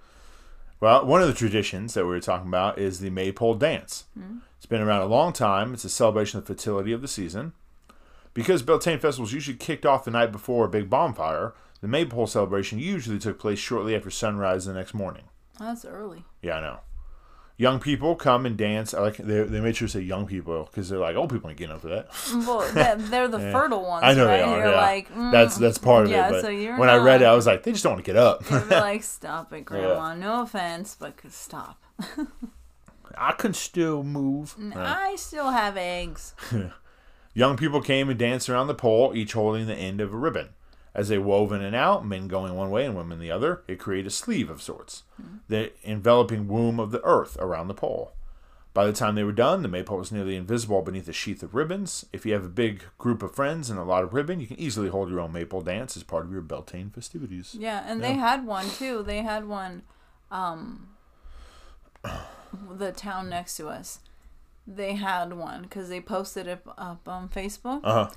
Well, 0.80 1.06
one 1.06 1.22
of 1.22 1.28
the 1.28 1.34
traditions 1.34 1.94
that 1.94 2.06
we 2.06 2.12
were 2.12 2.20
talking 2.20 2.48
about 2.48 2.80
is 2.80 3.00
the 3.00 3.10
maypole 3.10 3.56
dance. 3.56 4.06
Hmm. 4.18 4.38
It's 4.58 4.66
been 4.66 4.82
around 4.82 5.02
a 5.02 5.08
long 5.08 5.34
time. 5.34 5.74
It's 5.74 5.86
a 5.86 5.90
celebration 5.90 6.38
of 6.40 6.46
the 6.46 6.54
fertility 6.54 6.92
of 6.92 7.02
the 7.02 7.08
season. 7.08 7.54
Because 8.34 8.62
Beltane 8.62 9.00
festivals 9.00 9.34
usually 9.34 9.58
kicked 9.58 9.86
off 9.86 10.06
the 10.06 10.12
night 10.12 10.32
before 10.32 10.66
a 10.66 10.70
big 10.70 10.90
bonfire, 10.90 11.54
the 11.82 11.88
maypole 11.88 12.28
celebration 12.28 12.80
usually 12.80 13.20
took 13.20 13.40
place 13.40 13.60
shortly 13.60 13.96
after 13.96 14.10
sunrise 14.10 14.66
the 14.66 14.74
next 14.74 14.94
morning. 14.94 15.24
Oh, 15.60 15.66
that's 15.66 15.86
early. 15.86 16.24
Yeah, 16.42 16.58
I 16.58 16.62
know. 16.62 16.80
Young 17.60 17.82
people 17.82 18.16
come 18.16 18.46
and 18.46 18.56
dance. 18.56 18.94
I 18.94 19.02
like 19.02 19.18
they, 19.18 19.44
they 19.44 19.60
made 19.60 19.76
sure 19.76 19.90
to 19.90 19.92
say 19.92 20.00
young 20.00 20.26
people 20.26 20.64
because 20.72 20.88
they're 20.88 20.98
like 20.98 21.18
old 21.18 21.30
people 21.30 21.50
ain't 21.50 21.60
getting 21.60 21.76
up 21.76 21.82
for 21.82 21.90
that. 21.90 22.08
Well, 22.34 22.62
they're 22.98 23.28
the 23.28 23.38
fertile 23.38 23.84
ones, 23.84 24.06
I 24.06 24.14
know 24.14 24.28
right? 24.28 24.38
they 24.38 24.44
are. 24.44 24.58
You're 24.60 24.72
yeah, 24.72 24.82
like, 24.82 25.14
mm, 25.14 25.30
that's 25.30 25.58
that's 25.58 25.78
part 25.78 26.06
of 26.06 26.12
yeah, 26.12 26.30
it. 26.30 26.32
But 26.32 26.42
so 26.44 26.48
you're 26.48 26.78
when 26.78 26.88
I 26.88 26.96
read 26.96 27.22
it, 27.22 27.26
I 27.26 27.36
was 27.36 27.46
like, 27.46 27.64
they 27.64 27.74
just 27.74 27.84
don't 27.84 27.96
want 27.96 28.06
to 28.06 28.10
get 28.10 28.16
up. 28.16 28.50
you're 28.50 28.62
like, 28.70 29.04
stop 29.04 29.52
it, 29.52 29.66
Grandma. 29.66 30.16
No 30.16 30.44
offense, 30.44 30.96
but 30.98 31.16
stop. 31.30 31.84
I 33.18 33.34
can 33.34 33.54
still 33.54 34.04
move. 34.04 34.56
I 34.74 35.18
still 35.18 35.52
have 35.52 35.76
eggs. 35.76 36.36
Young 37.34 37.58
people 37.58 37.82
came 37.82 38.10
and 38.10 38.18
danced 38.18 38.50
around 38.50 38.68
the 38.68 38.74
pole, 38.74 39.12
each 39.14 39.34
holding 39.34 39.68
the 39.68 39.76
end 39.76 40.00
of 40.00 40.14
a 40.14 40.18
ribbon. 40.18 40.52
As 40.94 41.08
they 41.08 41.18
wove 41.18 41.52
in 41.52 41.62
and 41.62 41.76
out, 41.76 42.06
men 42.06 42.28
going 42.28 42.56
one 42.56 42.72
way 42.72 42.86
and 42.86 42.96
women 42.96 43.20
the 43.20 43.32
other, 43.32 43.62
it 43.68 43.80
created 43.80 44.08
a 44.08 44.12
sleeve 44.12 44.50
of 44.50 44.62
sorts, 44.62 45.04
the 45.48 45.72
enveloping 45.84 46.48
womb 46.48 46.80
of 46.80 46.92
the 46.92 47.04
earth 47.04 47.38
around 47.40 47.68
the 47.68 47.74
pole. 47.74 48.14
By 48.74 48.86
the 48.86 48.94
time 48.94 49.16
they 49.16 49.24
were 49.24 49.32
done, 49.32 49.62
the 49.62 49.68
maypole 49.68 49.98
was 49.98 50.12
nearly 50.12 50.36
invisible 50.36 50.82
beneath 50.82 51.08
a 51.08 51.14
sheath 51.14 51.42
of 51.42 51.56
ribbons. 51.56 52.06
If 52.14 52.26
you 52.26 52.34
have 52.34 52.46
a 52.46 52.50
big 52.50 52.84
group 52.98 53.24
of 53.24 53.36
friends 53.36 53.70
and 53.70 53.80
a 53.80 53.84
lot 53.84 54.04
of 54.04 54.14
ribbon, 54.14 54.40
you 54.40 54.48
can 54.48 54.60
easily 54.60 54.90
hold 54.90 55.10
your 55.10 55.20
own 55.20 55.34
maypole 55.34 55.62
dance 55.62 55.98
as 55.98 56.04
part 56.04 56.26
of 56.26 56.32
your 56.32 56.42
Beltane 56.42 56.90
festivities. 56.92 57.56
Yeah, 57.58 57.84
and 57.86 58.04
they 58.04 58.14
had 58.14 58.46
one 58.46 58.70
too. 58.70 59.04
They 59.04 59.22
had 59.22 59.48
one, 59.48 59.82
um, 60.32 60.90
the 62.72 62.92
town 62.92 63.30
next 63.30 63.58
to 63.58 63.68
us. 63.68 64.00
They 64.68 64.94
had 64.94 65.34
one 65.34 65.64
because 65.64 65.90
they 65.90 66.00
posted 66.00 66.46
it 66.48 66.64
up 66.78 67.08
on 67.08 67.28
Facebook. 67.28 67.82
Uh 67.84 68.06
huh. 68.06 68.10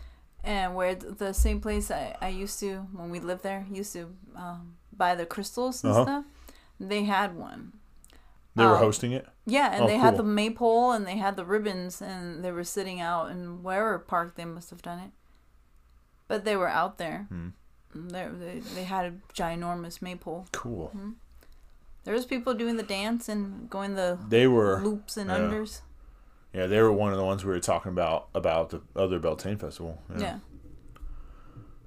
And 0.44 0.74
where 0.74 0.94
th- 0.94 1.18
the 1.18 1.32
same 1.32 1.60
place 1.60 1.90
I, 1.90 2.16
I 2.20 2.28
used 2.28 2.58
to 2.60 2.78
when 2.92 3.10
we 3.10 3.20
lived 3.20 3.42
there 3.42 3.66
used 3.70 3.92
to 3.94 4.14
um, 4.36 4.76
buy 4.92 5.14
the 5.14 5.26
crystals 5.26 5.84
and 5.84 5.92
Uh-huh. 5.92 6.02
stuff. 6.04 6.24
They 6.80 7.04
had 7.04 7.36
one. 7.36 7.72
They 8.54 8.64
were 8.66 8.72
Um, 8.76 8.78
hosting 8.84 9.12
it. 9.12 9.26
Yeah, 9.46 9.72
and 9.72 9.84
Oh, 9.84 9.86
they 9.86 9.96
had 9.98 10.16
the 10.16 10.22
maypole 10.24 10.92
and 10.92 11.06
they 11.06 11.16
had 11.16 11.36
the 11.36 11.44
ribbons 11.44 12.02
and 12.02 12.44
they 12.44 12.50
were 12.52 12.64
sitting 12.64 13.00
out 13.00 13.30
in 13.30 13.62
wherever 13.62 13.98
park 13.98 14.34
they 14.34 14.44
must 14.44 14.70
have 14.70 14.82
done 14.82 14.98
it. 14.98 15.10
But 16.28 16.44
they 16.44 16.56
were 16.56 16.68
out 16.68 16.98
there. 16.98 17.26
Hmm. 17.28 17.48
They, 17.94 18.26
they 18.28 18.58
they 18.74 18.84
had 18.84 19.04
a 19.06 19.12
ginormous 19.34 20.00
maypole. 20.02 20.46
Cool. 20.52 20.88
Mm-hmm. 20.96 21.10
There 22.04 22.14
was 22.14 22.26
people 22.26 22.54
doing 22.54 22.76
the 22.76 22.82
dance 22.82 23.28
and 23.28 23.70
going 23.70 23.94
the 23.94 24.18
They 24.28 24.46
were. 24.48 24.80
loops 24.82 25.16
and 25.16 25.28
yeah. 25.30 25.38
unders. 25.38 25.80
Yeah, 26.52 26.66
they 26.66 26.80
were 26.82 26.92
one 26.92 27.12
of 27.12 27.18
the 27.18 27.24
ones 27.24 27.44
we 27.44 27.50
were 27.50 27.60
talking 27.60 27.90
about 27.92 28.28
about 28.34 28.70
the 28.70 28.82
other 28.94 29.18
Beltane 29.18 29.56
festival. 29.58 30.02
Yeah. 30.18 30.38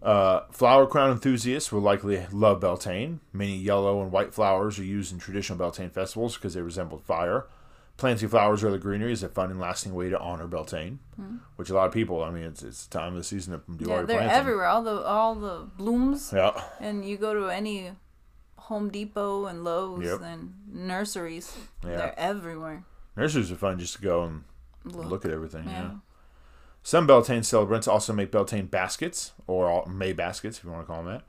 Uh, 0.02 0.42
flower 0.52 0.86
crown 0.86 1.12
enthusiasts 1.12 1.72
will 1.72 1.82
likely 1.82 2.26
love 2.32 2.60
Beltane. 2.60 3.22
Many 3.34 3.56
yellow 3.56 4.02
and 4.02 4.12
white 4.12 4.34
flowers 4.34 4.78
are 4.78 4.84
used 4.84 5.12
in 5.12 5.18
traditional 5.20 5.58
Beltane 5.58 5.90
festivals 5.90 6.36
because 6.36 6.54
they 6.54 6.62
resemble 6.62 7.00
fire. 7.00 7.48
Planting 7.98 8.28
flowers 8.30 8.64
or 8.64 8.72
the 8.72 8.78
greenery 8.78 9.14
is 9.14 9.24
a 9.24 9.30
fun 9.30 9.50
and 9.50 9.60
lasting 9.60 9.96
way 9.96 10.10
to 10.10 10.20
honor 10.20 10.48
Beltane, 10.48 11.00
which 11.56 11.70
a 11.70 11.74
lot 11.74 11.88
of 11.88 11.94
people. 11.94 12.22
I 12.24 12.30
mean, 12.30 12.44
it's 12.44 12.62
it's 12.62 12.86
the 12.88 13.00
time 13.00 13.14
of 13.14 13.18
the 13.18 13.24
season 13.24 13.54
to 13.54 13.78
do 13.78 13.86
all. 13.86 13.90
Yeah, 13.92 13.98
your 14.00 14.06
they're 14.06 14.18
planting. 14.18 14.38
everywhere. 14.38 14.66
All 14.66 14.84
the 14.84 15.02
all 15.02 15.34
the 15.36 15.68
blooms 15.78 16.32
Yeah, 16.36 16.62
And 16.82 17.06
you 17.06 17.16
go 17.18 17.34
to 17.34 17.48
any 17.48 17.92
Home 18.58 18.90
Depot 18.90 19.46
and 19.46 19.64
Lowe's 19.64 20.04
Yep. 20.04 20.22
and 20.24 20.54
nurseries, 20.72 21.56
Yeah. 21.84 21.96
they're 21.96 22.20
everywhere. 22.20 22.84
nurseries 23.16 23.50
are 23.52 23.56
fun 23.56 23.80
just 23.80 23.96
to 23.96 24.02
go 24.02 24.24
and 24.24 24.44
Look. 24.86 25.06
look, 25.06 25.26
at 25.26 25.32
everything. 25.32 25.66
Yeah. 25.66 25.82
Yeah. 25.82 25.92
Some 26.84 27.08
Beltane 27.08 27.44
celebrants 27.44 27.88
also 27.88 28.14
make 28.14 28.32
Beltane 28.32 28.68
baskets, 28.68 29.32
or 29.48 29.86
May 29.88 30.14
baskets, 30.14 30.60
if 30.60 30.64
you 30.64 30.70
want 30.70 30.84
to 30.84 30.88
call 30.88 31.04
them 31.04 31.14
that, 31.14 31.24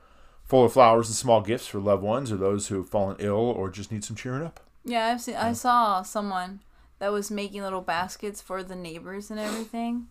full 0.45 0.65
of 0.65 0.73
flowers 0.73 1.09
and 1.09 1.17
small 1.17 1.41
gifts 1.41 1.67
for 1.67 1.81
loved 1.81 2.03
ones 2.03 2.31
or 2.31 2.37
those 2.37 2.69
who 2.69 2.77
have 2.77 2.89
fallen 2.89 3.17
ill 3.19 3.35
or 3.35 3.71
just 3.71 3.91
need 3.91 4.05
some 4.05 4.17
cheering 4.17 4.43
up. 4.43 4.61
Yeah, 4.85 5.07
I've 5.07 5.21
seen. 5.21 5.35
I 5.35 5.53
saw 5.53 6.03
someone 6.03 6.61
that 6.99 7.11
was 7.11 7.31
making 7.31 7.63
little 7.63 7.81
baskets 7.81 8.41
for 8.41 8.63
the 8.63 8.77
neighbors 8.77 9.31
and 9.31 9.41
everything, 9.41 10.07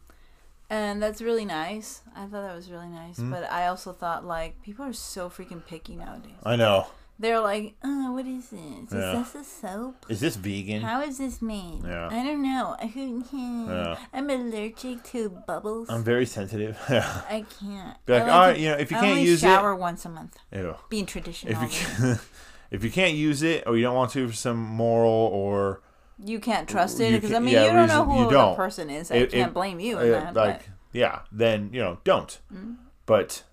and 0.69 1.01
that's 1.01 1.21
really 1.21 1.45
nice. 1.45 2.01
I 2.15 2.25
thought 2.25 2.41
that 2.41 2.55
was 2.55 2.69
really 2.69 2.89
nice. 2.89 3.17
Hmm. 3.17 3.31
But 3.31 3.49
I 3.49 3.67
also 3.67 3.93
thought 3.93 4.25
like 4.25 4.61
people 4.63 4.83
are 4.85 4.93
so 4.93 5.29
freaking 5.29 5.65
picky 5.65 5.95
nowadays. 5.95 6.33
I 6.43 6.55
know. 6.55 6.87
They're 7.17 7.39
like, 7.39 7.75
oh, 7.83 8.11
what 8.11 8.25
is 8.27 8.49
this? 8.49 8.59
Yeah. 8.91 9.21
Is 9.21 9.31
this 9.31 9.35
a 9.41 9.43
soap? 9.61 10.05
Is 10.09 10.19
this 10.19 10.35
vegan? 10.35 10.81
How 10.81 11.01
is 11.01 11.17
this 11.17 11.41
made? 11.41 11.81
Yeah. 11.85 12.09
I 12.11 12.23
don't 12.25 12.41
know. 12.43 12.75
Yeah. 12.83 13.97
I'm 14.13 14.29
allergic 14.29 15.03
to 15.05 15.29
bubbles. 15.47 15.89
I'm 15.89 16.03
very 16.03 16.25
sensitive. 16.25 16.77
Yeah. 16.89 17.21
I 17.29 17.45
can't. 17.59 18.05
Be 18.05 18.13
like, 18.13 18.23
I 18.23 18.29
all 18.29 18.39
right, 18.47 18.53
to- 18.55 18.59
you 18.61 18.69
know, 18.69 18.75
if 18.77 18.91
you 18.91 18.97
I 18.97 19.01
can't 19.01 19.21
use 19.21 19.43
it- 19.43 19.47
shower 19.47 19.75
once 19.75 20.05
a 20.05 20.09
month. 20.09 20.37
Ew. 20.51 20.75
Being 20.89 21.05
traditional. 21.05 21.53
If 21.63 21.99
you 22.01 22.15
if 22.71 22.83
you 22.83 22.91
can't 22.91 23.15
use 23.15 23.43
it 23.43 23.63
or 23.65 23.77
you 23.77 23.83
don't 23.83 23.95
want 23.95 24.11
to 24.11 24.27
for 24.27 24.33
some 24.35 24.57
moral 24.57 25.11
or 25.11 25.81
You 26.23 26.39
can't 26.39 26.67
trust 26.67 26.99
it 26.99 27.13
because 27.13 27.31
I 27.33 27.39
mean 27.39 27.53
yeah, 27.53 27.65
you 27.65 27.71
don't 27.71 27.87
know 27.87 28.03
who 28.05 28.29
the 28.29 28.55
person 28.55 28.89
is. 28.89 29.09
I 29.11 29.15
It- 29.15 29.31
can't 29.31 29.51
it- 29.51 29.53
blame 29.53 29.79
you 29.79 29.99
in 29.99 30.11
that. 30.11 30.33
like 30.35 30.69
yeah, 30.91 31.21
then 31.31 31.69
you 31.73 31.81
know 31.81 31.99
don't. 32.03 32.39
Mm. 32.53 32.75
But 33.05 33.43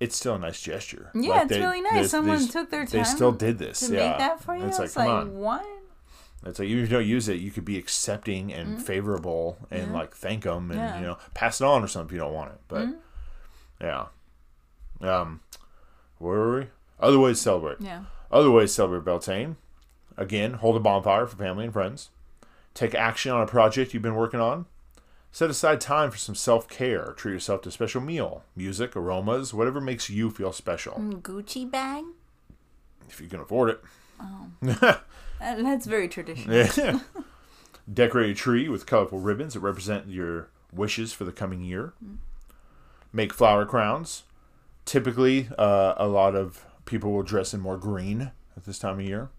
it's 0.00 0.16
still 0.16 0.34
a 0.34 0.38
nice 0.38 0.60
gesture. 0.60 1.10
Yeah, 1.14 1.30
Like, 1.30 1.42
it's 1.42 1.50
they- 1.52 1.60
really 1.60 1.82
they- 1.82 1.90
nice. 1.90 2.10
Someone 2.10 2.38
they, 2.38 2.46
took 2.46 2.70
their 2.70 2.86
time. 2.86 2.98
They 3.00 3.04
still 3.04 3.32
did 3.32 3.58
this. 3.58 3.80
to 3.80 3.94
yeah. 3.94 4.08
make 4.10 4.18
that 4.18 4.40
for 4.42 4.56
you. 4.56 4.64
It's 4.66 4.78
It's, 4.78 4.96
like, 4.96 5.06
like, 5.08 5.18
come 5.20 5.28
on. 5.30 5.38
what? 5.38 5.66
It's 6.46 6.58
like 6.60 6.68
even 6.68 6.84
if 6.84 6.90
you 6.90 6.96
don't 6.98 7.06
use 7.06 7.28
it, 7.28 7.40
you 7.40 7.50
could 7.50 7.64
be 7.64 7.76
accepting 7.76 8.52
and 8.52 8.80
favorable 8.80 9.58
and 9.72 9.92
like 9.92 10.14
thank 10.14 10.44
them 10.44 10.70
and 10.70 10.78
Mm-hmm. 10.78 10.78
Yeah. 10.78 10.90
Mm-hmm. 10.92 11.00
you 11.00 11.06
know 11.08 11.18
pass 11.34 11.60
it 11.60 11.64
on 11.64 11.82
or 11.82 11.88
something 11.88 12.08
if 12.10 12.12
you 12.12 12.18
don't 12.18 12.32
want 12.32 12.52
it. 12.52 12.60
But 12.68 12.88
yeah, 13.80 14.06
um, 15.00 15.40
where 16.18 16.38
were 16.38 16.58
we? 16.60 16.66
Other 17.00 17.18
ways 17.18 17.38
to 17.38 17.42
celebrate. 17.42 17.80
Yeah. 17.80 18.04
Other 18.30 18.50
ways 18.52 18.70
to 18.70 18.74
celebrate 18.74 19.04
Beltane. 19.04 19.56
Again, 20.16 20.54
hold 20.54 20.76
a 20.76 20.80
bonfire 20.80 21.26
for 21.26 21.36
family 21.36 21.64
and 21.64 21.72
friends. 21.72 22.10
Take 22.74 22.94
action 22.94 23.32
on 23.32 23.40
a 23.42 23.46
project 23.46 23.92
you've 23.92 24.02
been 24.02 24.14
working 24.14 24.40
on. 24.40 24.66
Set 25.30 25.50
aside 25.50 25.80
time 25.80 26.10
for 26.10 26.16
some 26.18 26.34
self 26.34 26.68
care. 26.68 27.12
Treat 27.16 27.32
yourself 27.34 27.62
to 27.62 27.68
a 27.68 27.72
special 27.72 28.00
meal, 28.00 28.44
music, 28.56 28.96
aromas, 28.96 29.52
whatever 29.54 29.80
makes 29.80 30.08
you 30.10 30.30
feel 30.30 30.52
special. 30.52 30.94
Mm, 30.94 31.22
Gucci 31.22 31.70
bag. 31.70 32.04
If 33.08 33.20
you 33.20 33.28
can 33.28 33.40
afford 33.40 33.70
it. 33.70 33.82
That- 35.40 35.62
That's 35.62 35.86
very 35.86 36.08
traditional. 36.08 36.56
Yeah. 36.56 36.98
Decorate 37.92 38.30
a 38.30 38.34
tree 38.34 38.68
with 38.68 38.86
colorful 38.86 39.20
ribbons 39.20 39.54
that 39.54 39.60
represent 39.60 40.08
your 40.08 40.48
wishes 40.72 41.12
for 41.12 41.24
the 41.24 41.30
coming 41.32 41.62
year. 41.62 41.92
Make 43.12 43.32
flower 43.32 43.64
crowns. 43.64 44.24
Typically, 44.84 45.48
uh, 45.56 45.94
a 45.96 46.06
lot 46.08 46.34
of 46.34 46.64
people 46.86 47.12
will 47.12 47.22
dress 47.22 47.54
in 47.54 47.60
more 47.60 47.76
green 47.78 48.32
at 48.56 48.64
this 48.64 48.78
time 48.80 48.98
of 48.98 49.06
year. 49.06 49.30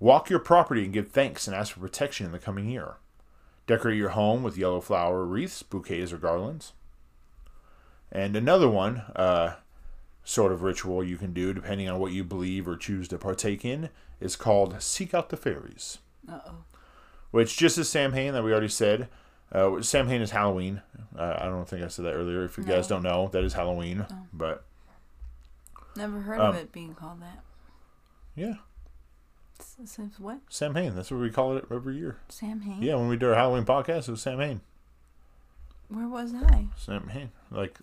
Walk 0.00 0.28
your 0.28 0.38
property 0.40 0.82
and 0.84 0.92
give 0.92 1.08
thanks 1.12 1.46
and 1.46 1.54
ask 1.54 1.72
for 1.74 1.80
protection 1.80 2.26
in 2.26 2.32
the 2.32 2.38
coming 2.38 2.68
year. 2.68 2.96
Decorate 3.70 3.96
your 3.96 4.08
home 4.08 4.42
with 4.42 4.58
yellow 4.58 4.80
flower 4.80 5.24
wreaths, 5.24 5.62
bouquets, 5.62 6.12
or 6.12 6.18
garlands. 6.18 6.72
And 8.10 8.34
another 8.34 8.68
one, 8.68 8.96
uh, 9.14 9.54
sort 10.24 10.50
of 10.50 10.62
ritual 10.62 11.04
you 11.04 11.16
can 11.16 11.32
do, 11.32 11.52
depending 11.54 11.88
on 11.88 12.00
what 12.00 12.10
you 12.10 12.24
believe 12.24 12.66
or 12.66 12.76
choose 12.76 13.06
to 13.06 13.16
partake 13.18 13.64
in, 13.64 13.90
is 14.18 14.34
called 14.34 14.82
Seek 14.82 15.14
Out 15.14 15.28
the 15.28 15.36
Fairies. 15.36 15.98
Uh 16.28 16.40
oh. 16.48 16.54
Which, 17.30 17.56
just 17.56 17.78
as 17.78 17.88
Samhain 17.88 18.32
that 18.32 18.42
we 18.42 18.50
already 18.50 18.66
said, 18.66 19.08
uh, 19.52 19.80
Samhain 19.82 20.20
is 20.20 20.32
Halloween. 20.32 20.82
Uh, 21.16 21.36
I 21.38 21.44
don't 21.44 21.68
think 21.68 21.84
I 21.84 21.88
said 21.88 22.06
that 22.06 22.14
earlier. 22.14 22.42
If 22.42 22.58
you 22.58 22.64
guys 22.64 22.88
don't 22.88 23.04
know, 23.04 23.28
that 23.28 23.44
is 23.44 23.52
Halloween. 23.52 24.04
Oh. 24.10 24.16
But 24.32 24.64
Never 25.94 26.22
heard 26.22 26.40
Um, 26.40 26.56
of 26.56 26.60
it 26.60 26.72
being 26.72 26.94
called 26.96 27.22
that. 27.22 27.38
yeah, 28.34 28.54
S- 29.60 29.76
Since 29.84 30.18
what? 30.18 30.38
Samhain. 30.48 30.94
That's 30.94 31.10
what 31.10 31.20
we 31.20 31.30
call 31.30 31.56
it 31.56 31.64
every 31.70 31.96
year. 31.96 32.16
Sam 32.28 32.60
Hain? 32.62 32.82
Yeah, 32.82 32.96
when 32.96 33.08
we 33.08 33.16
do 33.16 33.28
our 33.28 33.34
Halloween 33.34 33.64
podcast, 33.64 34.08
it 34.08 34.12
was 34.12 34.22
Sam 34.22 34.34
Samhain. 34.38 34.60
Where 35.88 36.08
was 36.08 36.32
I? 36.34 36.66
Sam 36.76 37.02
Samhain. 37.04 37.30
Like, 37.50 37.78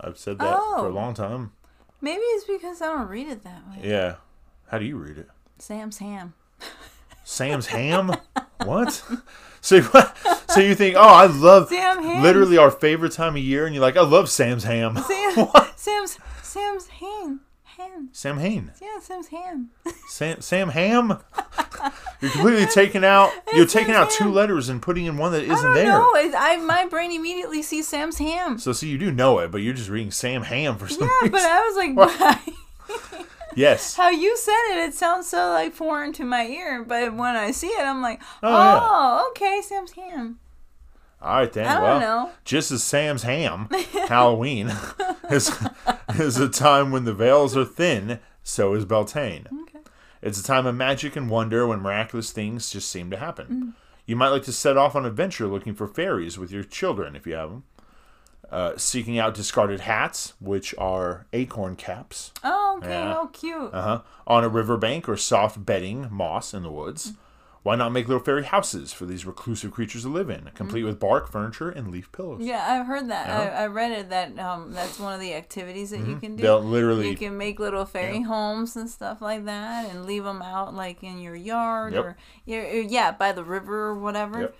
I've 0.00 0.18
said 0.18 0.38
that 0.38 0.56
for 0.58 0.86
a 0.86 0.88
Oh. 0.88 0.92
long 0.92 1.14
time. 1.14 1.52
Maybe 2.00 2.22
it's 2.22 2.46
because 2.46 2.80
I 2.80 2.86
don't 2.86 3.08
read 3.08 3.28
it 3.28 3.42
that 3.44 3.62
way. 3.68 3.80
Yeah. 3.88 4.16
How 4.68 4.78
do 4.78 4.84
you 4.84 4.96
read 4.96 5.18
it? 5.18 5.28
Sam's 5.58 5.98
ham. 5.98 6.32
Sam's 7.24 7.66
ham? 7.66 8.12
what? 8.64 9.02
So, 9.60 9.76
you- 9.76 9.88
so 10.48 10.60
you 10.60 10.74
think, 10.74 10.96
oh, 10.96 11.00
I 11.00 11.26
love 11.26 11.68
Sam 11.68 12.02
ham. 12.02 12.22
literally 12.22 12.56
our 12.56 12.70
favorite 12.70 13.12
time 13.12 13.36
of 13.36 13.42
year, 13.42 13.66
and 13.66 13.74
you're 13.74 13.82
like, 13.82 13.96
I 13.96 14.02
love 14.02 14.30
Sam's 14.30 14.64
ham. 14.64 14.96
Sam, 14.96 15.48
Sam's 15.76 16.18
Sam's 16.42 16.86
ham. 16.88 17.40
Ham. 17.80 18.08
Sam 18.12 18.38
Hain. 18.38 18.72
Yeah, 18.80 19.00
Sam's 19.00 19.28
ham. 19.28 19.70
Sam, 20.08 20.40
Sam 20.40 20.68
Ham. 20.70 21.18
You're 22.20 22.30
completely 22.30 22.66
taking 22.66 23.04
out. 23.04 23.32
You're 23.52 23.64
It's 23.64 23.72
taking 23.72 23.94
Sam's 23.94 24.06
out 24.08 24.10
two 24.10 24.24
ham. 24.24 24.34
letters 24.34 24.68
and 24.68 24.82
putting 24.82 25.06
in 25.06 25.16
one 25.16 25.32
that 25.32 25.42
I 25.48 25.52
isn't 25.52 25.64
don't 25.64 25.74
there. 25.74 25.86
know. 25.86 26.14
It, 26.16 26.34
I 26.36 26.56
my 26.58 26.86
brain 26.86 27.10
immediately 27.12 27.62
sees 27.62 27.88
Sam's 27.88 28.18
ham. 28.18 28.58
So 28.58 28.72
see, 28.72 28.88
you 28.88 28.98
do 28.98 29.10
know 29.10 29.38
it, 29.38 29.50
but 29.50 29.58
you're 29.62 29.74
just 29.74 29.88
reading 29.88 30.10
Sam 30.10 30.42
Ham 30.42 30.76
for 30.76 30.88
some 30.88 31.02
Yeah, 31.02 31.08
reason. 31.22 31.30
but 31.32 31.40
I 31.42 31.60
was 31.60 31.76
like, 31.76 31.96
why? 31.96 33.24
yes. 33.54 33.96
how 33.96 34.10
you 34.10 34.36
said 34.36 34.72
it, 34.72 34.88
it 34.88 34.94
sounds 34.94 35.26
so 35.28 35.50
like 35.50 35.72
foreign 35.72 36.12
to 36.14 36.24
my 36.24 36.46
ear. 36.46 36.84
But 36.84 37.14
when 37.14 37.36
I 37.36 37.50
see 37.50 37.68
it, 37.68 37.80
I'm 37.82 38.02
like, 38.02 38.20
Oh, 38.42 38.50
yeah. 38.50 38.80
oh, 38.82 39.28
okay, 39.30 39.60
Sam's 39.62 39.92
ham. 39.92 40.38
All 41.22 41.34
right 41.34 41.52
then. 41.52 41.66
I 41.66 41.74
don't 41.74 41.82
well, 41.82 42.00
know. 42.00 42.30
just 42.46 42.70
as 42.72 42.82
Sam's 42.82 43.24
Ham, 43.24 43.68
Halloween 44.08 44.72
is 45.30 45.50
is 46.18 46.38
a 46.38 46.48
time 46.48 46.90
when 46.90 47.04
the 47.04 47.14
veils 47.14 47.56
are 47.56 47.64
thin. 47.64 48.18
So 48.42 48.74
is 48.74 48.84
Beltane. 48.84 49.46
Okay. 49.62 49.78
It's 50.22 50.40
a 50.40 50.44
time 50.44 50.66
of 50.66 50.74
magic 50.74 51.14
and 51.16 51.30
wonder 51.30 51.66
when 51.66 51.80
miraculous 51.80 52.30
things 52.32 52.70
just 52.70 52.90
seem 52.90 53.10
to 53.10 53.16
happen. 53.16 53.46
Mm. 53.48 53.72
You 54.06 54.16
might 54.16 54.28
like 54.30 54.42
to 54.44 54.52
set 54.52 54.76
off 54.76 54.96
on 54.96 55.04
an 55.04 55.10
adventure 55.10 55.46
looking 55.46 55.74
for 55.74 55.86
fairies 55.86 56.36
with 56.38 56.50
your 56.50 56.64
children 56.64 57.14
if 57.14 57.26
you 57.26 57.34
have 57.34 57.50
them. 57.50 57.64
Uh, 58.50 58.76
seeking 58.76 59.16
out 59.18 59.32
discarded 59.34 59.80
hats, 59.80 60.32
which 60.40 60.74
are 60.76 61.26
acorn 61.32 61.76
caps, 61.76 62.32
Oh, 62.42 62.78
okay, 62.78 62.88
Yeah. 62.90 63.12
how 63.14 63.26
cute. 63.26 63.72
uh-huh, 63.72 64.00
on 64.26 64.42
a 64.42 64.48
riverbank 64.48 65.08
or 65.08 65.16
soft 65.16 65.64
bedding 65.64 66.08
moss 66.10 66.52
in 66.52 66.64
the 66.64 66.70
woods. 66.72 67.12
Why 67.62 67.76
not 67.76 67.92
make 67.92 68.08
little 68.08 68.22
fairy 68.24 68.44
houses 68.44 68.90
for 68.94 69.04
these 69.04 69.26
reclusive 69.26 69.70
creatures 69.70 70.02
to 70.04 70.08
live 70.08 70.30
in, 70.30 70.50
complete 70.54 70.82
with 70.82 70.98
bark, 70.98 71.30
furniture, 71.30 71.68
and 71.68 71.90
leaf 71.90 72.10
pillows? 72.10 72.40
Yeah, 72.42 72.64
I've 72.66 72.86
heard 72.86 73.10
that. 73.10 73.28
Uh-huh. 73.28 73.50
I, 73.54 73.62
I 73.64 73.66
read 73.66 73.92
it 73.92 74.08
that 74.08 74.38
um, 74.38 74.72
that's 74.72 74.98
one 74.98 75.12
of 75.12 75.20
the 75.20 75.34
activities 75.34 75.90
that 75.90 75.98
you 76.00 76.16
can 76.16 76.36
do. 76.36 76.42
Mm-hmm. 76.42 76.42
They'll 76.42 76.62
literally 76.62 77.10
you 77.10 77.16
can 77.18 77.36
make 77.36 77.60
little 77.60 77.84
fairy 77.84 78.22
homes 78.22 78.76
and 78.76 78.88
stuff 78.88 79.20
like 79.20 79.44
that, 79.44 79.90
and 79.90 80.06
leave 80.06 80.24
them 80.24 80.40
out 80.40 80.74
like 80.74 81.02
in 81.02 81.20
your 81.20 81.34
yard 81.36 81.92
Yep. 81.92 82.04
or 82.04 82.16
yeah, 82.46 82.72
yeah, 82.72 83.12
by 83.12 83.32
the 83.32 83.44
river 83.44 83.88
or 83.88 83.94
whatever. 83.94 84.40
Yep. 84.40 84.56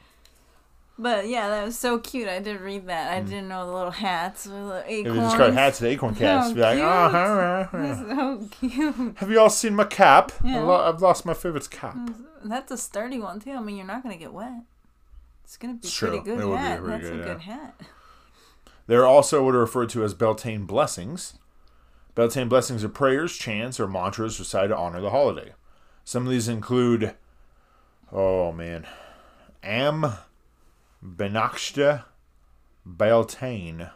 But 0.98 1.28
yeah, 1.28 1.48
that 1.48 1.64
was 1.64 1.78
so 1.78 1.98
cute. 1.98 2.28
I 2.28 2.40
did 2.40 2.60
read 2.60 2.86
that. 2.88 3.10
I 3.10 3.20
didn't 3.22 3.48
know 3.48 3.64
the 3.66 3.72
little 3.72 3.90
hats 3.92 4.44
with 4.44 4.52
the 4.54 4.84
Mm. 4.86 4.88
Acorns. 4.88 5.16
they 5.16 5.24
discard 5.24 5.54
hats 5.54 5.80
and 5.80 5.88
acorn 5.88 6.14
caps, 6.14 6.52
be 6.52 6.60
like. 6.60 6.78
"Ah, 6.82 7.08
ha, 7.08 7.26
ha, 7.26 7.68
ha." 7.70 7.78
That's 7.78 8.00
so 8.00 8.48
cute. 8.68 9.16
have 9.16 9.30
you 9.30 9.40
all 9.40 9.48
seen 9.48 9.74
my 9.74 9.84
cap? 9.84 10.32
Yeah. 10.44 10.60
Lo- 10.60 10.86
I've 10.86 11.00
lost 11.00 11.24
my 11.24 11.32
favorite 11.32 11.70
cap. 11.70 11.96
That's 12.44 12.70
a 12.72 12.76
sturdy 12.79 13.18
one 13.18 13.40
too. 13.40 13.53
I 13.53 13.61
mean, 13.61 13.76
you're 13.76 13.87
not 13.87 14.03
gonna 14.03 14.16
get 14.16 14.33
wet. 14.33 14.62
It's 15.44 15.57
gonna 15.57 15.74
be 15.74 15.87
It's 15.87 15.98
pretty 15.98 16.20
true. 16.20 16.37
good 16.37 16.53
It 16.53 16.57
hat. 16.57 16.81
pretty 16.81 16.90
That's 16.98 17.11
good, 17.11 17.14
a 17.14 17.18
yeah. 17.18 17.33
good 17.33 17.40
hat. 17.42 17.81
They're 18.87 19.07
also 19.07 19.44
what 19.44 19.55
are 19.55 19.59
referred 19.59 19.88
to 19.90 20.03
as 20.05 20.14
Beltane 20.14 20.66
blessings. 20.66 21.35
Beltane 22.14 22.48
blessings 22.48 22.83
are 22.83 22.88
prayers, 22.88 23.37
chants, 23.37 23.79
or 23.79 23.87
mantras 23.87 24.38
recited 24.38 24.68
to 24.68 24.76
honor 24.76 25.00
the 25.00 25.11
holiday. 25.11 25.53
Some 26.05 26.24
of 26.24 26.31
these 26.33 26.48
include, 26.48 27.14
oh 28.11 28.50
man, 28.53 28.87
Am 29.62 30.14
Benakshta 31.05 32.05
Beltane, 32.85 33.90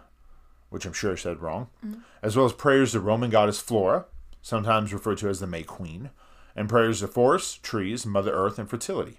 which 0.70 0.86
I'm 0.86 0.92
sure 0.92 1.12
I 1.12 1.16
said 1.16 1.40
wrong, 1.42 1.68
mm-hmm. 1.84 2.00
as 2.22 2.36
well 2.36 2.46
as 2.46 2.52
prayers 2.52 2.92
to 2.92 3.00
Roman 3.00 3.30
goddess 3.30 3.60
Flora, 3.60 4.06
sometimes 4.42 4.92
referred 4.92 5.18
to 5.18 5.28
as 5.28 5.40
the 5.40 5.46
May 5.46 5.62
Queen, 5.62 6.10
and 6.56 6.68
prayers 6.68 7.00
to 7.00 7.08
forests, 7.08 7.58
trees, 7.62 8.06
Mother 8.06 8.32
Earth, 8.32 8.58
and 8.58 8.68
fertility. 8.68 9.18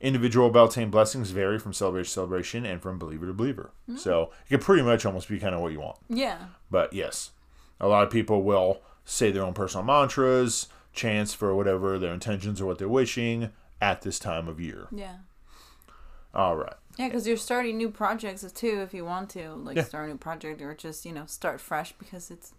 Individual 0.00 0.50
Beltane 0.50 0.90
blessings 0.90 1.30
vary 1.30 1.58
from 1.58 1.72
celebration 1.74 2.08
to 2.08 2.12
celebration 2.14 2.64
and 2.64 2.80
from 2.80 2.98
believer 2.98 3.26
to 3.26 3.34
believer. 3.34 3.70
Mm-hmm. 3.88 3.98
So 3.98 4.30
it 4.46 4.48
can 4.48 4.60
pretty 4.60 4.82
much 4.82 5.04
almost 5.04 5.28
be 5.28 5.38
kind 5.38 5.54
of 5.54 5.60
what 5.60 5.72
you 5.72 5.80
want. 5.80 5.98
Yeah. 6.08 6.38
But 6.70 6.92
yes, 6.92 7.32
a 7.78 7.86
lot 7.86 8.04
of 8.04 8.10
people 8.10 8.42
will 8.42 8.80
say 9.04 9.30
their 9.30 9.44
own 9.44 9.52
personal 9.52 9.84
mantras, 9.84 10.68
chants 10.94 11.34
for 11.34 11.54
whatever 11.54 11.98
their 11.98 12.14
intentions 12.14 12.60
or 12.60 12.66
what 12.66 12.78
they're 12.78 12.88
wishing 12.88 13.50
at 13.80 14.02
this 14.02 14.18
time 14.18 14.48
of 14.48 14.58
year. 14.60 14.88
Yeah. 14.90 15.16
All 16.34 16.56
right. 16.56 16.74
Yeah, 16.96 17.08
because 17.08 17.26
you're 17.26 17.36
starting 17.36 17.76
new 17.76 17.90
projects 17.90 18.50
too 18.52 18.80
if 18.82 18.94
you 18.94 19.04
want 19.04 19.30
to, 19.30 19.50
like 19.54 19.76
Yeah. 19.76 19.84
start 19.84 20.06
a 20.06 20.12
new 20.12 20.18
project 20.18 20.60
or 20.62 20.74
just 20.74 21.04
you 21.04 21.12
know 21.12 21.26
start 21.26 21.60
fresh 21.60 21.92
because 21.98 22.30
it's 22.30 22.52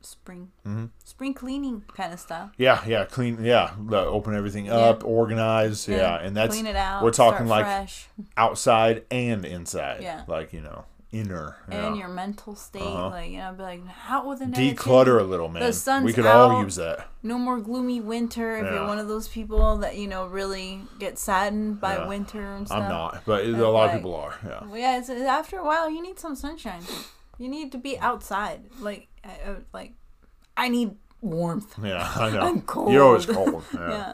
spring, 0.00 0.50
Mm-hmm. 0.66 0.86
spring 1.04 1.34
cleaning 1.34 1.82
kind 1.96 2.12
of 2.12 2.20
stuff. 2.20 2.50
Yeah, 2.56 2.82
yeah, 2.86 3.04
clean. 3.04 3.42
Yeah, 3.44 3.72
open 3.90 4.34
everything 4.34 4.68
up, 4.70 5.04
organize. 5.04 5.88
Yeah, 5.88 6.16
and 6.20 6.36
that's 6.36 6.54
clean 6.54 6.66
it 6.66 6.76
out. 6.76 7.02
we're 7.02 7.10
talking 7.10 7.46
like 7.46 7.64
fresh, 7.64 8.08
outside 8.36 9.04
and 9.10 9.44
inside. 9.44 10.02
Yeah. 10.02 10.22
like 10.26 10.52
you 10.52 10.60
know, 10.60 10.84
inner. 11.12 11.56
and 11.68 11.94
yeah. 11.96 12.00
your 12.00 12.08
mental 12.08 12.54
state, 12.54 12.82
Uh-huh. 12.82 13.08
like 13.10 13.30
you 13.30 13.38
know, 13.38 13.52
be 13.56 13.62
like 13.62 13.80
out 14.08 14.26
with 14.26 14.38
the 14.40 14.44
declutter 14.46 15.18
a 15.20 15.24
little, 15.24 15.48
man. 15.48 15.72
sun's 15.72 16.04
we 16.04 16.12
could 16.12 16.26
all 16.26 16.62
use 16.62 16.76
that. 16.76 17.08
No 17.22 17.38
more 17.38 17.58
gloomy 17.58 18.00
winter. 18.00 18.56
If 18.58 18.64
Yeah. 18.64 18.74
you're 18.74 18.86
one 18.86 18.98
of 18.98 19.08
those 19.08 19.28
people 19.28 19.78
that 19.78 19.96
you 19.96 20.06
know 20.06 20.26
really 20.26 20.82
get 20.98 21.18
saddened 21.18 21.80
by 21.80 21.96
Yeah. 21.96 22.06
winter 22.08 22.42
and 22.54 22.66
stuff. 22.66 22.82
I'm 22.82 22.88
not, 22.88 23.22
but 23.24 23.44
a 23.44 23.68
lot 23.68 23.88
of 23.90 23.96
people 23.96 24.14
are. 24.14 24.34
Yeah. 24.46 24.64
Well, 24.66 24.78
yeah, 24.78 24.98
it's, 24.98 25.10
after 25.10 25.58
a 25.58 25.64
while, 25.64 25.90
you 25.90 26.02
need 26.02 26.18
some 26.20 26.36
sunshine. 26.36 26.82
You 27.38 27.48
need 27.48 27.70
to 27.72 27.78
be 27.78 27.98
outside. 27.98 28.62
Like, 28.80 29.08
uh, 29.26 29.50
uh, 29.50 29.54
like, 29.72 29.92
I 30.56 30.68
need 30.68 30.96
warmth. 31.20 31.74
Yeah, 31.82 32.10
I 32.16 32.30
know. 32.34 32.40
I'm 32.40 32.62
cold. 32.62 32.92
You're 32.92 33.04
always 33.04 33.26
cold. 33.26 33.64
Yeah. 33.74 33.88
Yeah. 33.90 34.12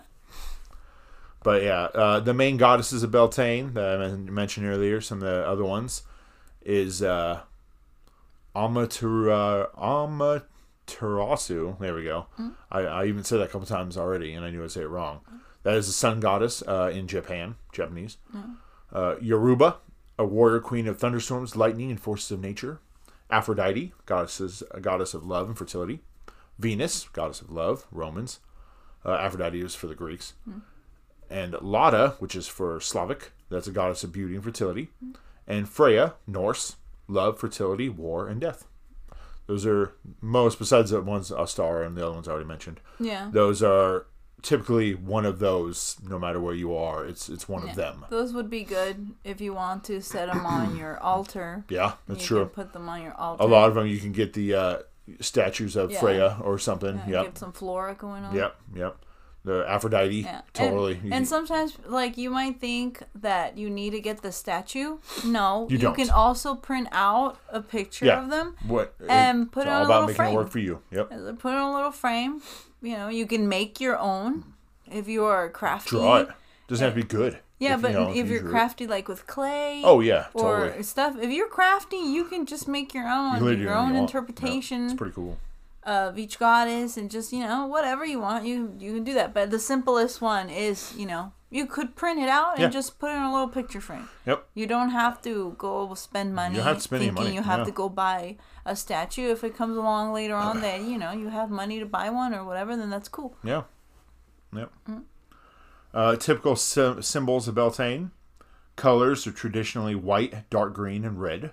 But 1.44 1.62
yeah, 1.64 1.82
uh, 1.92 2.20
the 2.20 2.32
main 2.34 2.56
goddesses 2.56 3.02
of 3.02 3.10
Beltane 3.10 3.74
that 3.74 4.00
I 4.00 4.08
mentioned 4.10 4.64
earlier, 4.66 5.00
some 5.00 5.18
of 5.18 5.24
the 5.24 5.44
other 5.44 5.64
ones, 5.64 6.02
is 6.64 7.02
uh, 7.02 7.40
Amaterasu. 9.76 10.46
There 11.80 11.94
we 11.94 12.04
go. 12.04 12.26
I, 12.70 12.80
I 12.82 13.04
even 13.06 13.24
said 13.24 13.38
that 13.40 13.44
a 13.44 13.48
couple 13.48 13.66
times 13.66 13.96
already, 13.96 14.34
and 14.34 14.44
I 14.44 14.50
knew 14.50 14.62
I'd 14.62 14.70
say 14.70 14.82
it 14.82 14.88
wrong. 14.88 15.20
That 15.64 15.74
is 15.74 15.86
the 15.88 15.92
sun 15.92 16.20
goddess 16.20 16.62
uh, 16.66 16.90
in 16.94 17.06
Japan, 17.08 17.56
Japanese. 17.72 18.18
Uh, 18.92 19.16
Yoruba, 19.20 19.76
a 20.18 20.24
warrior 20.24 20.60
queen 20.60 20.86
of 20.86 20.98
thunderstorms, 20.98 21.56
lightning, 21.56 21.90
and 21.90 22.00
forces 22.00 22.30
of 22.30 22.40
nature. 22.40 22.78
Aphrodite, 23.32 23.92
goddesses, 24.06 24.62
a 24.70 24.80
goddess 24.80 25.14
of 25.14 25.26
love 25.26 25.48
and 25.48 25.58
fertility. 25.58 26.00
Venus, 26.58 27.08
goddess 27.08 27.40
of 27.40 27.50
love, 27.50 27.86
Romans. 27.90 28.38
Uh, 29.04 29.14
Aphrodite 29.14 29.60
is 29.60 29.74
for 29.74 29.86
the 29.88 29.94
Greeks. 29.94 30.34
Hmm. 30.44 30.58
And 31.30 31.56
Lada, 31.62 32.16
which 32.18 32.36
is 32.36 32.46
for 32.46 32.78
Slavic, 32.78 33.32
that's 33.48 33.66
a 33.66 33.72
goddess 33.72 34.04
of 34.04 34.12
beauty 34.12 34.34
and 34.34 34.44
fertility. 34.44 34.90
Hmm. 35.00 35.12
And 35.46 35.68
Freya, 35.68 36.14
Norse, 36.26 36.76
love, 37.08 37.40
fertility, 37.40 37.88
war, 37.88 38.28
and 38.28 38.40
death. 38.40 38.66
Those 39.46 39.66
are 39.66 39.94
most, 40.20 40.58
besides 40.58 40.90
the 40.90 41.00
ones 41.00 41.32
Astara 41.32 41.86
and 41.86 41.96
the 41.96 42.06
other 42.06 42.14
ones 42.14 42.28
I 42.28 42.32
already 42.32 42.46
mentioned. 42.46 42.80
Yeah. 43.00 43.28
Those 43.32 43.62
are 43.62 44.06
typically 44.42 44.94
one 44.94 45.24
of 45.24 45.38
those. 45.38 45.96
No 46.08 46.18
matter 46.18 46.40
where 46.40 46.54
you 46.54 46.74
are, 46.74 47.04
it's 47.06 47.28
it's 47.28 47.48
one 47.48 47.68
of 47.68 47.74
them. 47.76 48.04
Those 48.10 48.32
would 48.32 48.50
be 48.50 48.64
good 48.64 49.12
if 49.24 49.40
you 49.40 49.54
want 49.54 49.84
to 49.84 50.00
set 50.00 50.26
them 50.32 50.44
on 50.44 50.76
your 50.82 50.98
altar. 51.00 51.64
Yeah, 51.68 51.94
that's 52.08 52.22
you 52.22 52.26
true. 52.26 52.40
Can 52.40 52.48
put 52.50 52.72
them 52.72 52.88
on 52.88 53.02
your 53.02 53.14
altar. 53.14 53.42
A 53.44 53.46
lot 53.46 53.68
of 53.68 53.74
them 53.74 53.86
you 53.86 53.98
can 53.98 54.12
get 54.12 54.32
the 54.32 54.54
uh, 54.54 54.76
statues 55.20 55.76
of 55.76 55.90
Yeah. 55.90 56.00
Freya 56.00 56.38
or 56.42 56.58
something. 56.58 56.96
Yeah, 57.06 57.08
yep. 57.10 57.24
Get 57.26 57.38
some 57.38 57.52
flora 57.52 57.94
going 57.94 58.24
on. 58.24 58.34
Yep. 58.34 58.56
Yep. 58.74 58.96
The 59.44 59.64
Aphrodite. 59.68 60.20
Yeah. 60.20 60.42
Totally. 60.52 61.00
And, 61.02 61.12
and 61.14 61.28
sometimes, 61.28 61.76
like, 61.84 62.16
you 62.16 62.30
might 62.30 62.60
think 62.60 63.02
that 63.16 63.58
you 63.58 63.68
need 63.70 63.90
to 63.90 64.00
get 64.00 64.22
the 64.22 64.30
statue. 64.30 64.98
No. 65.26 65.66
You 65.68 65.78
don't. 65.78 65.96
can 65.96 66.10
also 66.10 66.54
print 66.54 66.86
out 66.92 67.38
a 67.48 67.60
picture 67.60 68.06
Yeah. 68.06 68.22
of 68.22 68.30
them. 68.30 68.54
what 68.68 68.94
and 69.08 69.42
it's 69.42 69.50
put 69.50 69.66
it 69.66 69.70
all 69.70 69.80
on 69.82 69.86
a 69.86 69.88
little 69.88 70.02
making 70.02 70.14
frame. 70.14 70.32
it 70.32 70.36
work 70.36 70.48
for 70.48 70.60
you. 70.60 70.80
Yep. 70.92 71.08
Put 71.40 71.52
it 71.54 71.56
in 71.56 71.60
a 71.60 71.74
little 71.74 71.90
frame. 71.90 72.40
You 72.82 72.96
know, 72.98 73.08
you 73.08 73.26
can 73.26 73.48
make 73.48 73.80
your 73.80 73.96
own 73.98 74.44
if 74.90 75.08
you 75.08 75.24
are 75.24 75.48
crafty. 75.48 75.90
Draw 75.90 76.16
it. 76.16 76.28
Doesn't 76.68 76.84
have 76.84 76.94
to 76.94 77.00
be 77.00 77.06
good. 77.06 77.38
Yeah, 77.58 77.76
If, 77.76 77.82
but 77.82 77.92
you 77.92 77.98
know, 77.98 78.10
if 78.10 78.16
you 78.16 78.24
you're 78.24 78.46
it. 78.46 78.50
crafty, 78.50 78.86
like 78.88 79.06
with 79.08 79.26
clay. 79.28 79.82
Oh 79.84 80.00
yeah, 80.00 80.26
Or 80.34 80.66
totally. 80.66 80.82
stuff. 80.82 81.16
If 81.20 81.30
you're 81.30 81.48
crafty, 81.48 81.96
you 81.96 82.24
can 82.24 82.44
just 82.44 82.66
make 82.66 82.92
your 82.92 83.08
own, 83.08 83.40
You 83.42 83.50
your 83.52 83.74
own 83.74 83.94
you 83.94 84.00
interpretation. 84.00 84.80
Yeah, 84.80 84.84
it's 84.86 84.94
pretty 84.94 85.14
cool. 85.14 85.38
of 85.84 86.18
each 86.18 86.38
goddess 86.38 86.96
and 86.96 87.10
just 87.10 87.32
you 87.32 87.40
know 87.40 87.66
whatever 87.66 88.04
you 88.04 88.20
want 88.20 88.46
you 88.46 88.72
you 88.78 88.92
can 88.94 89.02
do 89.02 89.14
that 89.14 89.34
but 89.34 89.50
the 89.50 89.58
simplest 89.58 90.20
one 90.20 90.48
is 90.48 90.94
you 90.96 91.04
know 91.04 91.32
you 91.52 91.66
could 91.66 91.94
print 91.94 92.18
it 92.20 92.28
out 92.28 92.52
and 92.54 92.62
Yeah. 92.62 92.68
just 92.70 92.98
put 92.98 93.10
it 93.10 93.16
in 93.16 93.22
a 93.22 93.32
little 93.32 93.48
picture 93.48 93.80
frame 93.80 94.08
Yep. 94.26 94.46
you 94.54 94.66
don't 94.66 94.90
have 94.90 95.20
to 95.22 95.54
go 95.58 95.94
spend 95.94 96.34
money 96.34 96.56
don't 96.56 96.64
have 96.64 96.76
to 96.78 96.82
spend 96.82 97.02
thinking 97.02 97.22
money, 97.24 97.34
you 97.36 97.42
have 97.42 97.60
no. 97.60 97.64
to 97.66 97.70
go 97.70 97.88
buy 97.88 98.36
a 98.64 98.74
statue 98.74 99.30
if 99.30 99.44
it 99.44 99.56
comes 99.56 99.76
along 99.76 100.12
later 100.12 100.34
on 100.34 100.60
that 100.62 100.80
you 100.82 100.96
know 100.98 101.12
you 101.12 101.28
have 101.28 101.50
money 101.50 101.78
to 101.78 101.86
buy 101.86 102.08
one 102.10 102.32
or 102.34 102.42
whatever 102.44 102.76
then 102.76 102.90
that's 102.90 103.08
cool 103.08 103.36
Yeah. 103.44 103.62
Yep. 104.54 104.72
Mm. 104.88 105.02
Uh, 105.94 106.16
typical 106.16 106.56
sy- 106.56 107.00
symbols 107.00 107.48
of 107.48 107.54
Beltane. 107.54 108.10
Colors 108.76 109.26
are 109.26 109.32
traditionally 109.32 109.94
white, 109.94 110.48
dark 110.48 110.72
green, 110.72 111.04
and 111.04 111.20
red. 111.20 111.52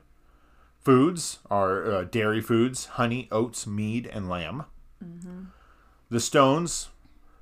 Foods 0.80 1.39
are 1.52 1.91
uh, 1.91 2.04
dairy 2.06 2.39
foods, 2.41 2.86
honey, 3.00 3.28
oats, 3.32 3.68
mead, 3.68 4.06
and 4.08 4.30
lamb. 4.30 4.64
Mm-hmm. 5.04 5.43
The 6.10 6.20
stones, 6.22 6.88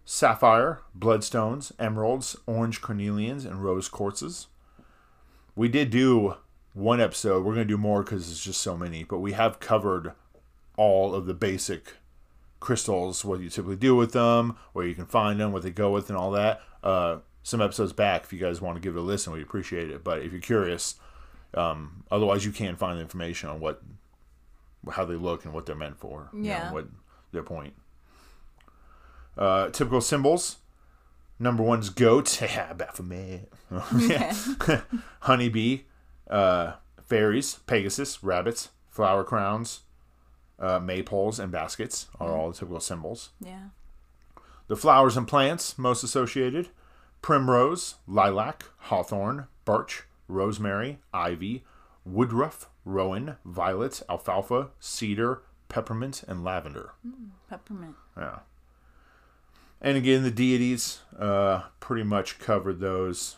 sapphire, 0.10 0.80
bloodstones, 0.98 1.74
emeralds, 1.78 2.38
orange 2.46 2.82
cornelians, 2.82 3.44
and 3.44 3.62
rose 3.62 3.90
quartzes. 3.90 4.48
We 5.54 5.68
did 5.68 5.90
do 5.90 6.36
one 6.74 7.02
episode. 7.02 7.44
We're 7.44 7.56
going 7.56 7.68
to 7.68 7.74
do 7.74 7.78
more 7.78 8.04
because 8.04 8.32
it's 8.32 8.42
just 8.44 8.62
so 8.62 8.78
many, 8.78 9.04
but 9.04 9.20
we 9.20 9.34
have 9.34 9.60
covered 9.60 10.14
all 10.78 11.14
of 11.14 11.26
the 11.26 11.34
basic 11.34 11.96
crystals, 12.62 13.26
what 13.26 13.42
you 13.42 13.50
typically 13.50 13.76
do 13.76 13.98
with 13.98 14.14
them, 14.14 14.56
where 14.72 14.86
you 14.88 14.96
can 14.96 15.06
find 15.08 15.42
them, 15.42 15.52
what 15.52 15.64
they 15.64 15.72
go 15.72 15.92
with, 15.92 16.10
and 16.10 16.18
all 16.18 16.32
that. 16.32 16.62
Uh, 16.82 17.18
some 17.44 17.62
episodes 17.62 17.92
back, 17.92 18.24
if 18.24 18.32
you 18.32 18.40
guys 18.40 18.62
want 18.62 18.78
to 18.78 18.82
give 18.82 18.96
it 18.96 19.00
a 19.00 19.02
listen, 19.02 19.34
we 19.34 19.42
appreciate 19.42 19.90
it. 19.92 20.06
But 20.06 20.22
if 20.22 20.32
you're 20.32 20.40
curious, 20.40 20.96
um, 21.54 22.06
otherwise 22.10 22.46
you 22.46 22.52
can 22.54 22.78
find 22.78 22.98
the 22.98 23.02
information 23.02 23.50
on 23.50 23.60
what, 23.60 23.82
how 24.90 25.04
they 25.04 25.16
look 25.16 25.44
and 25.44 25.54
what 25.54 25.66
they're 25.66 25.76
meant 25.76 26.00
for. 26.00 26.30
you 26.32 26.40
know, 26.44 26.48
Yeah. 26.48 26.72
what 26.72 26.88
their 27.34 27.44
point. 27.44 27.74
Uh, 29.38 29.70
typical 29.70 30.02
symbols. 30.02 30.58
Number 31.40 31.64
one's 31.64 31.90
goat. 31.90 32.42
Yeah, 32.42 32.74
Baphomet. 32.74 33.52
yeah. 33.98 34.36
Honeybee. 35.22 35.82
Uh, 36.30 36.74
fairies. 37.06 37.56
Pegasus. 37.68 38.24
Rabbits. 38.24 38.70
Flower 38.90 39.24
crowns. 39.24 39.82
Uh, 40.60 40.80
maypoles 40.80 41.38
and 41.40 41.52
baskets 41.52 42.08
are 42.20 42.32
all 42.36 42.50
the 42.50 42.58
typical 42.58 42.80
symbols. 42.80 43.30
yeah 43.40 43.68
The 44.68 44.76
flowers 44.76 45.16
and 45.16 45.28
plants 45.28 45.78
most 45.78 46.02
associated 46.04 46.70
primrose, 47.22 47.96
lilac, 48.08 48.64
hawthorn, 48.78 49.46
birch, 49.66 50.04
rosemary, 50.28 50.98
ivy, 51.14 51.64
woodruff, 52.06 52.70
rowan, 52.86 53.36
violet, 53.46 54.02
alfalfa, 54.10 54.70
cedar, 54.80 55.42
peppermint, 55.70 56.24
and 56.28 56.44
lavender. 56.44 56.94
peppermint 57.50 57.96
Yeah. 58.18 58.40
And 59.82 59.98
again, 59.98 60.24
the 60.24 60.32
deities 60.32 61.00
uh, 61.18 61.64
pretty 61.80 62.04
much 62.04 62.40
covered 62.40 62.80
those. 62.80 63.36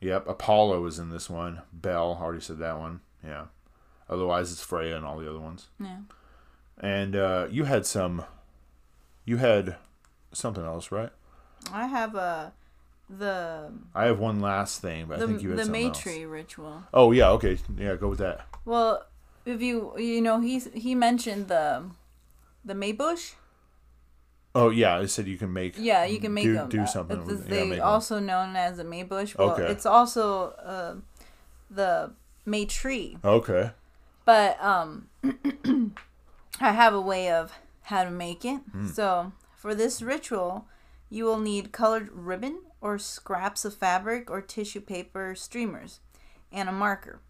Yep, 0.00 0.28
Apollo 0.28 0.86
is 0.86 0.98
in 0.98 1.10
this 1.10 1.28
one. 1.28 1.62
Bel, 1.72 2.18
already 2.20 2.40
said 2.40 2.58
that 2.58 2.78
one. 2.78 3.00
Yeah. 3.24 3.46
Otherwise, 4.08 4.52
it's 4.52 4.62
Freya 4.62 4.96
and 4.96 5.04
all 5.04 5.18
the 5.18 5.28
other 5.28 5.40
ones. 5.40 5.68
yeah 5.80 5.98
And 6.78 7.16
uh, 7.16 7.48
you 7.50 7.64
had 7.64 7.86
some. 7.86 8.24
You 9.24 9.38
had 9.38 9.76
something 10.32 10.64
else, 10.64 10.92
right? 10.92 11.10
i 11.72 11.86
have 11.86 12.14
a 12.14 12.52
the 13.08 13.72
I 13.94 14.04
have 14.04 14.18
one 14.18 14.40
last 14.40 14.80
thing, 14.80 15.06
but 15.06 15.18
the, 15.18 15.24
I 15.24 15.28
think 15.28 15.42
you 15.42 15.50
had 15.50 15.58
the 15.58 15.64
something 15.64 15.86
else. 15.86 16.06
Ritual 16.06 16.84
Oh 16.92 17.12
yeah, 17.12 17.30
okay, 17.30 17.58
yeah, 17.76 17.96
go 17.96 18.08
with 18.08 18.18
that. 18.18 18.46
Well, 18.64 19.04
if 19.44 19.60
you 19.60 19.98
you 19.98 20.20
know 20.20 20.40
he's 20.40 20.68
he 20.74 20.94
mentioned 20.94 21.48
the 21.48 21.90
the 22.64 22.74
Maybush. 22.74 23.34
Oh 24.58 24.70
yeah, 24.70 24.96
I 24.98 25.06
said 25.06 25.26
you 25.28 25.36
can 25.36 25.52
make. 25.52 25.74
Yeah, 25.78 26.04
you 26.06 26.18
can 26.18 26.32
make 26.32 26.44
do, 26.44 26.54
them. 26.54 26.68
do 26.68 26.80
uh, 26.82 26.86
something. 26.86 27.16
it's- 27.18 27.28
with- 27.30 27.48
they 27.48 27.58
yeah, 27.64 27.70
make 27.70 27.78
'em. 27.80 27.86
also 27.86 28.18
known 28.18 28.56
as 28.56 28.78
a 28.78 28.84
Maybush. 28.84 29.36
Well, 29.36 29.50
Okay. 29.52 29.66
it's 29.70 29.84
also 29.86 30.50
uh, 30.64 30.94
the 31.70 32.12
Maytree. 32.46 33.22
Okay. 33.24 33.70
But 34.24 34.60
um, 34.62 35.08
I 36.60 36.72
have 36.72 36.94
a 36.94 37.00
way 37.00 37.30
of 37.30 37.52
how 37.82 38.04
to 38.04 38.10
make 38.10 38.44
it. 38.44 38.60
Hmm. 38.72 38.86
So 38.88 39.32
for 39.54 39.74
this 39.74 40.00
ritual, 40.02 40.66
you 41.10 41.24
will 41.24 41.38
need 41.38 41.70
colored 41.72 42.08
ribbon 42.12 42.60
or 42.80 42.98
scraps 42.98 43.64
of 43.64 43.74
fabric 43.74 44.30
or 44.30 44.40
tissue 44.40 44.80
paper 44.80 45.34
streamers, 45.34 46.00
and 46.52 46.68
a 46.68 46.72
marker. 46.72 47.20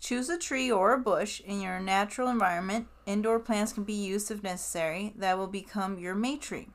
Choose 0.00 0.28
a 0.28 0.38
tree 0.38 0.70
or 0.70 0.92
a 0.92 0.98
bush 0.98 1.40
in 1.40 1.60
your 1.60 1.80
natural 1.80 2.28
environment. 2.28 2.88
Indoor 3.06 3.38
plants 3.38 3.72
can 3.72 3.84
be 3.84 3.92
used 3.92 4.30
if 4.30 4.42
necessary. 4.42 5.12
That 5.16 5.38
will 5.38 5.46
become 5.46 5.98
your 5.98 6.14
May 6.14 6.36
tree. 6.36 6.68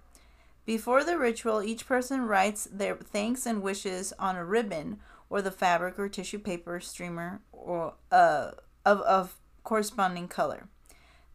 Before 0.66 1.04
the 1.04 1.18
ritual, 1.18 1.64
each 1.64 1.88
person 1.88 2.28
writes 2.28 2.68
their 2.72 2.96
thanks 2.96 3.46
and 3.46 3.62
wishes 3.62 4.14
on 4.20 4.36
a 4.36 4.46
ribbon 4.46 5.00
or 5.30 5.42
the 5.42 5.52
fabric 5.52 5.98
or 5.98 6.10
tissue 6.10 6.40
paper 6.40 6.80
streamer 6.80 7.42
or 7.52 7.96
uh, 8.12 8.52
of, 8.86 9.02
of 9.02 9.38
corresponding 9.64 10.28
color. 10.28 10.68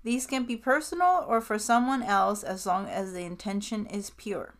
These 0.04 0.26
can 0.26 0.44
be 0.44 0.56
personal 0.56 1.24
or 1.26 1.40
for 1.40 1.58
someone 1.58 2.02
else 2.02 2.44
as 2.44 2.66
long 2.66 2.86
as 2.86 3.12
the 3.12 3.22
intention 3.22 3.86
is 3.86 4.10
pure. 4.10 4.54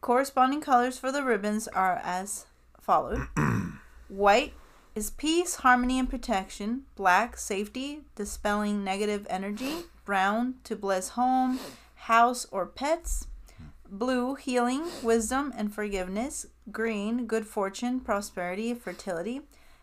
Corresponding 0.00 0.60
colors 0.60 0.98
for 0.98 1.10
the 1.10 1.22
ribbons 1.22 1.68
are 1.68 2.00
as 2.02 2.46
followed 2.80 3.28
White 4.08 4.52
is 4.94 5.10
peace, 5.10 5.56
harmony, 5.56 5.98
and 5.98 6.08
protection. 6.08 6.82
Black, 6.96 7.36
safety, 7.36 8.00
dispelling 8.14 8.84
negative 8.84 9.26
energy. 9.30 9.84
Brown, 10.04 10.54
to 10.64 10.76
bless 10.76 11.10
home, 11.10 11.58
house, 11.94 12.46
or 12.50 12.66
pets. 12.66 13.26
Blue, 13.88 14.34
healing, 14.34 14.84
wisdom, 15.02 15.52
and 15.56 15.74
forgiveness. 15.74 16.46
Green, 16.70 17.26
good 17.26 17.46
fortune, 17.46 18.00
prosperity, 18.00 18.74
fertility. 18.74 19.42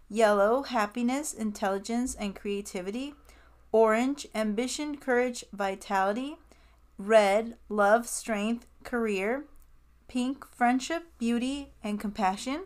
Yellow, 0.09 0.63
happiness, 0.63 1.33
intelligence, 1.33 2.15
and 2.15 2.35
creativity. 2.35 3.13
Orange, 3.71 4.27
ambition, 4.33 4.97
courage, 4.97 5.43
vitality. 5.53 6.37
Red, 6.97 7.57
love, 7.69 8.07
strength, 8.07 8.65
career. 8.83 9.45
Pink, 10.07 10.45
friendship, 10.45 11.03
beauty, 11.19 11.73
and 11.83 11.99
compassion. 11.99 12.63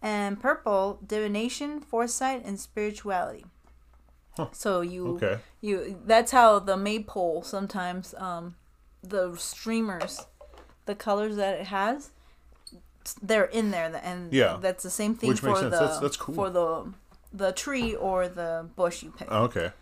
And 0.00 0.40
purple, 0.40 1.00
divination, 1.04 1.80
foresight, 1.80 2.44
and 2.44 2.58
spirituality. 2.60 3.44
Huh. 4.36 4.46
So 4.52 4.80
you 4.80 5.16
Okay. 5.16 5.38
you 5.60 6.00
that's 6.06 6.30
how 6.30 6.60
the 6.60 6.76
maypole 6.76 7.42
sometimes 7.42 8.14
um 8.18 8.54
the 9.02 9.34
streamers 9.36 10.26
the 10.86 10.94
colors 10.94 11.34
that 11.36 11.58
it 11.60 11.66
has 11.66 12.10
they're 13.22 13.46
in 13.46 13.70
there 13.72 13.90
and 14.04 14.32
Yeah. 14.32 14.58
that's 14.60 14.82
the 14.84 14.90
same 14.90 15.14
thing 15.16 15.30
Which 15.30 15.40
for 15.40 15.58
the. 15.60 15.70
That's- 15.70 15.98
that's 15.98 16.16
cool. 16.16 16.34
for 16.34 16.50
the 16.50 16.92
the 17.32 17.52
tree 17.52 17.94
or 17.94 18.28
the 18.28 18.68
bush 18.76 19.02
you 19.02 19.10
pick. 19.10 19.30
Okay. 19.30 19.72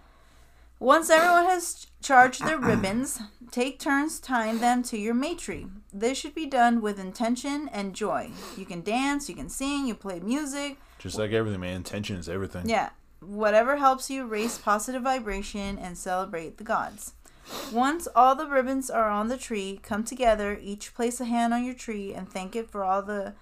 Once 0.78 1.08
everyone 1.08 1.46
has 1.46 1.86
charged 2.02 2.44
their 2.44 2.58
ribbons, 2.58 3.20
take 3.50 3.78
turns 3.78 4.20
tying 4.20 4.58
them 4.58 4.82
to 4.82 4.98
your 4.98 5.14
May 5.14 5.34
tree. 5.34 5.66
This 5.92 6.18
should 6.18 6.34
be 6.34 6.46
done 6.46 6.82
with 6.82 6.98
intention 7.00 7.68
and 7.72 7.94
joy. 7.94 8.30
You 8.58 8.66
can 8.66 8.82
dance, 8.82 9.28
you 9.28 9.34
can 9.34 9.48
sing, 9.48 9.86
you 9.86 9.94
play 9.94 10.20
music. 10.20 10.76
Just 10.98 11.18
like 11.18 11.32
everything, 11.32 11.60
man. 11.60 11.76
Intention 11.76 12.16
is 12.16 12.28
everything. 12.28 12.68
Yeah. 12.68 12.90
whatever 13.20 13.76
helps 13.76 14.10
you 14.10 14.26
raise 14.26 14.58
positive 14.58 15.02
vibration 15.02 15.78
and 15.78 15.96
celebrate 15.96 16.58
the 16.58 16.64
gods. 16.64 17.14
Once 17.72 18.06
all 18.14 18.34
the 18.34 18.46
ribbons 18.46 18.90
are 18.90 19.08
on 19.08 19.28
the 19.28 19.38
tree, 19.38 19.80
come 19.82 20.04
together, 20.04 20.58
each 20.60 20.94
place 20.94 21.20
a 21.20 21.24
hand 21.24 21.54
on 21.54 21.64
your 21.64 21.74
tree 21.74 22.12
and 22.12 22.28
thank 22.28 22.54
it 22.54 22.70
for 22.70 22.84
all 22.84 23.02
the 23.02 23.32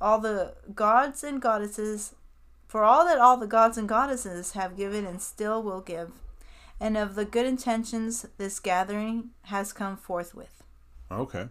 all 0.00 0.18
the 0.20 0.54
gods 0.74 1.24
and 1.24 1.40
goddesses 1.42 2.14
for 2.68 2.84
all 2.84 3.04
that 3.06 3.18
all 3.18 3.36
the 3.36 3.46
gods 3.46 3.78
and 3.78 3.88
goddesses 3.88 4.52
have 4.52 4.76
given 4.76 5.04
and 5.06 5.20
still 5.22 5.62
will 5.62 5.80
give, 5.80 6.10
and 6.80 6.96
of 6.96 7.14
the 7.14 7.24
good 7.24 7.46
intentions 7.46 8.26
this 8.36 8.60
gathering 8.60 9.30
has 9.42 9.72
come 9.72 9.96
forth 9.96 10.34
with. 10.34 10.62
Okay. 11.10 11.48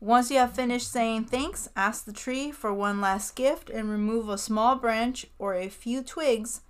Once 0.00 0.30
you 0.30 0.38
have 0.38 0.54
finished 0.54 0.90
saying 0.90 1.24
thanks, 1.24 1.68
ask 1.76 2.04
the 2.04 2.12
tree 2.12 2.50
for 2.50 2.72
one 2.72 3.00
last 3.00 3.36
gift 3.36 3.68
and 3.68 3.90
remove 3.90 4.28
a 4.28 4.38
small 4.38 4.74
branch 4.74 5.26
or 5.38 5.54
a 5.54 5.68
few 5.68 6.02
twigs. 6.02 6.62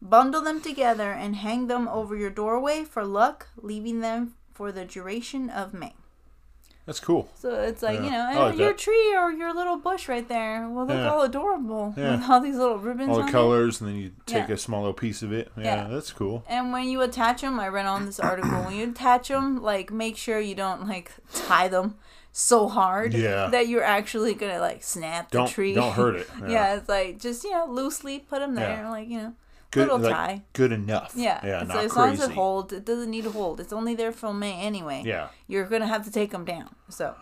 Bundle 0.00 0.40
them 0.40 0.60
together 0.60 1.12
and 1.12 1.36
hang 1.36 1.66
them 1.66 1.86
over 1.88 2.16
your 2.16 2.30
doorway 2.30 2.84
for 2.84 3.04
luck, 3.04 3.48
leaving 3.56 4.00
them 4.00 4.34
for 4.54 4.72
the 4.72 4.84
duration 4.84 5.50
of 5.50 5.74
May. 5.74 5.94
That's 6.88 7.00
cool. 7.00 7.28
So 7.34 7.50
it's 7.50 7.82
like, 7.82 7.98
Yeah. 7.98 8.04
you 8.06 8.10
know, 8.12 8.18
I 8.18 8.32
eh, 8.32 8.38
like 8.46 8.58
your 8.58 8.68
that. 8.68 8.78
tree 8.78 9.14
or 9.14 9.30
your 9.30 9.52
little 9.52 9.76
bush 9.76 10.08
right 10.08 10.26
there 10.26 10.66
will 10.70 10.86
look 10.86 10.96
Yeah. 10.96 11.10
all 11.10 11.20
adorable 11.20 11.92
Yeah. 11.98 12.12
with 12.12 12.30
all 12.30 12.40
these 12.40 12.56
little 12.56 12.78
ribbons 12.78 13.10
All 13.10 13.16
on 13.16 13.20
the 13.20 13.28
it. 13.28 13.32
colors, 13.32 13.82
and 13.82 13.90
then 13.90 13.96
you 13.96 14.12
take 14.24 14.48
a 14.48 14.56
small 14.56 14.80
little 14.80 14.94
piece 14.94 15.20
of 15.22 15.30
it. 15.30 15.52
Yeah, 15.54 15.86
that's 15.90 16.12
cool. 16.12 16.44
And 16.48 16.72
when 16.72 16.88
you 16.88 17.02
attach 17.02 17.42
them, 17.42 17.60
I 17.60 17.68
read 17.68 17.84
on 17.84 18.06
this 18.06 18.18
article, 18.18 18.62
when 18.62 18.74
you 18.74 18.88
attach 18.88 19.28
them, 19.28 19.62
like 19.62 19.92
make 19.92 20.16
sure 20.16 20.40
you 20.40 20.54
don't 20.54 20.88
like 20.88 21.12
tie 21.34 21.68
them 21.68 21.96
so 22.32 22.68
hard 22.68 23.12
Yeah. 23.12 23.48
that 23.48 23.68
you're 23.68 23.84
actually 23.84 24.32
gonna 24.32 24.58
like 24.58 24.82
snap 24.82 25.30
the 25.30 25.38
Don't 25.40 25.48
tree. 25.50 25.74
don't 25.74 25.92
hurt 25.92 26.16
it. 26.16 26.30
Yeah. 26.48 26.76
it's 26.76 26.88
like 26.88 27.18
just 27.20 27.44
you 27.44 27.50
know 27.50 27.66
loosely 27.66 28.18
put 28.18 28.38
them 28.38 28.54
there, 28.54 28.88
like 28.88 29.08
you 29.10 29.18
know, 29.18 29.32
Good, 29.70 29.88
like, 30.00 30.12
tie. 30.14 30.42
good 30.54 30.72
enough. 30.72 31.12
Yeah, 31.14 31.44
Yeah, 31.46 31.58
like, 31.64 31.84
as 31.84 31.92
crazy. 31.92 31.96
long 31.98 32.10
as 32.14 32.20
it 32.22 32.30
holds, 32.32 32.72
it 32.72 32.84
doesn't 32.86 33.10
need 33.10 33.24
to 33.24 33.30
hold. 33.30 33.60
It's 33.60 33.72
only 33.72 33.94
there 33.94 34.12
for 34.12 34.32
May 34.32 34.54
anyway. 34.60 35.02
Yeah. 35.04 35.28
you're 35.46 35.66
gonna 35.66 35.86
have 35.86 36.04
to 36.04 36.10
take 36.10 36.30
them 36.30 36.44
down. 36.46 36.74
So, 36.88 37.14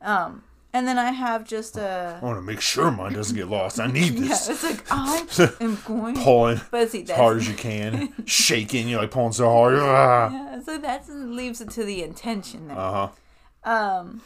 um, 0.00 0.42
and 0.72 0.86
then 0.86 0.98
I 0.98 1.10
have 1.12 1.44
just 1.44 1.76
a 1.76 2.18
I 2.20 2.24
want 2.24 2.38
to 2.38 2.42
make 2.42 2.60
sure 2.60 2.90
mine 2.90 3.12
doesn't 3.14 3.36
get 3.36 3.48
lost. 3.48 3.78
I 3.80 3.86
need 3.86 4.16
this. 4.16 4.46
yeah, 4.48 4.54
it's 4.54 4.62
like 4.64 4.84
I 4.90 5.26
am 5.60 5.78
going. 5.86 6.14
Pulling 6.16 6.60
But 6.70 6.90
see, 6.90 7.02
as 7.02 7.10
hard 7.10 7.38
as 7.38 7.48
you 7.48 7.54
can, 7.68 8.12
shaking. 8.26 8.88
You're 8.88 9.00
like 9.02 9.10
pulling 9.10 9.32
so 9.32 9.48
hard. 9.50 9.74
Ah. 9.78 10.30
yeah, 10.30 10.62
so 10.62 10.78
that 10.78 11.08
leaves 11.08 11.60
it 11.60 11.70
to 11.70 11.84
the 11.84 12.02
intention 12.02 12.68
there. 12.68 12.78
Uh 12.78 13.10
huh. 13.64 13.70
Um, 13.70 14.22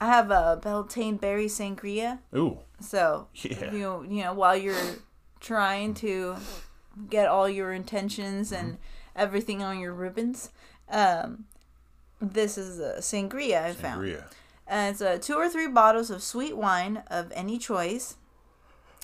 I 0.00 0.06
have 0.06 0.30
a 0.30 0.58
Beltane 0.62 1.16
berry 1.18 1.46
sangria. 1.46 2.18
Ooh. 2.34 2.58
So 2.80 3.28
Yeah. 3.34 3.72
you 3.72 4.06
you 4.08 4.22
know, 4.24 4.32
while 4.34 4.56
you're 4.56 4.76
trying 5.40 5.94
to 5.94 6.36
get 7.08 7.28
all 7.28 7.48
your 7.48 7.72
intentions 7.72 8.52
and 8.52 8.78
everything 9.14 9.62
on 9.62 9.78
your 9.78 9.92
ribbons, 9.92 10.50
um, 10.90 11.44
this 12.20 12.58
is 12.58 12.78
a 12.78 12.98
sangria 12.98 13.64
I 13.64 13.72
found. 13.72 14.02
Sangria. 14.02 14.24
And 14.66 14.92
it's 14.92 15.02
uh, 15.02 15.18
two 15.20 15.34
or 15.34 15.48
three 15.48 15.68
bottles 15.68 16.10
of 16.10 16.22
sweet 16.22 16.56
wine 16.56 17.02
of 17.10 17.32
any 17.34 17.58
choice, 17.58 18.16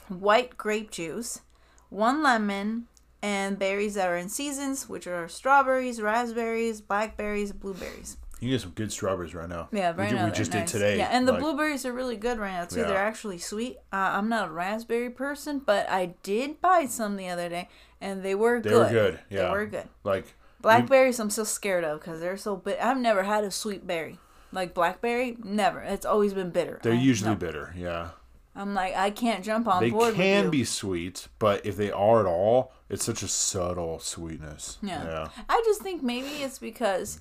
white 0.08 0.56
grape 0.58 0.90
juice, 0.90 1.40
one 1.88 2.22
lemon, 2.22 2.86
and 3.22 3.58
berries 3.58 3.94
that 3.94 4.08
are 4.08 4.16
in 4.16 4.28
seasons, 4.28 4.88
which 4.88 5.06
are 5.06 5.28
strawberries, 5.28 6.02
raspberries, 6.02 6.82
blackberries, 6.82 7.52
blueberries. 7.52 8.18
You 8.44 8.50
can 8.50 8.54
get 8.56 8.60
some 8.60 8.72
good 8.72 8.92
strawberries 8.92 9.34
right 9.34 9.48
now. 9.48 9.68
Yeah, 9.72 9.92
we, 9.92 9.98
right 9.98 10.10
ju- 10.10 10.16
now 10.16 10.24
we 10.26 10.30
just 10.32 10.52
nice. 10.52 10.70
did 10.70 10.78
today. 10.80 10.98
Yeah, 10.98 11.08
and 11.10 11.26
the 11.26 11.32
like- 11.32 11.40
blueberries 11.40 11.86
are 11.86 11.92
really 11.92 12.16
good 12.16 12.38
right 12.38 12.52
now 12.52 12.64
too. 12.66 12.80
Yeah. 12.80 12.88
They're 12.88 12.96
actually 12.98 13.38
sweet. 13.38 13.78
Uh, 13.92 13.96
I'm 13.96 14.28
not 14.28 14.48
a 14.48 14.52
raspberry 14.52 15.08
person, 15.10 15.60
but 15.64 15.88
I 15.88 16.14
did 16.22 16.60
buy 16.60 16.86
some 16.86 17.16
the 17.16 17.28
other 17.28 17.48
day, 17.48 17.68
and 18.00 18.22
they 18.22 18.34
were 18.34 18.60
They 18.60 18.68
good. 18.70 18.88
They 18.90 18.94
were 18.96 19.10
good. 19.10 19.20
Yeah, 19.30 19.42
they 19.44 19.50
were 19.50 19.66
good. 19.66 19.88
Like 20.04 20.34
Blackberries, 20.60 21.18
I'm 21.20 21.30
still 21.30 21.44
scared 21.44 21.84
of 21.84 22.00
because 22.00 22.20
they're 22.20 22.36
so. 22.36 22.62
I've 22.80 22.98
never 22.98 23.22
had 23.22 23.44
a 23.44 23.50
sweet 23.50 23.86
berry 23.86 24.18
like 24.52 24.72
blackberry. 24.74 25.36
Never. 25.42 25.80
It's 25.82 26.06
always 26.06 26.32
been 26.34 26.50
bitter. 26.50 26.80
they're 26.82 26.92
I- 26.92 26.96
usually 26.96 27.30
no. 27.30 27.36
bitter. 27.36 27.74
Yeah. 27.76 28.10
I'm 28.56 28.72
like 28.72 28.94
I 28.94 29.10
can't 29.10 29.44
jump 29.44 29.66
on 29.66 29.82
They 29.82 29.90
board. 29.90 30.14
can 30.14 30.36
with 30.36 30.54
you. 30.54 30.60
be 30.60 30.64
sweet, 30.64 31.26
but 31.40 31.66
if 31.66 31.76
they 31.76 31.90
are 31.90 32.20
at 32.20 32.26
all, 32.26 32.72
it's 32.88 33.04
such 33.04 33.22
a 33.24 33.28
subtle 33.28 33.98
sweetness. 33.98 34.78
Yeah. 34.80 35.02
Yeah. 35.04 35.28
I 35.48 35.60
just 35.64 35.82
think 35.82 36.02
maybe 36.04 36.28
it's 36.28 36.60
because 36.60 37.20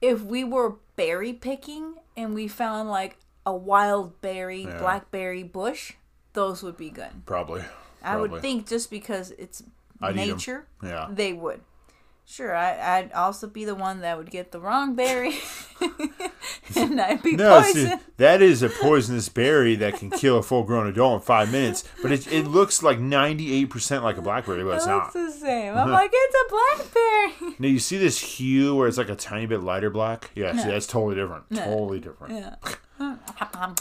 if 0.00 0.22
we 0.22 0.44
were 0.44 0.76
berry 0.96 1.32
picking 1.32 1.94
and 2.16 2.34
we 2.34 2.48
found 2.48 2.88
like 2.88 3.16
a 3.46 3.54
wild 3.54 4.20
berry, 4.20 4.62
Yeah. 4.64 4.78
blackberry 4.78 5.42
bush, 5.42 5.92
those 6.32 6.62
would 6.62 6.76
be 6.76 6.90
good. 6.90 7.24
Probably. 7.26 7.64
I 8.02 8.16
would 8.16 8.40
think 8.40 8.66
just 8.66 8.90
because 8.90 9.30
it's 9.32 9.62
I'd 10.00 10.16
nature, 10.16 10.66
Yeah. 10.82 11.08
they 11.10 11.32
would. 11.32 11.60
Sure, 12.30 12.54
I, 12.54 12.98
I'd 12.98 13.12
also 13.12 13.48
be 13.48 13.64
the 13.64 13.74
one 13.74 14.02
that 14.02 14.16
would 14.16 14.30
get 14.30 14.52
the 14.52 14.60
wrong 14.60 14.94
berry, 14.94 15.34
and 16.76 17.00
I'd 17.00 17.22
be 17.24 17.34
No, 17.34 17.60
poisoned. 17.60 17.98
see, 18.00 18.06
that 18.18 18.40
is 18.40 18.62
a 18.62 18.68
poisonous 18.68 19.28
berry 19.28 19.74
that 19.76 19.94
can 19.94 20.10
kill 20.10 20.38
a 20.38 20.42
full-grown 20.42 20.86
adult 20.86 21.14
in 21.22 21.26
five 21.26 21.50
minutes. 21.50 21.82
But 22.00 22.12
it, 22.12 22.32
it 22.32 22.46
looks 22.46 22.84
like 22.84 23.00
ninety-eight 23.00 23.68
percent 23.70 24.04
like 24.04 24.16
a 24.16 24.22
blackberry, 24.22 24.62
but 24.62 24.70
it 24.70 24.76
it's 24.76 24.86
not. 24.86 25.12
the 25.12 25.30
same. 25.32 25.76
I'm 25.76 25.90
like, 25.90 26.10
it's 26.12 26.36
a 26.36 26.48
blackberry. 26.50 27.54
Now 27.58 27.68
you 27.68 27.78
see 27.80 27.98
this 27.98 28.18
hue 28.20 28.76
where 28.76 28.86
it's 28.86 28.96
like 28.98 29.08
a 29.08 29.16
tiny 29.16 29.46
bit 29.46 29.62
lighter 29.62 29.90
black. 29.90 30.30
Yeah, 30.36 30.56
see, 30.56 30.68
that's 30.68 30.86
totally 30.86 31.16
different. 31.16 31.44
Totally 31.54 31.98
different. 32.00 32.34
yeah. 32.34 33.16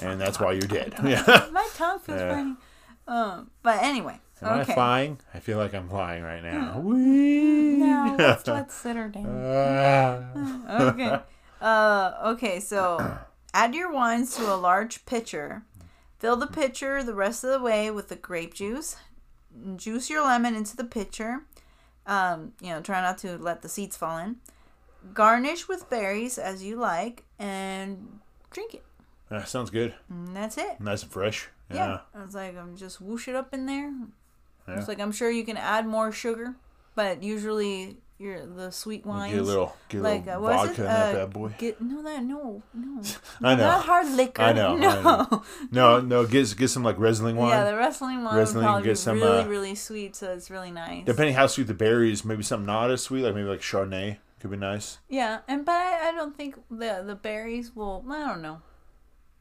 And 0.02 0.20
that's 0.20 0.40
why 0.40 0.54
you're 0.54 0.62
dead. 0.62 0.96
Yeah. 1.04 1.24
My 1.52 1.68
tongue 1.76 2.00
feels 2.00 2.20
Yeah. 2.20 2.34
funny. 2.36 2.56
Um, 3.08 3.52
but 3.64 3.82
anyway, 3.84 4.20
Am 4.42 4.60
okay. 4.60 4.72
I 4.72 4.76
flying? 4.76 5.20
I 5.34 5.40
feel 5.40 5.58
like 5.58 5.74
I'm 5.74 5.90
flying 5.90 6.24
right 6.24 6.44
now. 6.44 6.80
Whee! 6.84 7.78
No, 7.78 8.16
let's, 8.18 8.48
let's 8.48 8.76
sit 8.76 8.96
her 8.96 9.10
down. 9.10 9.28
Ah. 9.28 10.82
okay. 10.90 11.20
Uh, 11.62 12.14
okay, 12.34 12.60
so 12.60 13.18
add 13.54 13.76
your 13.76 13.92
wines 13.92 14.36
to 14.38 14.54
a 14.54 14.56
large 14.56 15.06
pitcher. 15.06 15.64
Fill 16.20 16.36
the 16.36 16.48
pitcher 16.48 17.04
the 17.04 17.14
rest 17.14 17.44
of 17.44 17.52
the 17.52 17.60
way 17.60 17.92
with 17.92 18.10
the 18.10 18.16
grape 18.16 18.54
juice. 18.54 18.96
Juice 19.76 20.10
your 20.10 20.24
lemon 20.24 20.56
into 20.56 20.76
the 20.76 20.84
pitcher. 20.84 21.44
Um, 22.06 22.54
you 22.62 22.70
know, 22.70 22.82
try 22.82 23.02
not 23.02 23.18
to 23.20 23.38
let 23.38 23.62
the 23.62 23.70
seeds 23.70 23.96
fall 23.96 24.18
in. 24.18 24.38
Garnish 25.14 25.68
with 25.68 25.90
berries 25.90 26.38
as 26.38 26.64
you 26.64 26.76
like 26.76 27.24
and 27.38 28.20
drink 28.52 28.74
it. 28.74 28.84
That 29.30 29.48
sounds 29.48 29.70
good. 29.70 29.94
And 30.10 30.36
that's 30.36 30.58
it. 30.58 30.80
Nice 30.80 31.04
and 31.04 31.12
fresh. 31.12 31.50
Yeah. 31.70 31.76
Yeah. 31.76 32.00
I 32.20 32.26
was 32.26 32.36
like, 32.36 32.58
I'm 32.58 32.76
just 32.76 33.00
whoosh 33.00 33.28
it 33.28 33.36
up 33.36 33.54
in 33.54 33.66
there. 33.66 33.94
Yeah. 34.70 34.80
It's 34.80 34.88
like 34.88 35.00
I'm 35.00 35.12
sure 35.12 35.30
you 35.30 35.44
can 35.44 35.58
add 35.58 35.86
more 35.88 36.12
sugar, 36.12 36.56
but 36.96 37.24
usually 37.24 37.98
you're 38.18 38.46
the 38.46 38.70
sweet 38.72 39.06
wines. 39.06 39.32
Get 39.34 39.42
a 39.42 39.46
little, 39.46 39.74
get 39.88 40.00
a 40.00 40.04
like 40.04 40.26
little 40.26 40.46
uh, 40.46 40.56
what 40.58 40.70
is 40.72 40.78
vodka 40.78 40.82
it? 40.82 40.86
in 40.86 40.86
that 40.86 41.16
Uh, 41.16 41.20
bad 41.26 41.34
boy. 41.34 41.56
Get 41.58 41.82
no 41.82 42.02
that 42.04 42.24
no 42.24 42.62
no. 42.74 43.02
I 43.42 43.56
know. 43.56 43.64
Not 43.64 43.86
hard 43.86 44.08
liquor. 44.12 44.42
I 44.42 44.54
know, 44.54 44.76
I 44.76 44.80
No. 44.80 45.02
know. 45.02 45.44
No, 45.72 46.00
no, 46.02 46.26
get 46.26 46.56
get 46.58 46.68
some 46.70 46.84
like 46.84 46.98
Riesling 47.00 47.36
wine. 47.38 47.50
Yeah, 47.52 47.64
the 47.72 47.78
wrestling 47.78 48.24
wine. 48.24 48.36
Riesling, 48.38 48.66
would 48.74 48.84
get 48.84 48.98
some, 48.98 49.18
really 49.22 49.40
uh, 49.44 49.48
really 49.48 49.76
sweet, 49.76 50.16
so 50.16 50.32
it's 50.34 50.50
really 50.52 50.72
nice. 50.72 51.06
Depending 51.06 51.36
how 51.36 51.48
sweet 51.48 51.68
the 51.68 51.74
berries, 51.74 52.26
maybe 52.26 52.44
something 52.44 52.66
not 52.66 52.92
as 52.92 53.04
sweet, 53.04 53.24
like 53.24 53.36
maybe 53.36 53.48
like 53.48 53.62
Chardonnay 53.62 54.18
could 54.42 54.52
be 54.52 54.58
nice. 54.58 55.00
yeah, 55.10 55.40
and 55.48 55.66
but 55.66 55.74
I, 55.76 56.10
I 56.10 56.12
don't 56.12 56.36
think 56.36 56.56
the 56.70 57.04
the 57.06 57.16
berries 57.16 57.74
will. 57.76 58.04
I 58.10 58.28
don't 58.28 58.42
know. 58.42 58.62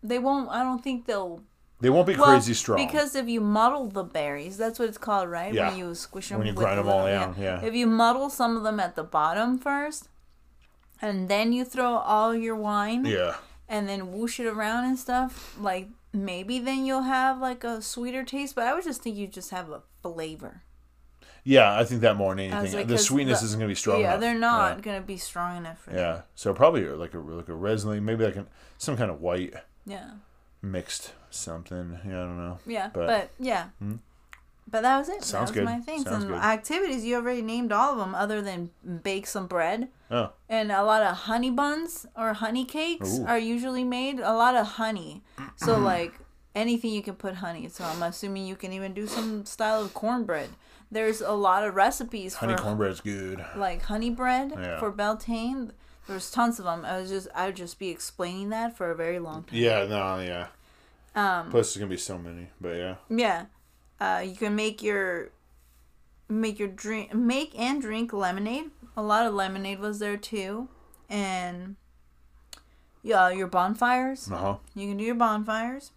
They 0.05 0.21
won't. 0.21 0.49
I 0.51 0.63
don't 0.63 0.83
think 0.85 1.07
they'll. 1.07 1.43
They 1.81 1.91
won't 1.91 2.07
be 2.09 2.17
Well, 2.17 2.25
crazy 2.27 2.55
strong. 2.55 2.85
because 2.85 3.15
if 3.15 3.29
you 3.29 3.41
muddle 3.41 3.87
the 3.87 4.03
berries, 4.03 4.57
that's 4.57 4.79
what 4.81 4.89
it's 4.89 4.99
called, 4.99 5.29
right? 5.31 5.55
Yeah. 5.55 5.69
When 5.69 5.79
you 5.79 5.95
squish 5.95 6.29
them. 6.31 6.39
When 6.39 6.47
you 6.49 6.53
with 6.55 6.59
grind 6.65 6.79
the 6.79 6.83
'em 6.83 6.89
all 6.89 7.07
down, 7.07 7.37
yeah. 7.39 7.61
If 7.63 7.75
you 7.75 7.87
muddle 7.87 8.31
some 8.31 8.57
of 8.57 8.65
them 8.65 8.81
at 8.81 8.97
the 8.97 9.05
bottom 9.05 9.59
first, 9.59 10.09
and 11.01 11.29
then 11.29 11.53
you 11.53 11.65
throw 11.65 11.95
all 11.99 12.35
your 12.35 12.57
wine, 12.57 13.05
yeah, 13.05 13.37
and 13.69 13.89
then 13.89 14.11
whoosh 14.13 14.41
it 14.41 14.47
around 14.47 14.87
and 14.87 14.99
stuff, 14.99 15.57
like 15.61 15.89
maybe 16.13 16.59
then 16.59 16.85
you'll 16.85 17.03
have 17.03 17.39
like 17.39 17.63
a 17.63 17.81
sweeter 17.81 18.25
taste. 18.25 18.57
But 18.57 18.67
I 18.67 18.75
would 18.75 18.83
just 18.85 19.03
think 19.03 19.17
you 19.17 19.29
just 19.29 19.51
have 19.51 19.71
a 19.71 19.83
flavor. 20.03 20.63
yeah, 21.45 21.79
I 21.79 21.85
think 21.85 22.01
that 22.01 22.17
more 22.17 22.35
than 22.35 22.53
anything. 22.53 22.77
like, 22.77 22.89
the 22.89 22.99
sweetness 22.99 23.41
the- 23.41 23.47
isn't 23.47 23.59
gonna 23.61 23.69
be 23.69 23.75
strong 23.77 24.01
yeah, 24.01 24.09
enough. 24.09 24.21
they're 24.21 24.35
not 24.39 24.83
gonna 24.83 25.01
be 25.01 25.17
strong 25.17 25.57
enough 25.59 25.79
for 25.79 25.93
Yeah. 25.93 25.99
yeah. 25.99 26.21
So 26.35 26.53
probably 26.53 26.85
like 26.89 27.15
a 27.15 27.19
like 27.21 27.49
a 27.49 27.55
Riesling, 27.55 28.05
maybe 28.05 28.25
like 28.25 28.37
a, 28.37 28.47
some 28.79 28.97
kind 28.97 29.11
of 29.13 29.21
white 29.21 29.55
yeah, 29.87 30.11
mixed 30.61 31.13
something. 31.31 31.99
Yeah, 32.07 32.23
I 32.23 32.25
don't 32.25 32.37
know. 32.39 32.59
yeah. 32.67 32.91
But- 32.93 33.07
But, 33.07 33.31
yeah. 33.39 33.69
Hmm? 33.79 33.97
But 34.71 34.83
that 34.83 34.99
was 34.99 35.09
it. 35.09 35.25
Sounds 35.25 35.31
that 35.33 35.41
was 35.41 35.51
good. 35.53 35.65
my 35.65 35.81
things 35.81 36.05
Sounds 36.05 36.25
and 36.25 36.33
good. 36.35 36.43
activities. 36.43 37.03
You 37.03 37.17
already 37.17 37.41
named 37.41 37.73
all 37.73 37.93
of 37.93 37.99
them, 37.99 38.15
other 38.15 38.43
than 38.43 38.71
bake 39.03 39.27
some 39.27 39.47
bread. 39.47 39.89
Oh, 40.11 40.33
And 40.49 40.71
a 40.71 40.83
lot 40.85 41.03
of 41.03 41.17
honey 41.17 41.51
buns 41.51 42.05
or 42.15 42.35
honey 42.35 42.67
cakes 42.67 43.19
Ooh. 43.19 43.25
are 43.27 43.39
usually 43.39 43.83
made. 43.85 44.21
A 44.21 44.35
lot 44.35 44.55
of 44.57 44.67
honey. 44.67 45.23
So 45.57 45.79
like 45.95 46.19
anything 46.55 46.93
you 46.93 47.03
can 47.03 47.15
put 47.15 47.37
honey. 47.37 47.69
So 47.71 47.83
I'm 47.85 48.03
assuming 48.03 48.47
you 48.47 48.57
can 48.57 48.75
even 48.75 48.93
do 48.93 49.07
some 49.07 49.47
style 49.47 49.81
of 49.83 49.95
cornbread. 49.95 50.51
There's 50.91 51.23
a 51.23 51.33
lot 51.33 51.65
of 51.65 51.75
recipes 51.75 52.35
honey 52.37 52.55
for 52.57 52.63
cornbread's 52.63 53.01
good. 53.01 53.43
like 53.57 53.83
honey 53.83 54.11
bread 54.11 54.53
Yeah. 54.55 54.79
for 54.81 54.91
Beltane. 54.91 55.73
There's 56.07 56.31
tons 56.31 56.59
of 56.59 56.65
them. 56.67 56.85
I 56.85 56.99
was 57.01 57.09
just 57.11 57.29
I 57.35 57.47
would 57.47 57.57
just 57.57 57.79
be 57.79 57.89
explaining 57.89 58.51
that 58.51 58.77
for 58.77 58.91
a 58.91 58.95
very 58.95 59.19
long 59.19 59.45
time. 59.45 59.59
Yeah, 59.59 59.87
no, 59.87 60.21
yeah. 60.21 60.49
Um, 61.19 61.51
Plus, 61.51 61.67
there's 61.75 61.77
gonna 61.81 61.91
be 61.91 61.97
so 61.97 62.19
many, 62.19 62.49
but 62.61 62.77
yeah. 62.77 62.95
yeah. 63.09 63.47
Uh, 64.01 64.21
you 64.25 64.37
can 64.37 64.55
make 64.55 64.83
your 64.83 65.31
make 66.29 66.59
your 66.59 66.69
drink, 66.69 67.15
make 67.15 67.59
and 67.59 67.81
drink 67.83 68.13
lemonade. 68.13 68.71
A 68.97 69.03
lot 69.03 69.27
of 69.27 69.35
lemonade 69.35 69.81
was 69.81 69.99
there 69.99 70.17
too, 70.17 70.69
and 71.09 71.77
yeah, 73.03 73.31
your 73.31 73.47
bonfires. 73.47 74.31
Uh 74.31 74.37
huh. 74.37 74.57
You 74.75 74.89
can 74.89 74.97
do 74.97 75.05
your 75.05 75.15
bonfires. 75.15 75.93